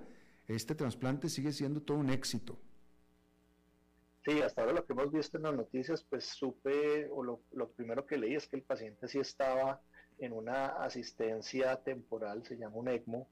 este 0.49 0.75
trasplante 0.75 1.29
sigue 1.29 1.53
siendo 1.53 1.83
todo 1.83 1.99
un 1.99 2.09
éxito. 2.09 2.59
Sí, 4.25 4.41
hasta 4.41 4.63
ahora 4.63 4.73
lo 4.73 4.87
que 4.87 4.95
hemos 4.95 5.13
visto 5.13 5.37
en 5.37 5.43
las 5.43 5.55
noticias, 5.55 6.05
pues 6.09 6.25
supe, 6.25 7.07
o 7.11 7.23
lo, 7.23 7.43
lo 7.53 7.71
primero 7.73 8.07
que 8.07 8.17
leí 8.17 8.35
es 8.35 8.49
que 8.49 8.57
el 8.57 8.63
paciente 8.63 9.09
sí 9.09 9.19
estaba 9.19 9.83
en 10.19 10.33
una 10.33 10.69
asistencia 10.69 11.77
temporal, 11.83 12.45
se 12.47 12.57
llama 12.57 12.77
un 12.77 12.89
ECMO, 12.89 13.29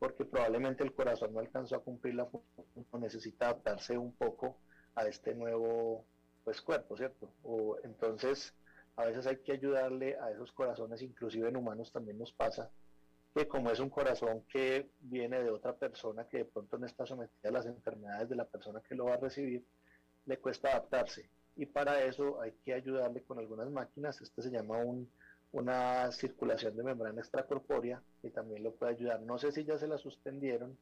porque 0.00 0.24
probablemente 0.24 0.82
el 0.82 0.94
corazón 0.94 1.34
no 1.34 1.40
alcanzó 1.40 1.76
a 1.76 1.84
cumplir 1.84 2.14
la 2.14 2.24
función, 2.24 3.02
necesita 3.02 3.44
adaptarse 3.44 3.96
un 3.96 4.12
poco 4.12 4.56
a 4.94 5.06
este 5.06 5.34
nuevo 5.34 6.04
pues 6.42 6.62
cuerpo, 6.62 6.96
¿cierto? 6.96 7.30
O 7.44 7.76
entonces 7.84 8.54
a 8.96 9.04
veces 9.04 9.26
hay 9.26 9.36
que 9.36 9.52
ayudarle 9.52 10.18
a 10.18 10.30
esos 10.30 10.52
corazones, 10.52 11.02
inclusive 11.02 11.50
en 11.50 11.56
humanos 11.56 11.92
también 11.92 12.18
nos 12.18 12.32
pasa, 12.32 12.70
que 13.34 13.46
como 13.46 13.70
es 13.70 13.78
un 13.78 13.90
corazón 13.90 14.42
que 14.50 14.88
viene 15.00 15.42
de 15.42 15.50
otra 15.50 15.74
persona 15.76 16.26
que 16.26 16.38
de 16.38 16.44
pronto 16.46 16.78
no 16.78 16.86
está 16.86 17.04
sometida 17.06 17.50
a 17.50 17.52
las 17.52 17.66
enfermedades 17.66 18.30
de 18.30 18.36
la 18.36 18.46
persona 18.46 18.80
que 18.80 18.94
lo 18.94 19.04
va 19.04 19.14
a 19.14 19.18
recibir, 19.18 19.62
le 20.24 20.38
cuesta 20.38 20.70
adaptarse. 20.70 21.28
Y 21.56 21.66
para 21.66 22.02
eso 22.04 22.40
hay 22.40 22.52
que 22.64 22.72
ayudarle 22.72 23.22
con 23.22 23.38
algunas 23.38 23.70
máquinas, 23.70 24.18
este 24.22 24.40
se 24.40 24.50
llama 24.50 24.78
una 25.52 26.10
circulación 26.12 26.76
de 26.76 26.82
membrana 26.82 27.20
extracorpórea, 27.20 28.02
que 28.22 28.30
también 28.30 28.62
lo 28.62 28.72
puede 28.72 28.92
ayudar. 28.92 29.20
No 29.22 29.38
sé 29.38 29.52
si 29.52 29.64
ya 29.64 29.78
se 29.78 29.88
la 29.88 29.98
suspendieron, 29.98 30.76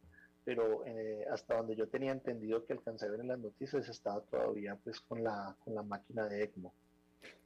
pero 0.44 0.84
eh, 0.86 1.24
hasta 1.30 1.56
donde 1.56 1.76
yo 1.76 1.88
tenía 1.88 2.12
entendido 2.12 2.64
que 2.64 2.72
alcancé 2.72 3.06
en 3.06 3.28
las 3.28 3.38
noticias 3.38 3.88
estaba 3.88 4.20
todavía 4.22 4.76
pues 4.82 5.00
con 5.00 5.22
la, 5.22 5.56
con 5.64 5.74
la 5.74 5.82
máquina 5.82 6.26
de 6.28 6.44
ECMO. 6.44 6.72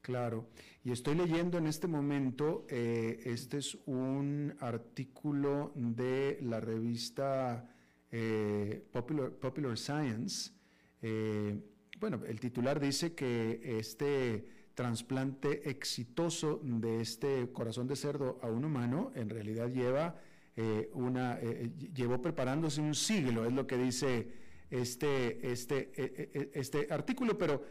Claro, 0.00 0.48
y 0.82 0.90
estoy 0.90 1.14
leyendo 1.14 1.58
en 1.58 1.68
este 1.68 1.86
momento, 1.86 2.66
eh, 2.68 3.20
este 3.24 3.58
es 3.58 3.78
un 3.86 4.56
artículo 4.58 5.70
de 5.76 6.38
la 6.42 6.58
revista 6.58 7.72
eh, 8.10 8.84
Popular, 8.90 9.78
Science. 9.78 10.50
Eh, 11.00 11.56
bueno, 12.00 12.20
el 12.26 12.40
titular 12.40 12.80
dice 12.80 13.14
que 13.14 13.78
este 13.78 14.61
trasplante 14.74 15.68
exitoso 15.68 16.60
de 16.62 17.00
este 17.00 17.50
corazón 17.52 17.86
de 17.86 17.96
cerdo 17.96 18.38
a 18.42 18.46
un 18.48 18.64
humano 18.64 19.12
en 19.14 19.28
realidad 19.28 19.68
lleva 19.70 20.16
una, 20.92 21.40
llevó 21.94 22.20
preparándose 22.20 22.82
un 22.82 22.94
siglo, 22.94 23.46
es 23.46 23.52
lo 23.54 23.66
que 23.66 23.78
dice 23.78 24.32
este, 24.70 25.50
este, 25.50 26.50
este 26.52 26.88
artículo, 26.90 27.38
pero 27.38 27.64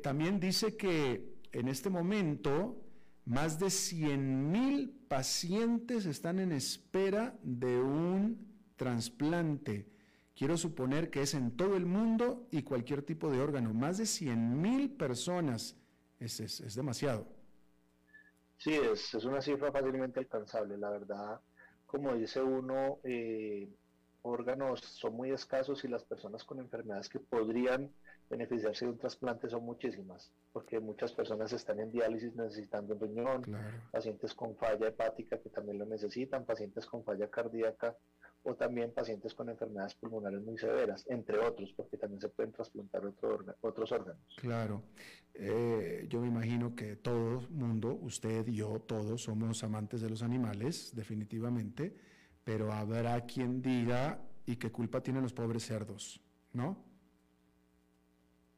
también 0.00 0.38
dice 0.38 0.76
que 0.76 1.40
en 1.52 1.68
este 1.68 1.90
momento, 1.90 2.80
más 3.24 3.58
de 3.58 3.70
100 3.70 4.50
mil 4.50 4.90
pacientes 5.08 6.06
están 6.06 6.38
en 6.38 6.52
espera 6.52 7.38
de 7.42 7.80
un 7.80 8.46
trasplante. 8.76 9.88
Quiero 10.34 10.56
suponer 10.56 11.10
que 11.10 11.22
es 11.22 11.34
en 11.34 11.56
todo 11.56 11.76
el 11.76 11.86
mundo 11.86 12.46
y 12.50 12.62
cualquier 12.62 13.02
tipo 13.02 13.30
de 13.30 13.40
órgano. 13.40 13.74
Más 13.74 13.98
de 13.98 14.06
100 14.06 14.60
mil 14.60 14.90
personas. 14.90 15.76
Es, 16.20 16.38
es, 16.38 16.74
demasiado. 16.74 17.26
Sí, 18.58 18.74
es, 18.74 19.14
es, 19.14 19.24
una 19.24 19.40
cifra 19.40 19.72
fácilmente 19.72 20.20
alcanzable. 20.20 20.76
La 20.76 20.90
verdad, 20.90 21.40
como 21.86 22.14
dice 22.14 22.42
uno, 22.42 22.98
eh, 23.04 23.68
órganos 24.22 24.80
son 24.80 25.14
muy 25.14 25.30
escasos 25.30 25.82
y 25.84 25.88
las 25.88 26.04
personas 26.04 26.44
con 26.44 26.60
enfermedades 26.60 27.08
que 27.08 27.20
podrían 27.20 27.90
beneficiarse 28.28 28.84
de 28.84 28.92
un 28.92 28.98
trasplante 28.98 29.48
son 29.48 29.64
muchísimas, 29.64 30.30
porque 30.52 30.78
muchas 30.78 31.12
personas 31.12 31.52
están 31.52 31.80
en 31.80 31.90
diálisis 31.90 32.36
necesitando 32.36 32.94
un 32.94 33.00
riñón, 33.00 33.42
pacientes 33.90 34.34
con 34.34 34.54
falla 34.56 34.86
hepática 34.86 35.38
que 35.38 35.50
también 35.50 35.78
lo 35.78 35.86
necesitan, 35.86 36.44
pacientes 36.44 36.86
con 36.86 37.02
falla 37.02 37.28
cardíaca 37.28 37.96
o 38.42 38.54
también 38.54 38.92
pacientes 38.92 39.34
con 39.34 39.48
enfermedades 39.48 39.94
pulmonares 39.94 40.42
muy 40.42 40.56
severas, 40.58 41.04
entre 41.08 41.38
otros, 41.38 41.72
porque 41.76 41.96
también 41.96 42.20
se 42.20 42.28
pueden 42.28 42.52
trasplantar 42.52 43.02
otros 43.60 43.92
órganos. 43.92 44.36
Claro, 44.36 44.82
eh, 45.34 46.06
yo 46.08 46.20
me 46.20 46.28
imagino 46.28 46.74
que 46.74 46.96
todo 46.96 47.42
mundo, 47.50 47.98
usted, 48.00 48.46
yo, 48.46 48.80
todos 48.80 49.22
somos 49.22 49.62
amantes 49.62 50.00
de 50.00 50.10
los 50.10 50.22
animales, 50.22 50.94
definitivamente, 50.94 51.94
pero 52.44 52.72
habrá 52.72 53.20
quien 53.26 53.60
diga, 53.60 54.20
¿y 54.46 54.56
qué 54.56 54.72
culpa 54.72 55.02
tienen 55.02 55.22
los 55.22 55.32
pobres 55.32 55.64
cerdos? 55.64 56.20
¿No? 56.52 56.89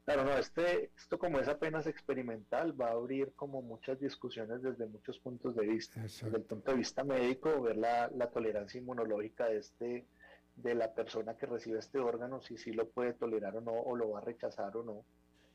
Claro, 0.04 0.24
no, 0.24 0.36
este, 0.36 0.90
esto 0.96 1.16
como 1.16 1.38
es 1.38 1.46
apenas 1.46 1.86
experimental 1.86 2.78
va 2.78 2.88
a 2.88 2.92
abrir 2.92 3.32
como 3.36 3.62
muchas 3.62 4.00
discusiones 4.00 4.60
desde 4.60 4.86
muchos 4.86 5.20
puntos 5.20 5.54
de 5.54 5.64
vista. 5.64 6.00
Desde 6.00 6.36
el 6.36 6.42
punto 6.42 6.72
de 6.72 6.78
vista 6.78 7.04
médico, 7.04 7.62
ver 7.62 7.76
la, 7.76 8.08
tolerancia 8.32 8.80
inmunológica 8.80 9.46
de 9.46 9.58
este 9.58 10.06
de 10.56 10.74
la 10.74 10.92
persona 10.92 11.36
que 11.36 11.46
recibe 11.46 11.78
este 11.78 11.98
órgano, 11.98 12.42
si 12.42 12.58
sí 12.58 12.72
lo 12.72 12.86
puede 12.90 13.14
tolerar 13.14 13.56
o 13.56 13.60
no, 13.62 13.72
o 13.72 13.96
lo 13.96 14.10
va 14.10 14.18
a 14.18 14.22
rechazar 14.22 14.76
o 14.76 14.82
no. 14.82 15.04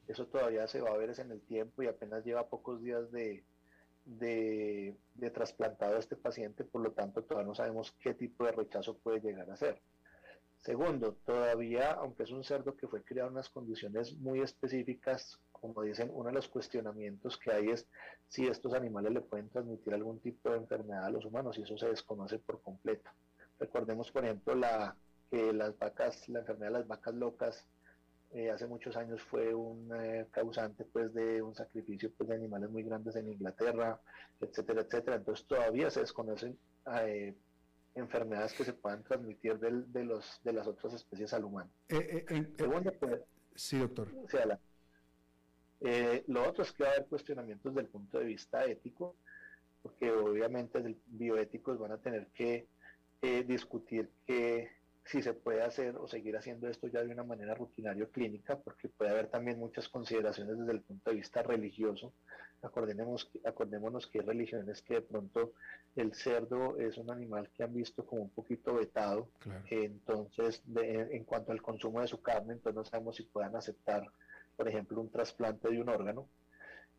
Eso 0.07 0.25
todavía 0.25 0.65
se 0.67 0.81
va 0.81 0.91
a 0.91 0.97
ver 0.97 1.13
en 1.19 1.31
el 1.31 1.41
tiempo 1.41 1.83
y 1.83 1.87
apenas 1.87 2.23
lleva 2.25 2.47
pocos 2.47 2.81
días 2.81 3.11
de, 3.11 3.43
de, 4.05 4.95
de 5.13 5.29
trasplantado 5.29 5.97
a 5.97 5.99
este 5.99 6.15
paciente, 6.15 6.63
por 6.63 6.81
lo 6.81 6.93
tanto 6.93 7.21
todavía 7.21 7.49
no 7.49 7.53
sabemos 7.53 7.91
qué 7.99 8.13
tipo 8.13 8.45
de 8.45 8.53
rechazo 8.53 8.97
puede 8.97 9.19
llegar 9.19 9.51
a 9.51 9.57
ser. 9.57 9.79
Segundo, 10.61 11.13
todavía, 11.25 11.91
aunque 11.93 12.23
es 12.23 12.31
un 12.31 12.43
cerdo 12.43 12.75
que 12.75 12.87
fue 12.87 13.03
criado 13.03 13.29
en 13.29 13.35
unas 13.35 13.49
condiciones 13.49 14.13
muy 14.17 14.41
específicas, 14.41 15.39
como 15.51 15.81
dicen, 15.81 16.11
uno 16.13 16.27
de 16.27 16.35
los 16.35 16.49
cuestionamientos 16.49 17.37
que 17.37 17.51
hay 17.51 17.69
es 17.69 17.87
si 18.27 18.47
estos 18.47 18.73
animales 18.73 19.13
le 19.13 19.21
pueden 19.21 19.49
transmitir 19.49 19.93
algún 19.93 20.19
tipo 20.19 20.49
de 20.49 20.57
enfermedad 20.57 21.05
a 21.05 21.09
los 21.09 21.25
humanos 21.25 21.57
y 21.57 21.63
eso 21.63 21.77
se 21.77 21.87
desconoce 21.87 22.39
por 22.39 22.61
completo. 22.61 23.09
Recordemos, 23.59 24.11
por 24.11 24.25
ejemplo, 24.25 24.55
la, 24.55 24.95
que 25.31 25.53
las 25.53 25.77
vacas, 25.77 26.27
la 26.29 26.39
enfermedad 26.39 26.71
de 26.71 26.79
las 26.79 26.87
vacas 26.87 27.15
locas 27.15 27.65
eh, 28.33 28.51
hace 28.51 28.67
muchos 28.67 28.95
años 28.97 29.21
fue 29.21 29.53
un 29.53 29.89
eh, 29.95 30.27
causante 30.31 30.83
pues 30.83 31.13
de 31.13 31.41
un 31.41 31.55
sacrificio 31.55 32.11
pues, 32.17 32.29
de 32.29 32.35
animales 32.35 32.69
muy 32.69 32.83
grandes 32.83 33.15
en 33.15 33.29
Inglaterra, 33.29 33.99
etcétera, 34.41 34.81
etcétera. 34.81 35.15
Entonces 35.15 35.45
todavía 35.47 35.89
se 35.89 36.01
desconocen 36.01 36.57
eh, 37.01 37.33
enfermedades 37.97 38.53
que 38.53 38.63
se 38.63 38.73
puedan 38.73 39.03
transmitir 39.03 39.59
de, 39.59 40.03
los, 40.03 40.39
de 40.43 40.53
las 40.53 40.67
otras 40.67 40.93
especies 40.93 41.33
al 41.33 41.45
humano. 41.45 41.69
Eh, 41.89 42.25
eh, 42.29 42.47
Segundo, 42.57 42.93
pues, 42.93 43.21
sí, 43.55 43.77
doctor. 43.77 44.07
Eh, 45.81 46.23
lo 46.27 46.47
otro 46.47 46.63
es 46.63 46.71
que 46.71 46.83
va 46.83 46.89
a 46.89 46.93
haber 46.93 47.07
cuestionamientos 47.07 47.73
desde 47.73 47.85
el 47.85 47.91
punto 47.91 48.17
de 48.19 48.25
vista 48.25 48.65
ético, 48.65 49.15
porque 49.83 50.11
obviamente 50.11 50.95
bioéticos 51.05 51.77
van 51.77 51.91
a 51.91 51.97
tener 51.97 52.27
que 52.27 52.67
discutir 53.45 54.09
que 54.25 54.69
si 55.05 55.21
se 55.21 55.33
puede 55.33 55.63
hacer 55.63 55.95
o 55.97 56.07
seguir 56.07 56.37
haciendo 56.37 56.67
esto 56.67 56.87
ya 56.87 57.03
de 57.03 57.11
una 57.11 57.23
manera 57.23 57.55
rutinaria 57.55 58.05
clínica, 58.07 58.57
porque 58.59 58.89
puede 58.89 59.11
haber 59.11 59.27
también 59.27 59.57
muchas 59.57 59.89
consideraciones 59.89 60.57
desde 60.57 60.71
el 60.71 60.81
punto 60.81 61.09
de 61.09 61.15
vista 61.17 61.41
religioso. 61.41 62.13
Acordémonos, 62.61 63.29
acordémonos 63.45 64.07
que 64.07 64.19
hay 64.19 64.25
religiones 64.25 64.81
que 64.81 64.95
de 64.95 65.01
pronto 65.01 65.53
el 65.95 66.13
cerdo 66.13 66.77
es 66.77 66.97
un 66.97 67.11
animal 67.11 67.49
que 67.55 67.63
han 67.63 67.73
visto 67.73 68.05
como 68.05 68.23
un 68.23 68.29
poquito 68.29 68.73
vetado, 68.73 69.29
entonces 69.69 70.63
en 70.75 71.23
cuanto 71.23 71.51
al 71.51 71.61
consumo 71.61 72.01
de 72.01 72.07
su 72.07 72.21
carne, 72.21 72.53
entonces 72.53 72.75
no 72.75 72.85
sabemos 72.85 73.15
si 73.15 73.23
puedan 73.23 73.55
aceptar, 73.55 74.07
por 74.55 74.67
ejemplo, 74.67 74.99
un 74.99 75.11
trasplante 75.11 75.69
de 75.69 75.79
un 75.79 75.89
órgano. 75.89 76.27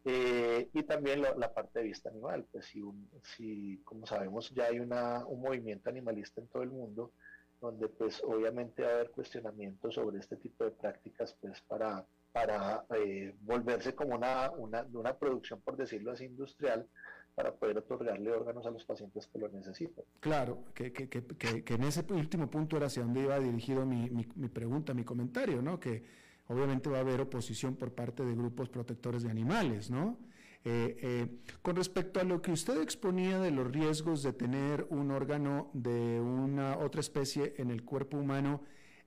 Eh, 0.04 0.70
y 0.72 0.84
también 0.84 1.20
la 1.22 1.52
parte 1.52 1.80
de 1.80 1.86
vista 1.86 2.08
animal, 2.08 2.46
pues 2.52 2.66
si, 2.66 2.80
si 3.22 3.80
como 3.84 4.06
sabemos 4.06 4.50
ya 4.50 4.66
hay 4.66 4.78
una, 4.78 5.26
un 5.26 5.40
movimiento 5.40 5.90
animalista 5.90 6.40
en 6.40 6.46
todo 6.46 6.62
el 6.62 6.70
mundo, 6.70 7.12
donde 7.60 7.88
pues 7.88 8.22
obviamente 8.24 8.82
va 8.82 8.90
a 8.90 8.94
haber 8.94 9.10
cuestionamientos 9.10 9.94
sobre 9.94 10.18
este 10.18 10.36
tipo 10.36 10.64
de 10.64 10.70
prácticas 10.70 11.36
pues 11.40 11.60
para, 11.62 12.06
para 12.38 12.84
eh, 12.96 13.34
volverse 13.40 13.94
como 13.94 14.14
una, 14.14 14.50
una, 14.50 14.86
una 14.92 15.16
producción, 15.16 15.60
por 15.60 15.76
decirlo 15.76 16.12
así, 16.12 16.24
industrial, 16.24 16.86
para 17.34 17.52
poder 17.52 17.78
otorgarle 17.78 18.30
órganos 18.30 18.64
a 18.66 18.70
los 18.70 18.84
pacientes 18.84 19.26
que 19.26 19.38
lo 19.38 19.48
necesitan. 19.48 20.04
Claro, 20.20 20.64
que, 20.74 20.92
que, 20.92 21.08
que, 21.08 21.64
que, 21.64 21.74
en 21.74 21.82
ese 21.82 22.04
último 22.10 22.48
punto 22.48 22.76
era 22.76 22.86
hacia 22.86 23.02
donde 23.02 23.22
iba 23.22 23.38
dirigido 23.40 23.84
mi, 23.84 24.08
mi, 24.10 24.26
mi, 24.36 24.48
pregunta, 24.48 24.94
mi 24.94 25.04
comentario, 25.04 25.62
¿no? 25.62 25.80
Que 25.80 26.04
obviamente 26.46 26.88
va 26.88 26.98
a 26.98 27.00
haber 27.00 27.20
oposición 27.20 27.76
por 27.76 27.92
parte 27.92 28.24
de 28.24 28.34
grupos 28.34 28.68
protectores 28.68 29.22
de 29.24 29.30
animales, 29.30 29.90
¿no? 29.90 30.18
Eh, 30.64 30.96
eh, 31.00 31.26
con 31.62 31.76
respecto 31.76 32.20
a 32.20 32.24
lo 32.24 32.42
que 32.42 32.52
usted 32.52 32.80
exponía 32.82 33.38
de 33.38 33.50
los 33.50 33.70
riesgos 33.70 34.22
de 34.22 34.32
tener 34.32 34.86
un 34.90 35.10
órgano 35.10 35.70
de 35.72 36.20
una 36.20 36.78
otra 36.78 37.00
especie 37.00 37.54
en 37.58 37.70
el 37.70 37.84
cuerpo 37.84 38.16
humano, 38.16 38.62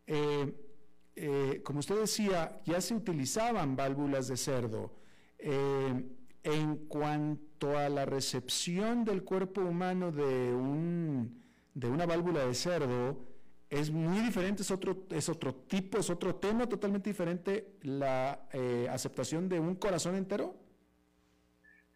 eh, 0.07 0.53
como 1.63 1.79
usted 1.79 1.99
decía, 1.99 2.61
ya 2.65 2.81
se 2.81 2.95
utilizaban 2.95 3.75
válvulas 3.75 4.27
de 4.27 4.37
cerdo. 4.37 4.91
en 6.43 6.77
cuanto 6.87 7.77
a 7.77 7.87
la 7.89 8.05
recepción 8.05 9.05
del 9.05 9.23
cuerpo 9.23 9.61
humano 9.61 10.11
de, 10.11 10.53
un, 10.53 11.43
de 11.73 11.87
una 11.87 12.05
válvula 12.05 12.45
de 12.45 12.55
cerdo, 12.55 13.17
es 13.69 13.89
muy 13.89 14.19
diferente, 14.19 14.63
es 14.63 14.71
otro, 14.71 15.05
es 15.11 15.29
otro 15.29 15.55
tipo, 15.55 15.97
es 15.97 16.09
otro 16.09 16.35
tema 16.35 16.67
totalmente 16.67 17.09
diferente 17.09 17.77
la 17.83 18.47
aceptación 18.89 19.47
de 19.47 19.59
un 19.59 19.75
corazón 19.75 20.15
entero. 20.15 20.60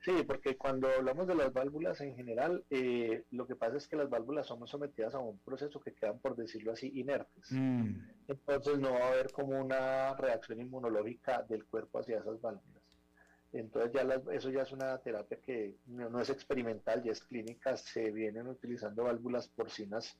Sí, 0.06 0.24
porque 0.28 0.56
cuando 0.56 0.88
hablamos 0.88 1.26
de 1.26 1.34
las 1.34 1.52
válvulas 1.52 2.00
en 2.00 2.16
general, 2.16 2.64
eh, 2.70 3.24
lo 3.32 3.48
que 3.48 3.56
pasa 3.56 3.78
es 3.78 3.88
que 3.88 3.96
las 3.96 4.08
válvulas 4.08 4.46
son 4.46 4.68
sometidas 4.68 5.16
a 5.16 5.20
un 5.20 5.40
proceso 5.40 5.80
que 5.80 5.96
quedan, 5.96 6.20
por 6.20 6.36
decirlo 6.36 6.74
así, 6.74 6.92
inertes. 6.94 7.52
Mm. 7.52 8.02
Entonces 8.28 8.78
no 8.78 8.92
va 8.92 9.00
a 9.00 9.08
haber 9.08 9.32
como 9.32 9.60
una 9.60 10.16
reacción 10.16 10.62
inmunológica 10.62 11.42
del 11.50 11.66
cuerpo 11.66 11.98
hacia 11.98 12.20
esas 12.20 12.40
válvulas. 12.40 12.84
Entonces 13.52 13.94
ya 13.94 14.22
eso 14.32 14.52
ya 14.52 14.62
es 14.62 14.72
una 14.72 14.96
terapia 15.00 15.40
que 15.44 15.74
no, 15.88 16.22
es 16.22 16.30
experimental, 16.30 17.02
ya 17.04 17.12
es 17.12 17.22
clínica, 17.22 17.76
se 17.76 18.12
vienen 18.12 18.46
utilizando 18.46 19.06
válvulas 19.06 19.48
porcinas 19.48 20.20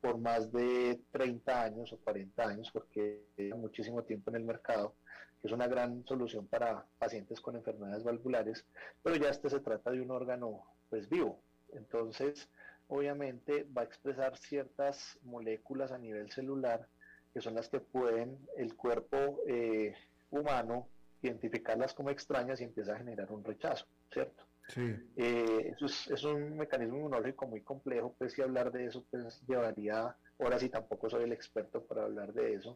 por 0.00 0.18
más 0.18 0.52
de 0.52 1.00
30 1.12 1.62
años 1.62 1.92
o 1.92 1.98
40 1.98 2.42
años, 2.42 2.70
porque 2.72 3.24
lleva 3.36 3.56
muchísimo 3.56 4.02
tiempo 4.02 4.30
en 4.30 4.36
el 4.36 4.44
mercado, 4.44 4.94
que 5.40 5.48
es 5.48 5.52
una 5.52 5.66
gran 5.66 6.04
solución 6.06 6.46
para 6.46 6.84
pacientes 6.98 7.40
con 7.40 7.56
enfermedades 7.56 8.04
valvulares, 8.04 8.64
pero 9.02 9.16
ya 9.16 9.28
este 9.28 9.50
se 9.50 9.60
trata 9.60 9.90
de 9.90 10.00
un 10.00 10.10
órgano 10.10 10.64
pues 10.88 11.08
vivo. 11.08 11.40
Entonces, 11.72 12.48
obviamente 12.88 13.66
va 13.76 13.82
a 13.82 13.84
expresar 13.84 14.36
ciertas 14.36 15.18
moléculas 15.22 15.92
a 15.92 15.98
nivel 15.98 16.30
celular 16.30 16.88
que 17.32 17.40
son 17.40 17.54
las 17.54 17.68
que 17.68 17.80
pueden 17.80 18.38
el 18.56 18.74
cuerpo 18.74 19.40
eh, 19.46 19.94
humano 20.30 20.88
identificarlas 21.22 21.94
como 21.94 22.10
extrañas 22.10 22.60
y 22.60 22.64
empieza 22.64 22.94
a 22.94 22.98
generar 22.98 23.30
un 23.30 23.44
rechazo, 23.44 23.86
¿cierto? 24.10 24.44
Sí. 24.70 24.94
Eh, 25.16 25.74
eso 25.74 25.86
es, 25.86 26.24
un 26.24 26.56
mecanismo 26.56 26.96
inmunológico 26.96 27.46
muy 27.46 27.62
complejo, 27.62 28.14
pues 28.18 28.32
si 28.32 28.42
hablar 28.42 28.70
de 28.70 28.86
eso 28.86 29.04
pues 29.10 29.42
llevaría 29.46 30.16
horas 30.38 30.62
y 30.62 30.68
tampoco 30.68 31.10
soy 31.10 31.24
el 31.24 31.32
experto 31.32 31.84
para 31.84 32.04
hablar 32.04 32.32
de 32.32 32.54
eso, 32.54 32.74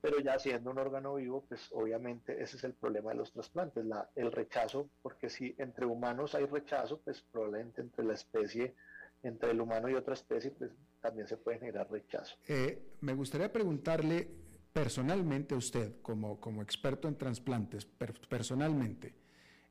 pero 0.00 0.20
ya 0.20 0.38
siendo 0.38 0.70
un 0.70 0.78
órgano 0.78 1.14
vivo, 1.14 1.44
pues 1.48 1.68
obviamente 1.72 2.42
ese 2.42 2.56
es 2.56 2.64
el 2.64 2.74
problema 2.74 3.10
de 3.10 3.16
los 3.16 3.32
trasplantes, 3.32 3.84
la, 3.84 4.10
el 4.14 4.30
rechazo, 4.30 4.90
porque 5.00 5.30
si 5.30 5.54
entre 5.58 5.86
humanos 5.86 6.34
hay 6.34 6.44
rechazo, 6.46 7.00
pues 7.00 7.22
probablemente 7.32 7.80
entre 7.80 8.04
la 8.04 8.14
especie, 8.14 8.74
entre 9.22 9.52
el 9.52 9.60
humano 9.60 9.88
y 9.88 9.94
otra 9.94 10.14
especie, 10.14 10.50
pues 10.50 10.70
también 11.00 11.26
se 11.26 11.36
puede 11.36 11.58
generar 11.58 11.90
rechazo. 11.90 12.36
Eh, 12.46 12.96
me 13.00 13.14
gustaría 13.14 13.50
preguntarle 13.50 14.28
personalmente 14.72 15.54
a 15.54 15.58
usted, 15.58 16.00
como, 16.02 16.38
como 16.40 16.62
experto 16.62 17.08
en 17.08 17.16
trasplantes, 17.16 17.86
personalmente, 18.28 19.14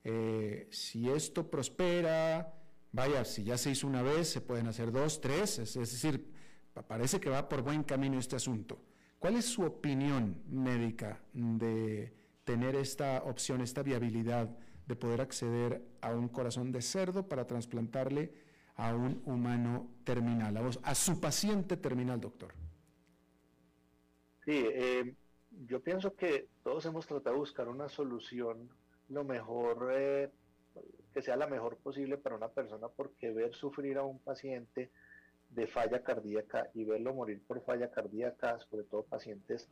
eh, 0.03 0.67
si 0.71 1.09
esto 1.09 1.49
prospera, 1.49 2.53
vaya, 2.91 3.25
si 3.25 3.43
ya 3.43 3.57
se 3.57 3.71
hizo 3.71 3.87
una 3.87 4.01
vez, 4.01 4.29
se 4.29 4.41
pueden 4.41 4.67
hacer 4.67 4.91
dos, 4.91 5.21
tres, 5.21 5.59
es, 5.59 5.73
decir, 5.73 6.31
parece 6.87 7.19
que 7.19 7.29
va 7.29 7.49
por 7.49 7.61
buen 7.61 7.83
camino 7.83 8.19
este 8.19 8.35
asunto. 8.35 8.79
¿Cuál 9.19 9.35
es 9.35 9.45
su 9.45 9.63
opinión 9.63 10.43
médica 10.47 11.21
de 11.33 12.13
tener 12.43 12.75
esta 12.75 13.23
opción, 13.23 13.61
esta 13.61 13.83
viabilidad 13.83 14.57
de 14.85 14.95
poder 14.95 15.21
acceder 15.21 15.81
a 16.01 16.13
un 16.13 16.29
corazón 16.29 16.71
de 16.71 16.81
cerdo 16.81 17.27
para 17.27 17.45
trasplantarle 17.45 18.31
a 18.75 18.95
un 18.95 19.21
humano 19.25 19.89
terminal, 20.03 20.55
a, 20.55 20.69
a 20.83 20.95
su 20.95 21.19
paciente 21.19 21.77
terminal, 21.77 22.21
doctor? 22.21 22.53
Sí, 24.45 24.63
eh, 24.65 25.13
yo 25.65 25.81
pienso 25.81 26.15
que 26.15 26.47
todos 26.63 26.85
hemos 26.85 27.05
tratado 27.05 27.35
de 27.35 27.39
buscar 27.39 27.67
una 27.67 27.89
solución 27.89 28.69
lo 29.09 29.23
mejor, 29.23 29.89
eh, 29.93 30.29
que 31.13 31.21
sea 31.21 31.35
la 31.35 31.47
mejor 31.47 31.77
posible 31.77 32.17
para 32.17 32.35
una 32.35 32.49
persona, 32.49 32.87
porque 32.89 33.31
ver 33.31 33.53
sufrir 33.53 33.97
a 33.97 34.03
un 34.03 34.19
paciente 34.19 34.91
de 35.49 35.67
falla 35.67 36.03
cardíaca 36.03 36.69
y 36.73 36.83
verlo 36.83 37.13
morir 37.13 37.41
por 37.45 37.61
falla 37.63 37.89
cardíaca, 37.89 38.59
sobre 38.59 38.83
todo 38.83 39.03
pacientes, 39.03 39.69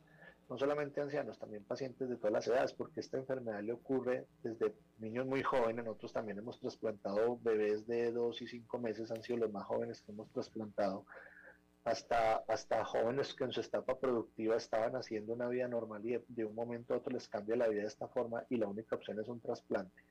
no 0.48 0.56
solamente 0.56 1.00
ancianos, 1.00 1.38
también 1.38 1.64
pacientes 1.64 2.08
de 2.08 2.16
todas 2.16 2.32
las 2.32 2.46
edades, 2.46 2.72
porque 2.72 3.00
esta 3.00 3.18
enfermedad 3.18 3.62
le 3.62 3.72
ocurre 3.72 4.26
desde 4.42 4.74
niños 4.98 5.26
muy 5.26 5.42
jóvenes, 5.42 5.84
nosotros 5.84 6.12
también 6.12 6.38
hemos 6.38 6.60
trasplantado 6.60 7.38
bebés 7.42 7.86
de 7.86 8.12
dos 8.12 8.40
y 8.42 8.46
cinco 8.46 8.78
meses, 8.78 9.10
han 9.10 9.22
sido 9.22 9.40
los 9.40 9.52
más 9.52 9.64
jóvenes 9.64 10.00
que 10.02 10.12
hemos 10.12 10.30
trasplantado, 10.30 11.04
hasta, 11.86 12.38
hasta 12.48 12.84
jóvenes 12.84 13.32
que 13.32 13.44
en 13.44 13.52
su 13.52 13.60
etapa 13.60 13.96
productiva 13.96 14.56
estaban 14.56 14.96
haciendo 14.96 15.32
una 15.34 15.48
vida 15.48 15.68
normal 15.68 16.04
y 16.04 16.18
de, 16.26 16.44
un 16.44 16.54
momento 16.54 16.92
a 16.92 16.96
otro 16.96 17.12
les 17.12 17.28
cambia 17.28 17.54
la 17.54 17.68
vida 17.68 17.82
de 17.82 17.86
esta 17.86 18.08
forma 18.08 18.44
y 18.50 18.56
la 18.56 18.66
única 18.66 18.96
opción 18.96 19.20
es 19.20 19.28
un 19.28 19.40
trasplante. 19.40 20.02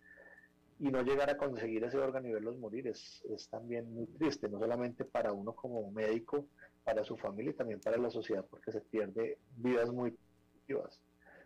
Y 0.80 0.90
no 0.90 1.02
llegar 1.04 1.30
a 1.30 1.36
conseguir 1.36 1.84
ese 1.84 1.98
órgano 1.98 2.30
y 2.30 2.32
verlos 2.32 2.58
morir 2.58 2.88
es, 2.88 3.22
es 3.30 3.50
también 3.50 3.94
muy 3.94 4.08
triste, 4.08 4.48
no 4.48 4.58
solamente 4.58 5.04
para 5.04 5.34
uno 5.34 5.54
como 5.54 5.92
médico, 5.92 6.48
para 6.86 7.04
su 7.04 7.18
familia 7.18 7.52
y 7.52 7.56
también 7.56 7.82
para 7.82 7.98
la 7.98 8.10
sociedad, 8.10 8.46
porque 8.50 8.72
se 8.72 8.80
pierde 8.80 9.38
vidas 9.58 9.92
muy 9.92 10.18
vivas. 10.66 11.02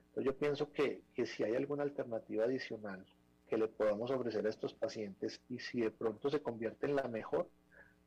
Entonces 0.09 0.25
yo 0.25 0.37
pienso 0.37 0.71
que, 0.71 1.01
que 1.15 1.25
si 1.25 1.43
hay 1.43 1.55
alguna 1.55 1.81
alternativa 1.81 2.45
adicional 2.45 3.03
que 3.47 3.57
le 3.57 3.67
podamos 3.67 4.11
ofrecer 4.11 4.45
a 4.45 4.49
estos 4.49 4.75
pacientes 4.75 5.41
y 5.49 5.57
si 5.57 5.81
de 5.81 5.89
pronto 5.89 6.29
se 6.29 6.43
convierte 6.43 6.85
en 6.85 6.95
la 6.95 7.07
mejor, 7.07 7.49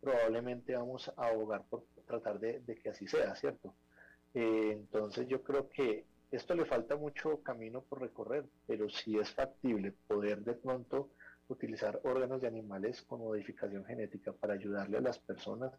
probablemente 0.03 0.75
vamos 0.75 1.11
a 1.17 1.29
abogar 1.29 1.65
por 1.71 1.85
tratar 2.07 2.41
de, 2.41 2.61
que 2.83 2.91
así 2.91 3.07
sea, 3.07 3.35
¿cierto? 3.37 3.73
Eh, 4.35 4.73
entonces 4.73 5.29
yo 5.29 5.43
creo 5.43 5.69
que 5.69 6.05
esto 6.33 6.55
le 6.55 6.65
falta 6.65 6.97
mucho 6.97 7.41
camino 7.43 7.83
por 7.83 8.01
recorrer, 8.01 8.45
pero 8.67 8.91
si 8.91 9.17
es 9.17 9.31
factible 9.31 9.95
poder 10.09 10.43
de 10.43 10.55
pronto 10.55 11.11
utilizar 11.49 12.01
órganos 12.03 12.41
de 12.41 12.49
animales 12.49 13.03
con 13.03 13.21
modificación 13.21 13.85
genética 13.85 14.33
para 14.33 14.55
ayudarle 14.55 14.99
a 14.99 15.03
las 15.03 15.19
personas, 15.21 15.73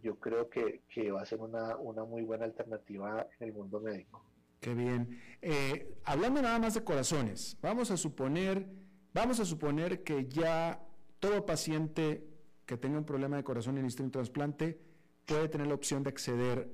yo 0.00 0.16
creo 0.20 0.48
que, 0.48 0.82
va 1.10 1.22
a 1.22 1.26
ser 1.26 1.40
una, 1.40 1.76
muy 2.04 2.22
buena 2.22 2.44
alternativa 2.44 3.26
en 3.40 3.48
el 3.48 3.52
mundo 3.52 3.80
médico. 3.80 4.24
Qué 4.60 4.74
bien. 4.74 5.20
Eh, 5.42 5.98
hablando 6.04 6.40
nada 6.40 6.58
más 6.58 6.74
de 6.74 6.84
corazones, 6.84 7.58
vamos 7.60 7.90
a 7.90 7.96
suponer, 7.96 8.68
vamos 9.12 9.40
a 9.40 9.44
suponer 9.44 10.04
que 10.04 10.28
ya 10.28 10.80
todo 11.18 11.46
paciente 11.46 12.35
que 12.66 12.76
tenga 12.76 12.98
un 12.98 13.04
problema 13.04 13.36
de 13.36 13.44
corazón 13.44 13.78
y 13.78 13.82
necesite 13.82 14.02
un 14.02 14.10
trasplante 14.10 14.78
puede 15.24 15.48
tener 15.48 15.66
la 15.66 15.74
opción 15.74 16.02
de 16.02 16.10
acceder 16.10 16.68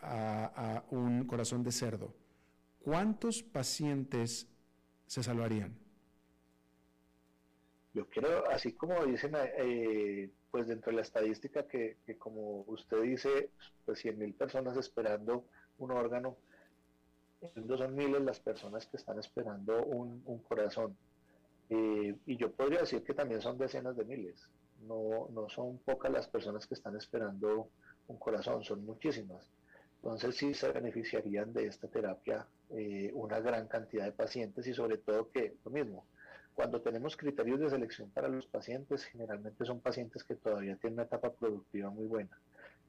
a, 0.00 0.84
un 0.90 1.26
corazón 1.26 1.62
de 1.62 1.72
cerdo. 1.72 2.14
¿Cuántos 2.80 3.42
pacientes 3.42 4.46
se 5.06 5.22
salvarían? 5.22 5.74
Yo 7.94 8.06
quiero, 8.08 8.46
así 8.50 8.72
como 8.72 9.04
dicen, 9.06 9.32
eh, 9.36 10.28
pues 10.50 10.66
dentro 10.66 10.90
de 10.90 10.96
la 10.96 11.02
estadística 11.02 11.66
que, 11.66 11.96
como 12.18 12.62
usted 12.66 13.02
dice, 13.02 13.50
pues 13.84 14.00
100 14.00 14.18
mil 14.18 14.34
personas 14.34 14.76
esperando 14.76 15.46
un 15.78 15.92
órgano, 15.92 16.36
no 17.54 17.76
son 17.76 17.94
miles 17.94 18.22
las 18.22 18.40
personas 18.40 18.86
que 18.86 18.96
están 18.96 19.18
esperando 19.18 19.82
un, 19.84 20.22
corazón. 20.48 20.96
Eh, 21.70 22.14
y 22.26 22.36
yo 22.36 22.52
podría 22.52 22.80
decir 22.80 23.02
que 23.02 23.14
también 23.14 23.40
son 23.40 23.56
decenas 23.56 23.96
de 23.96 24.04
miles. 24.04 24.48
No, 24.86 25.28
no 25.30 25.48
son 25.48 25.78
pocas 25.78 26.12
las 26.12 26.28
personas 26.28 26.66
que 26.66 26.74
están 26.74 26.96
esperando 26.96 27.68
un 28.08 28.18
corazón, 28.18 28.62
son 28.64 28.84
muchísimas. 28.84 29.50
Entonces 29.96 30.36
sí 30.36 30.52
se 30.52 30.70
beneficiarían 30.70 31.52
de 31.52 31.66
esta 31.66 31.88
terapia 31.88 32.46
eh, 32.70 33.10
una 33.14 33.40
gran 33.40 33.66
cantidad 33.68 34.04
de 34.04 34.12
pacientes 34.12 34.66
y 34.66 34.74
sobre 34.74 34.98
todo 34.98 35.30
que 35.30 35.54
lo 35.64 35.70
mismo, 35.70 36.04
cuando 36.54 36.82
tenemos 36.82 37.16
criterios 37.16 37.58
de 37.60 37.70
selección 37.70 38.10
para 38.10 38.28
los 38.28 38.46
pacientes, 38.46 39.04
generalmente 39.04 39.64
son 39.64 39.80
pacientes 39.80 40.22
que 40.22 40.36
todavía 40.36 40.76
tienen 40.76 40.98
una 40.98 41.04
etapa 41.04 41.32
productiva 41.32 41.88
muy 41.90 42.06
buena. 42.06 42.38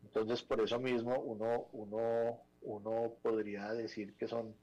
Entonces 0.04 0.44
por 0.44 0.60
eso 0.60 0.80
mismo 0.80 1.18
uno, 1.20 1.68
uno, 1.72 2.42
uno 2.64 3.14
podría 3.22 3.74
decir 3.74 4.14
que 4.16 4.28
son 4.28 4.54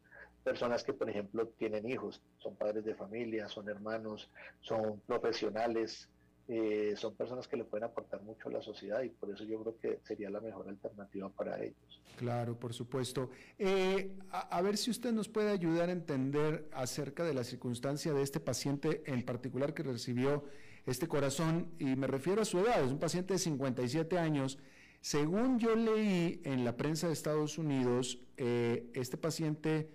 personas 0.45 0.85
que 0.85 0.93
por 0.93 1.09
ejemplo 1.09 1.49
tienen 1.59 1.89
hijos, 1.89 2.21
son 2.39 2.55
padres 2.57 2.85
de 2.85 2.95
familia, 2.95 3.49
son 3.49 3.69
hermanos, 3.69 4.31
son 4.61 5.01
profesionales, 5.07 6.09
eh, 6.55 6.95
son 6.97 7.15
personas 7.15 7.49
que 7.49 7.57
le 7.57 7.65
pueden 7.65 7.85
aportar 7.85 8.21
mucho 8.21 8.51
a 8.51 8.53
la 8.53 8.61
sociedad 8.61 9.01
y 9.03 9.09
por 9.09 9.31
eso 9.31 9.43
yo 9.45 9.59
creo 9.63 9.79
que 9.79 10.01
sería 10.07 10.29
la 10.29 10.39
mejor 10.39 10.69
alternativa 10.69 11.31
para 11.31 11.59
ellos. 11.59 12.03
Claro, 12.19 12.59
por 12.59 12.75
supuesto. 12.75 13.31
Eh, 13.59 14.13
a, 14.31 14.61
ver 14.61 14.77
si 14.77 14.91
usted 14.91 15.13
nos 15.13 15.31
puede 15.31 15.51
ayudar 15.51 15.89
a 15.89 15.93
entender 15.93 16.69
acerca 16.73 17.25
de 17.25 17.33
la 17.33 17.43
circunstancia 17.43 18.13
de 18.13 18.21
este 18.21 18.39
paciente 18.39 19.03
en 19.07 19.25
particular 19.25 19.73
que 19.73 19.83
recibió 19.83 20.45
este 20.85 21.09
corazón 21.09 21.73
y 21.79 21.97
me 21.97 22.07
refiero 22.07 22.43
a 22.43 22.45
su 22.45 22.59
edad, 22.59 22.85
es 22.85 22.93
un 22.93 22.99
paciente 22.99 23.33
de 23.33 23.39
57 23.39 24.19
años. 24.19 24.59
Según 25.01 25.59
yo 25.59 25.75
leí 25.75 26.43
en 26.45 26.67
la 26.67 26.77
prensa 26.77 27.07
de 27.07 27.15
Estados 27.15 27.57
Unidos, 27.57 28.19
eh, 28.37 28.91
este 28.93 29.17
paciente 29.17 29.89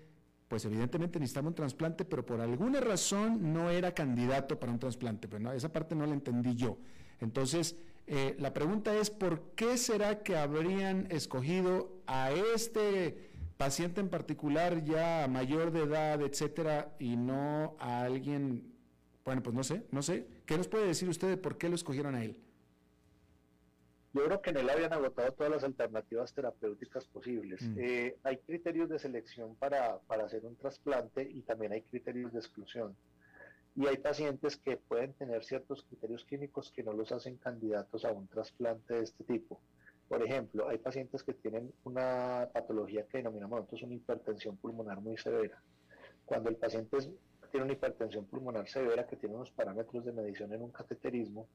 pues 0.48 0.64
evidentemente 0.66 1.20
necesitaba 1.20 1.50
un 1.50 1.56
trasplante, 1.56 2.06
pero 2.06 2.26
por 2.26 2.40
alguna 2.40 2.80
razón 2.80 3.54
no 3.54 3.70
era 3.70 3.94
candidato 3.94 4.60
para 4.60 4.72
un 4.72 4.80
trasplante. 4.80 5.28
Pues 5.28 5.42
no, 5.42 5.52
esa 5.52 5.72
parte 5.72 5.96
no 5.96 6.06
la 6.06 6.14
entendí 6.14 6.56
yo. 6.56 6.78
Entonces, 7.20 7.76
eh, 8.06 8.36
la 8.40 8.54
pregunta 8.54 8.96
es, 8.96 9.10
¿por 9.10 9.42
qué 9.56 9.78
será 9.78 10.24
que 10.24 10.38
habrían 10.38 11.08
escogido 11.12 12.02
a 12.08 12.32
este 12.32 13.28
paciente 13.58 14.00
en 14.00 14.10
particular 14.10 14.84
ya 14.86 15.28
mayor 15.30 15.72
de 15.72 15.84
edad, 15.84 16.22
etcétera, 16.22 16.96
y 17.00 17.18
no 17.18 17.76
a 17.80 18.04
alguien, 18.04 18.74
bueno, 19.26 19.44
pues 19.44 19.56
no 19.56 19.64
sé, 19.64 19.84
no 19.92 20.02
sé. 20.02 20.28
¿Qué 20.46 20.58
nos 20.58 20.68
puede 20.68 20.88
decir 20.88 21.10
usted 21.10 21.28
de 21.28 21.38
por 21.38 21.58
qué 21.58 21.68
lo 21.68 21.76
escogieron 21.76 22.16
a 22.16 22.24
él? 22.24 22.40
Yo 24.14 24.26
creo 24.26 24.42
que 24.42 24.50
en 24.52 24.58
él 24.58 24.70
habían 24.70 24.94
agotado 24.94 25.32
todas 25.34 25.52
las 25.52 25.64
alternativas 25.64 26.34
terapéuticas 26.34 27.06
posibles. 27.06 27.62
Mm. 27.62 27.80
Eh, 27.80 28.18
hay 28.24 28.38
criterios 28.38 28.90
de 28.90 29.00
selección 29.00 29.56
para, 29.56 30.00
hacer 30.10 30.46
un 30.46 30.56
trasplante 30.56 31.22
y 31.22 31.42
también 31.42 31.74
hay 31.74 31.82
criterios 31.82 32.32
de 32.34 32.40
exclusión. 32.40 32.96
Y 33.76 33.86
hay 33.86 33.98
pacientes 33.98 34.58
que 34.58 34.78
pueden 34.78 35.14
tener 35.14 35.44
ciertos 35.44 35.84
criterios 35.84 36.26
químicos 36.26 36.72
que 36.72 36.84
no 36.84 36.94
los 36.94 37.12
hacen 37.12 37.38
candidatos 37.38 38.06
a 38.06 38.12
un 38.12 38.28
trasplante 38.28 38.96
de 38.96 39.04
este 39.04 39.24
tipo. 39.24 39.62
Por 40.08 40.24
ejemplo, 40.24 40.70
hay 40.70 40.78
pacientes 40.78 41.22
que 41.24 41.34
tienen 41.34 41.72
una 41.84 42.50
patología 42.54 43.06
que 43.06 43.18
denominamos 43.18 43.60
nosotros 43.60 43.84
una 43.84 43.96
hipertensión 43.96 44.58
pulmonar 44.58 45.02
muy 45.02 45.18
severa. 45.18 45.62
Cuando 46.26 46.50
el 46.50 46.56
paciente 46.56 46.98
tiene 47.52 47.66
una 47.66 47.74
hipertensión 47.74 48.26
pulmonar 48.26 48.68
severa 48.68 49.06
que 49.06 49.18
tiene 49.18 49.36
unos 49.36 49.52
parámetros 49.52 50.06
de 50.06 50.14
medición 50.14 50.54
en 50.54 50.62
un 50.62 50.72
cateterismo, 50.72 51.48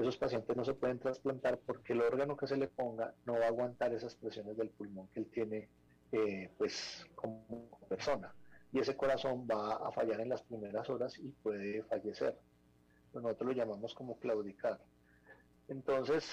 esos 0.00 0.16
pacientes 0.16 0.56
no 0.56 0.64
se 0.64 0.74
pueden 0.74 0.98
trasplantar 0.98 1.58
porque 1.58 1.92
el 1.92 2.02
órgano 2.02 2.36
que 2.36 2.46
se 2.46 2.56
le 2.56 2.68
ponga 2.68 3.14
no 3.26 3.34
va 3.34 3.44
a 3.44 3.48
aguantar 3.48 3.92
esas 3.92 4.14
presiones 4.14 4.56
del 4.56 4.70
pulmón 4.70 5.08
que 5.08 5.20
él 5.20 5.26
tiene 5.32 5.68
eh, 6.12 6.50
pues 6.56 7.06
como 7.14 7.68
persona 7.88 8.32
y 8.72 8.80
ese 8.80 8.96
corazón 8.96 9.46
va 9.50 9.76
a 9.76 9.92
fallar 9.92 10.20
en 10.20 10.28
las 10.28 10.42
primeras 10.42 10.88
horas 10.90 11.18
y 11.18 11.28
puede 11.42 11.82
fallecer. 11.84 12.36
Nosotros 13.14 13.48
lo 13.48 13.52
llamamos 13.54 13.94
como 13.94 14.18
claudicar. 14.18 14.78
Entonces, 15.68 16.30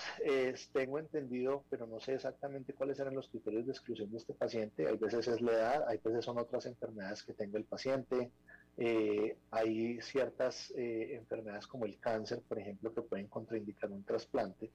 tengo 0.72 0.99
entendido, 0.99 1.63
pero 1.70 1.88
no 1.88 1.99
sé 1.99 2.13
exactamente 2.16 2.74
cuáles 2.74 2.99
eran 2.99 3.16
los 3.16 3.28
criterios 3.28 3.66
de 3.66 3.72
exclusión 3.72 4.11
de 4.11 4.18
este 4.18 4.34
paciente. 4.34 4.88
Hay 4.88 4.97
veces 4.97 5.28
es 5.28 5.41
la 5.41 5.51
edad, 5.51 5.89
hay 5.89 5.97
veces 5.97 6.24
son 6.24 6.38
otras 6.38 6.66
enfermedades 6.66 7.24
que 7.24 7.34
tenga 7.34 7.57
el 7.57 7.66
paciente. 7.66 8.32
Eh, 8.78 9.38
hay 9.51 10.01
ciertas 10.01 10.71
eh, 10.71 11.15
enfermedades 11.15 11.67
como 11.67 11.86
el 11.86 11.99
cáncer, 11.99 12.41
por 12.47 12.59
ejemplo, 12.59 12.93
que 12.93 13.01
pueden 13.01 13.28
contraindicar 13.28 13.91
un 13.91 14.03
trasplante. 14.03 14.71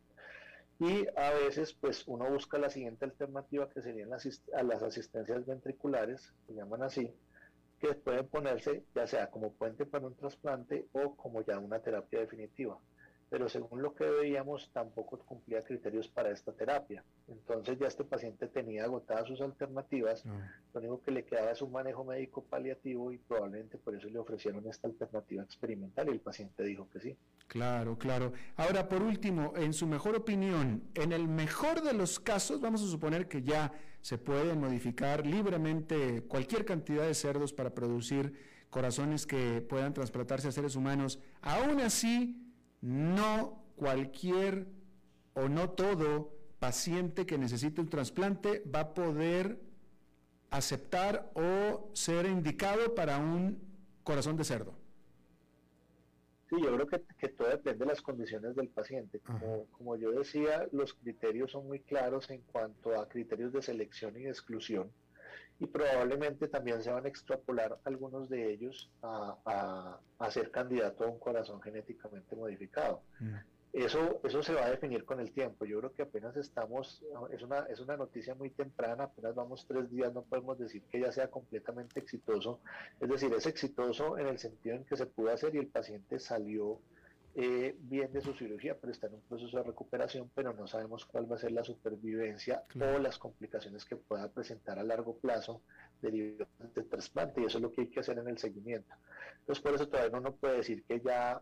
Y 0.79 1.07
a 1.17 1.33
veces, 1.35 1.75
pues 1.75 2.05
uno 2.07 2.31
busca 2.31 2.57
la 2.59 2.71
siguiente 2.71 3.05
alternativa, 3.05 3.69
que 3.69 3.83
serían 3.83 4.09
las, 4.11 4.27
las 4.65 4.83
asistencias 4.83 5.45
ventriculares, 5.47 6.33
se 6.47 6.55
llaman 6.55 6.83
así, 6.83 7.13
que 7.79 7.95
pueden 7.95 8.27
ponerse 8.29 8.85
ya 8.95 9.07
sea 9.07 9.31
como 9.31 9.53
puente 9.53 9.85
para 9.85 10.07
un 10.07 10.15
trasplante 10.15 10.87
o 10.93 11.15
como 11.17 11.43
ya 11.43 11.59
una 11.59 11.81
terapia 11.81 12.21
definitiva 12.21 12.79
pero 13.31 13.49
según 13.49 13.81
lo 13.81 13.95
que 13.95 14.05
veíamos 14.05 14.71
tampoco 14.73 15.17
cumplía 15.21 15.63
criterios 15.63 16.09
para 16.09 16.31
esta 16.31 16.53
terapia. 16.53 17.05
Entonces 17.29 17.79
ya 17.79 17.87
este 17.87 18.05
paciente 18.05 18.49
tenía 18.49 18.85
agotadas 18.85 19.29
sus 19.29 19.41
alternativas, 19.41 20.25
ah. 20.27 20.51
lo 20.75 20.81
único 20.81 21.03
que 21.03 21.13
le 21.13 21.25
quedaba 21.25 21.53
es 21.53 21.63
un 21.63 21.71
manejo 21.71 22.05
médico 22.05 22.43
paliativo 22.43 23.13
y 23.13 23.19
probablemente 23.19 23.79
por 23.79 23.95
eso 23.95 24.09
le 24.09 24.19
ofrecieron 24.19 24.67
esta 24.67 24.89
alternativa 24.89 25.45
experimental 25.45 26.09
y 26.09 26.13
el 26.13 26.21
paciente 26.21 26.65
dijo 26.65 26.89
que 26.91 27.01
sí. 27.01 27.17
Claro, 27.47 27.97
claro. 27.97 28.33
Ahora, 28.57 28.89
por 28.89 29.03
último, 29.03 29.53
en 29.57 29.73
su 29.73 29.87
mejor 29.87 30.17
opinión, 30.17 30.83
en 30.95 31.13
el 31.13 31.29
mejor 31.29 31.83
de 31.83 31.93
los 31.93 32.19
casos, 32.19 32.61
vamos 32.61 32.83
a 32.83 32.87
suponer 32.89 33.29
que 33.29 33.43
ya 33.43 33.73
se 34.01 34.19
puede 34.19 34.55
modificar 34.55 35.25
libremente 35.25 36.23
cualquier 36.23 36.65
cantidad 36.65 37.07
de 37.07 37.15
cerdos 37.15 37.53
para 37.53 37.75
producir 37.75 38.33
corazones 38.71 39.27
que 39.27 39.61
puedan 39.61 39.93
transplantarse 39.93 40.49
a 40.49 40.53
seres 40.53 40.77
humanos, 40.77 41.19
aún 41.43 41.81
así, 41.81 42.50
no 42.81 43.63
cualquier 43.77 44.67
o 45.35 45.49
no 45.49 45.71
todo 45.71 46.33
paciente 46.59 47.27
que 47.27 47.39
necesite 47.39 47.81
un 47.81 47.89
trasplante 47.89 48.63
va 48.73 48.81
a 48.81 48.95
poder 48.95 49.59
aceptar 50.51 51.31
o 51.35 51.91
ser 51.95 52.27
indicado 52.27 52.95
para 52.95 53.19
un 53.19 53.59
corazón 54.03 54.37
de 54.37 54.45
cerdo. 54.45 54.75
Sí, 56.49 56.57
yo 56.61 56.75
creo 56.75 56.87
que, 56.87 57.29
todo 57.29 57.49
depende 57.49 57.85
de 57.85 57.87
las 57.87 58.03
condiciones 58.03 58.57
del 58.57 58.69
paciente. 58.69 59.21
Como, 59.21 59.67
como, 59.71 59.97
yo 59.97 60.11
decía, 60.11 60.67
los 60.73 60.95
criterios 60.95 61.53
son 61.53 61.69
muy 61.69 61.79
claros 61.79 62.29
en 62.31 62.41
cuanto 62.41 63.01
a 63.01 63.09
criterios 63.09 63.53
de 63.53 63.63
selección 63.63 64.19
y 64.19 64.25
de 64.25 64.31
exclusión 64.31 64.91
y 65.61 65.67
probablemente 65.67 66.49
también 66.49 66.83
se 66.83 66.91
van 66.91 67.05
a 67.05 67.09
extrapolar 67.09 67.79
algunos 67.85 68.29
de 68.31 68.51
ellos 68.51 68.91
a, 69.03 70.01
a, 70.19 70.31
ser 70.31 70.51
candidato 70.51 71.05
a 71.05 71.09
un 71.09 71.19
corazón 71.19 71.61
genéticamente 71.61 72.35
modificado. 72.35 73.03
Mm. 73.21 73.35
Eso, 73.73 74.21
eso 74.25 74.43
se 74.43 74.53
va 74.53 74.65
a 74.65 74.71
definir 74.71 75.05
con 75.05 75.21
el 75.21 75.31
tiempo. 75.31 75.65
Yo 75.65 75.79
creo 75.79 75.95
que 75.95 76.03
apenas 76.03 76.37
estamos, 76.37 77.05
es 77.31 77.43
una, 77.43 77.61
es 77.67 77.79
una 77.79 77.97
noticia 77.97 78.35
muy 78.35 78.51
temprana, 78.51 79.05
apenas 79.05 79.35
vamos 79.35 79.65
tres 79.69 79.89
días, 79.91 80.13
no 80.13 80.23
podemos 80.23 80.59
decir 80.59 80.83
que 80.91 81.01
ya 81.01 81.13
sea 81.13 81.31
completamente 81.31 82.01
exitoso. 82.01 82.61
Es 82.99 83.09
decir, 83.09 83.33
es 83.33 83.47
exitoso 83.47 84.19
en 84.19 84.27
el 84.27 84.39
sentido 84.39 84.75
en 84.75 84.85
que 84.85 84.97
se 84.97 85.07
pudo 85.07 85.31
hacer 85.31 85.55
y 85.55 85.59
el 85.59 85.69
paciente 85.69 86.19
salió 86.19 86.81
eh, 87.35 87.77
bien 87.79 88.13
de 88.13 88.21
su 88.21 88.35
cirugía, 88.35 88.77
pero 88.81 88.93
está 88.93 89.07
en 89.07 89.15
un 89.15 89.21
proceso 89.21 89.57
de 89.57 89.63
recuperación, 89.63 90.31
pero 90.35 90.53
no 90.53 90.67
sabemos 90.67 91.07
cuál 91.07 91.31
va 91.31 91.37
a 91.37 91.39
ser 91.39 91.53
la 91.53 91.63
supervivencia 91.63 92.65
o 92.75 92.99
las 92.99 93.19
complicaciones 93.19 93.85
que 93.85 93.95
pueda 93.95 94.29
presentar 94.29 94.81
a 94.81 94.83
largo 94.83 95.17
plazo 95.17 95.63
derivadas 96.03 96.75
del 96.75 96.89
trasplante, 96.89 97.41
y 97.41 97.45
eso 97.45 97.59
es 97.59 97.63
lo 97.63 97.71
que 97.71 97.83
hay 97.83 97.87
que 97.89 98.01
hacer 98.01 98.19
en 98.19 98.29
el 98.29 98.39
seguimiento. 98.39 98.95
Entonces, 99.41 99.63
por 99.63 99.75
eso 99.75 99.89
todavía 99.89 100.19
no 100.19 100.35
puede 100.35 100.57
decir 100.57 100.83
que 100.85 101.01
ya 101.01 101.41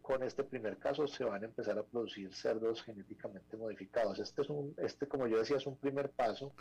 con 0.00 0.22
este 0.24 0.42
primer 0.42 0.78
caso 0.78 1.06
se 1.06 1.22
van 1.22 1.42
a 1.42 1.46
empezar 1.46 1.78
a 1.78 1.84
producir 1.84 2.34
cerdos 2.34 2.82
genéticamente 2.82 3.56
modificados. 3.56 4.18
Este 4.18 4.42
es 4.42 4.50
un, 4.50 4.74
este 4.78 5.06
como 5.06 5.28
yo 5.28 5.38
decía, 5.38 5.58
es 5.58 5.66
un 5.66 5.76
primer 5.76 6.10
paso. 6.10 6.52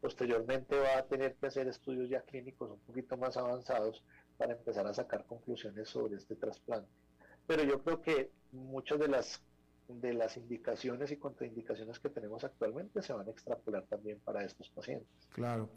Posteriormente 0.00 0.78
va 0.78 0.98
a 0.98 1.06
tener 1.06 1.34
que 1.34 1.48
hacer 1.48 1.68
estudios 1.68 2.08
ya 2.08 2.22
clínicos 2.22 2.70
un 2.70 2.78
poquito 2.80 3.16
más 3.18 3.36
avanzados 3.36 4.02
para 4.38 4.52
empezar 4.52 4.86
a 4.86 4.94
sacar 4.94 5.26
conclusiones 5.26 5.88
sobre 5.90 6.16
este 6.16 6.36
trasplante 6.36 6.88
pero 7.48 7.64
yo 7.64 7.82
creo 7.82 8.02
que 8.02 8.30
muchas 8.52 9.00
de 9.00 9.08
las 9.08 9.42
de 9.88 10.12
las 10.12 10.36
indicaciones 10.36 11.10
y 11.10 11.16
contraindicaciones 11.16 11.98
que 11.98 12.10
tenemos 12.10 12.44
actualmente 12.44 13.00
se 13.00 13.14
van 13.14 13.26
a 13.26 13.30
extrapolar 13.30 13.86
también 13.86 14.20
para 14.22 14.44
estos 14.44 14.68
pacientes. 14.68 15.08
Claro. 15.30 15.70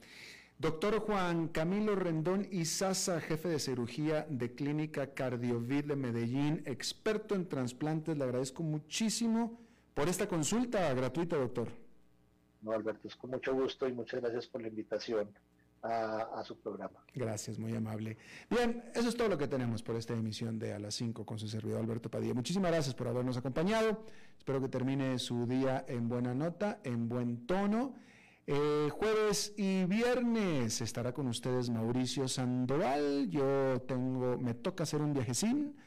Doctor 0.60 1.00
Juan 1.00 1.48
Camilo 1.48 1.96
Rendón 1.96 2.46
Izaza, 2.52 3.22
jefe 3.22 3.48
de 3.48 3.60
cirugía 3.60 4.28
de 4.30 4.54
Clínica 4.54 5.14
Cardiovid 5.14 5.86
de 5.86 5.96
Medellín, 5.96 6.62
experto 6.66 7.36
en 7.36 7.48
trasplantes, 7.48 8.18
le 8.18 8.26
agradezco 8.26 8.64
muchísimo 8.64 9.62
por 9.94 10.10
esta 10.10 10.28
consulta 10.28 10.94
gratuita, 10.94 11.38
doctor. 11.38 11.70
No, 12.62 12.74
Alberto, 12.74 13.08
es 13.08 13.16
con 13.16 13.30
mucho 13.30 13.54
gusto 13.54 13.88
y 13.88 13.94
muchas 13.94 14.20
gracias 14.20 14.46
por 14.46 14.62
la 14.62 14.68
invitación 14.68 15.30
a, 15.84 16.44
su 16.44 16.60
programa. 16.60 17.00
Gracias, 17.14 17.58
muy 17.58 17.76
amable. 17.76 18.18
Bien, 18.50 18.84
eso 18.94 19.10
es 19.10 19.16
todo 19.16 19.30
lo 19.30 19.38
que 19.38 19.48
tenemos 19.48 19.82
por 19.84 19.96
esta 19.96 20.14
emisión 20.14 20.60
de 20.60 20.74
A 20.74 20.80
las 20.80 20.96
5 20.96 21.26
con 21.26 21.40
su 21.40 21.48
servidor 21.48 21.80
Alberto 21.82 22.10
Padilla. 22.10 22.34
Muchísimas 22.34 22.72
gracias 22.72 22.96
por 22.96 23.08
habernos 23.08 23.38
acompañado. 23.38 24.06
Espero 24.38 24.62
que 24.62 24.70
termine 24.70 25.18
su 25.20 25.46
día 25.46 25.86
en 25.88 26.08
buena 26.08 26.34
nota, 26.34 26.80
en 26.84 27.10
buen 27.10 27.46
tono. 27.46 27.96
Eh, 28.48 28.90
jueves 28.92 29.54
y 29.56 29.86
viernes 29.86 30.82
estará 30.82 31.14
con 31.14 31.28
ustedes 31.28 31.70
Mauricio 31.70 32.28
Sandoval. 32.28 33.30
Yo 33.30 33.82
tengo, 33.88 34.38
me 34.38 34.54
toca 34.54 34.84
hacer 34.84 35.02
un 35.02 35.14
viajecín. 35.14 35.78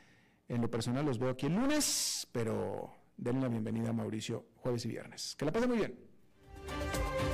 En 0.48 0.60
lo 0.60 0.70
personal 0.70 1.04
los 1.04 1.18
veo 1.18 1.30
aquí 1.30 1.46
el 1.46 1.54
lunes, 1.54 2.28
pero 2.32 2.94
denle 3.16 3.42
la 3.42 3.48
bienvenida 3.48 3.90
a 3.90 3.92
Mauricio 3.92 4.46
jueves 4.56 4.84
y 4.84 4.88
viernes. 4.88 5.34
Que 5.36 5.44
la 5.44 5.52
pasen 5.52 5.68
muy 5.68 5.78
bien. 5.78 7.33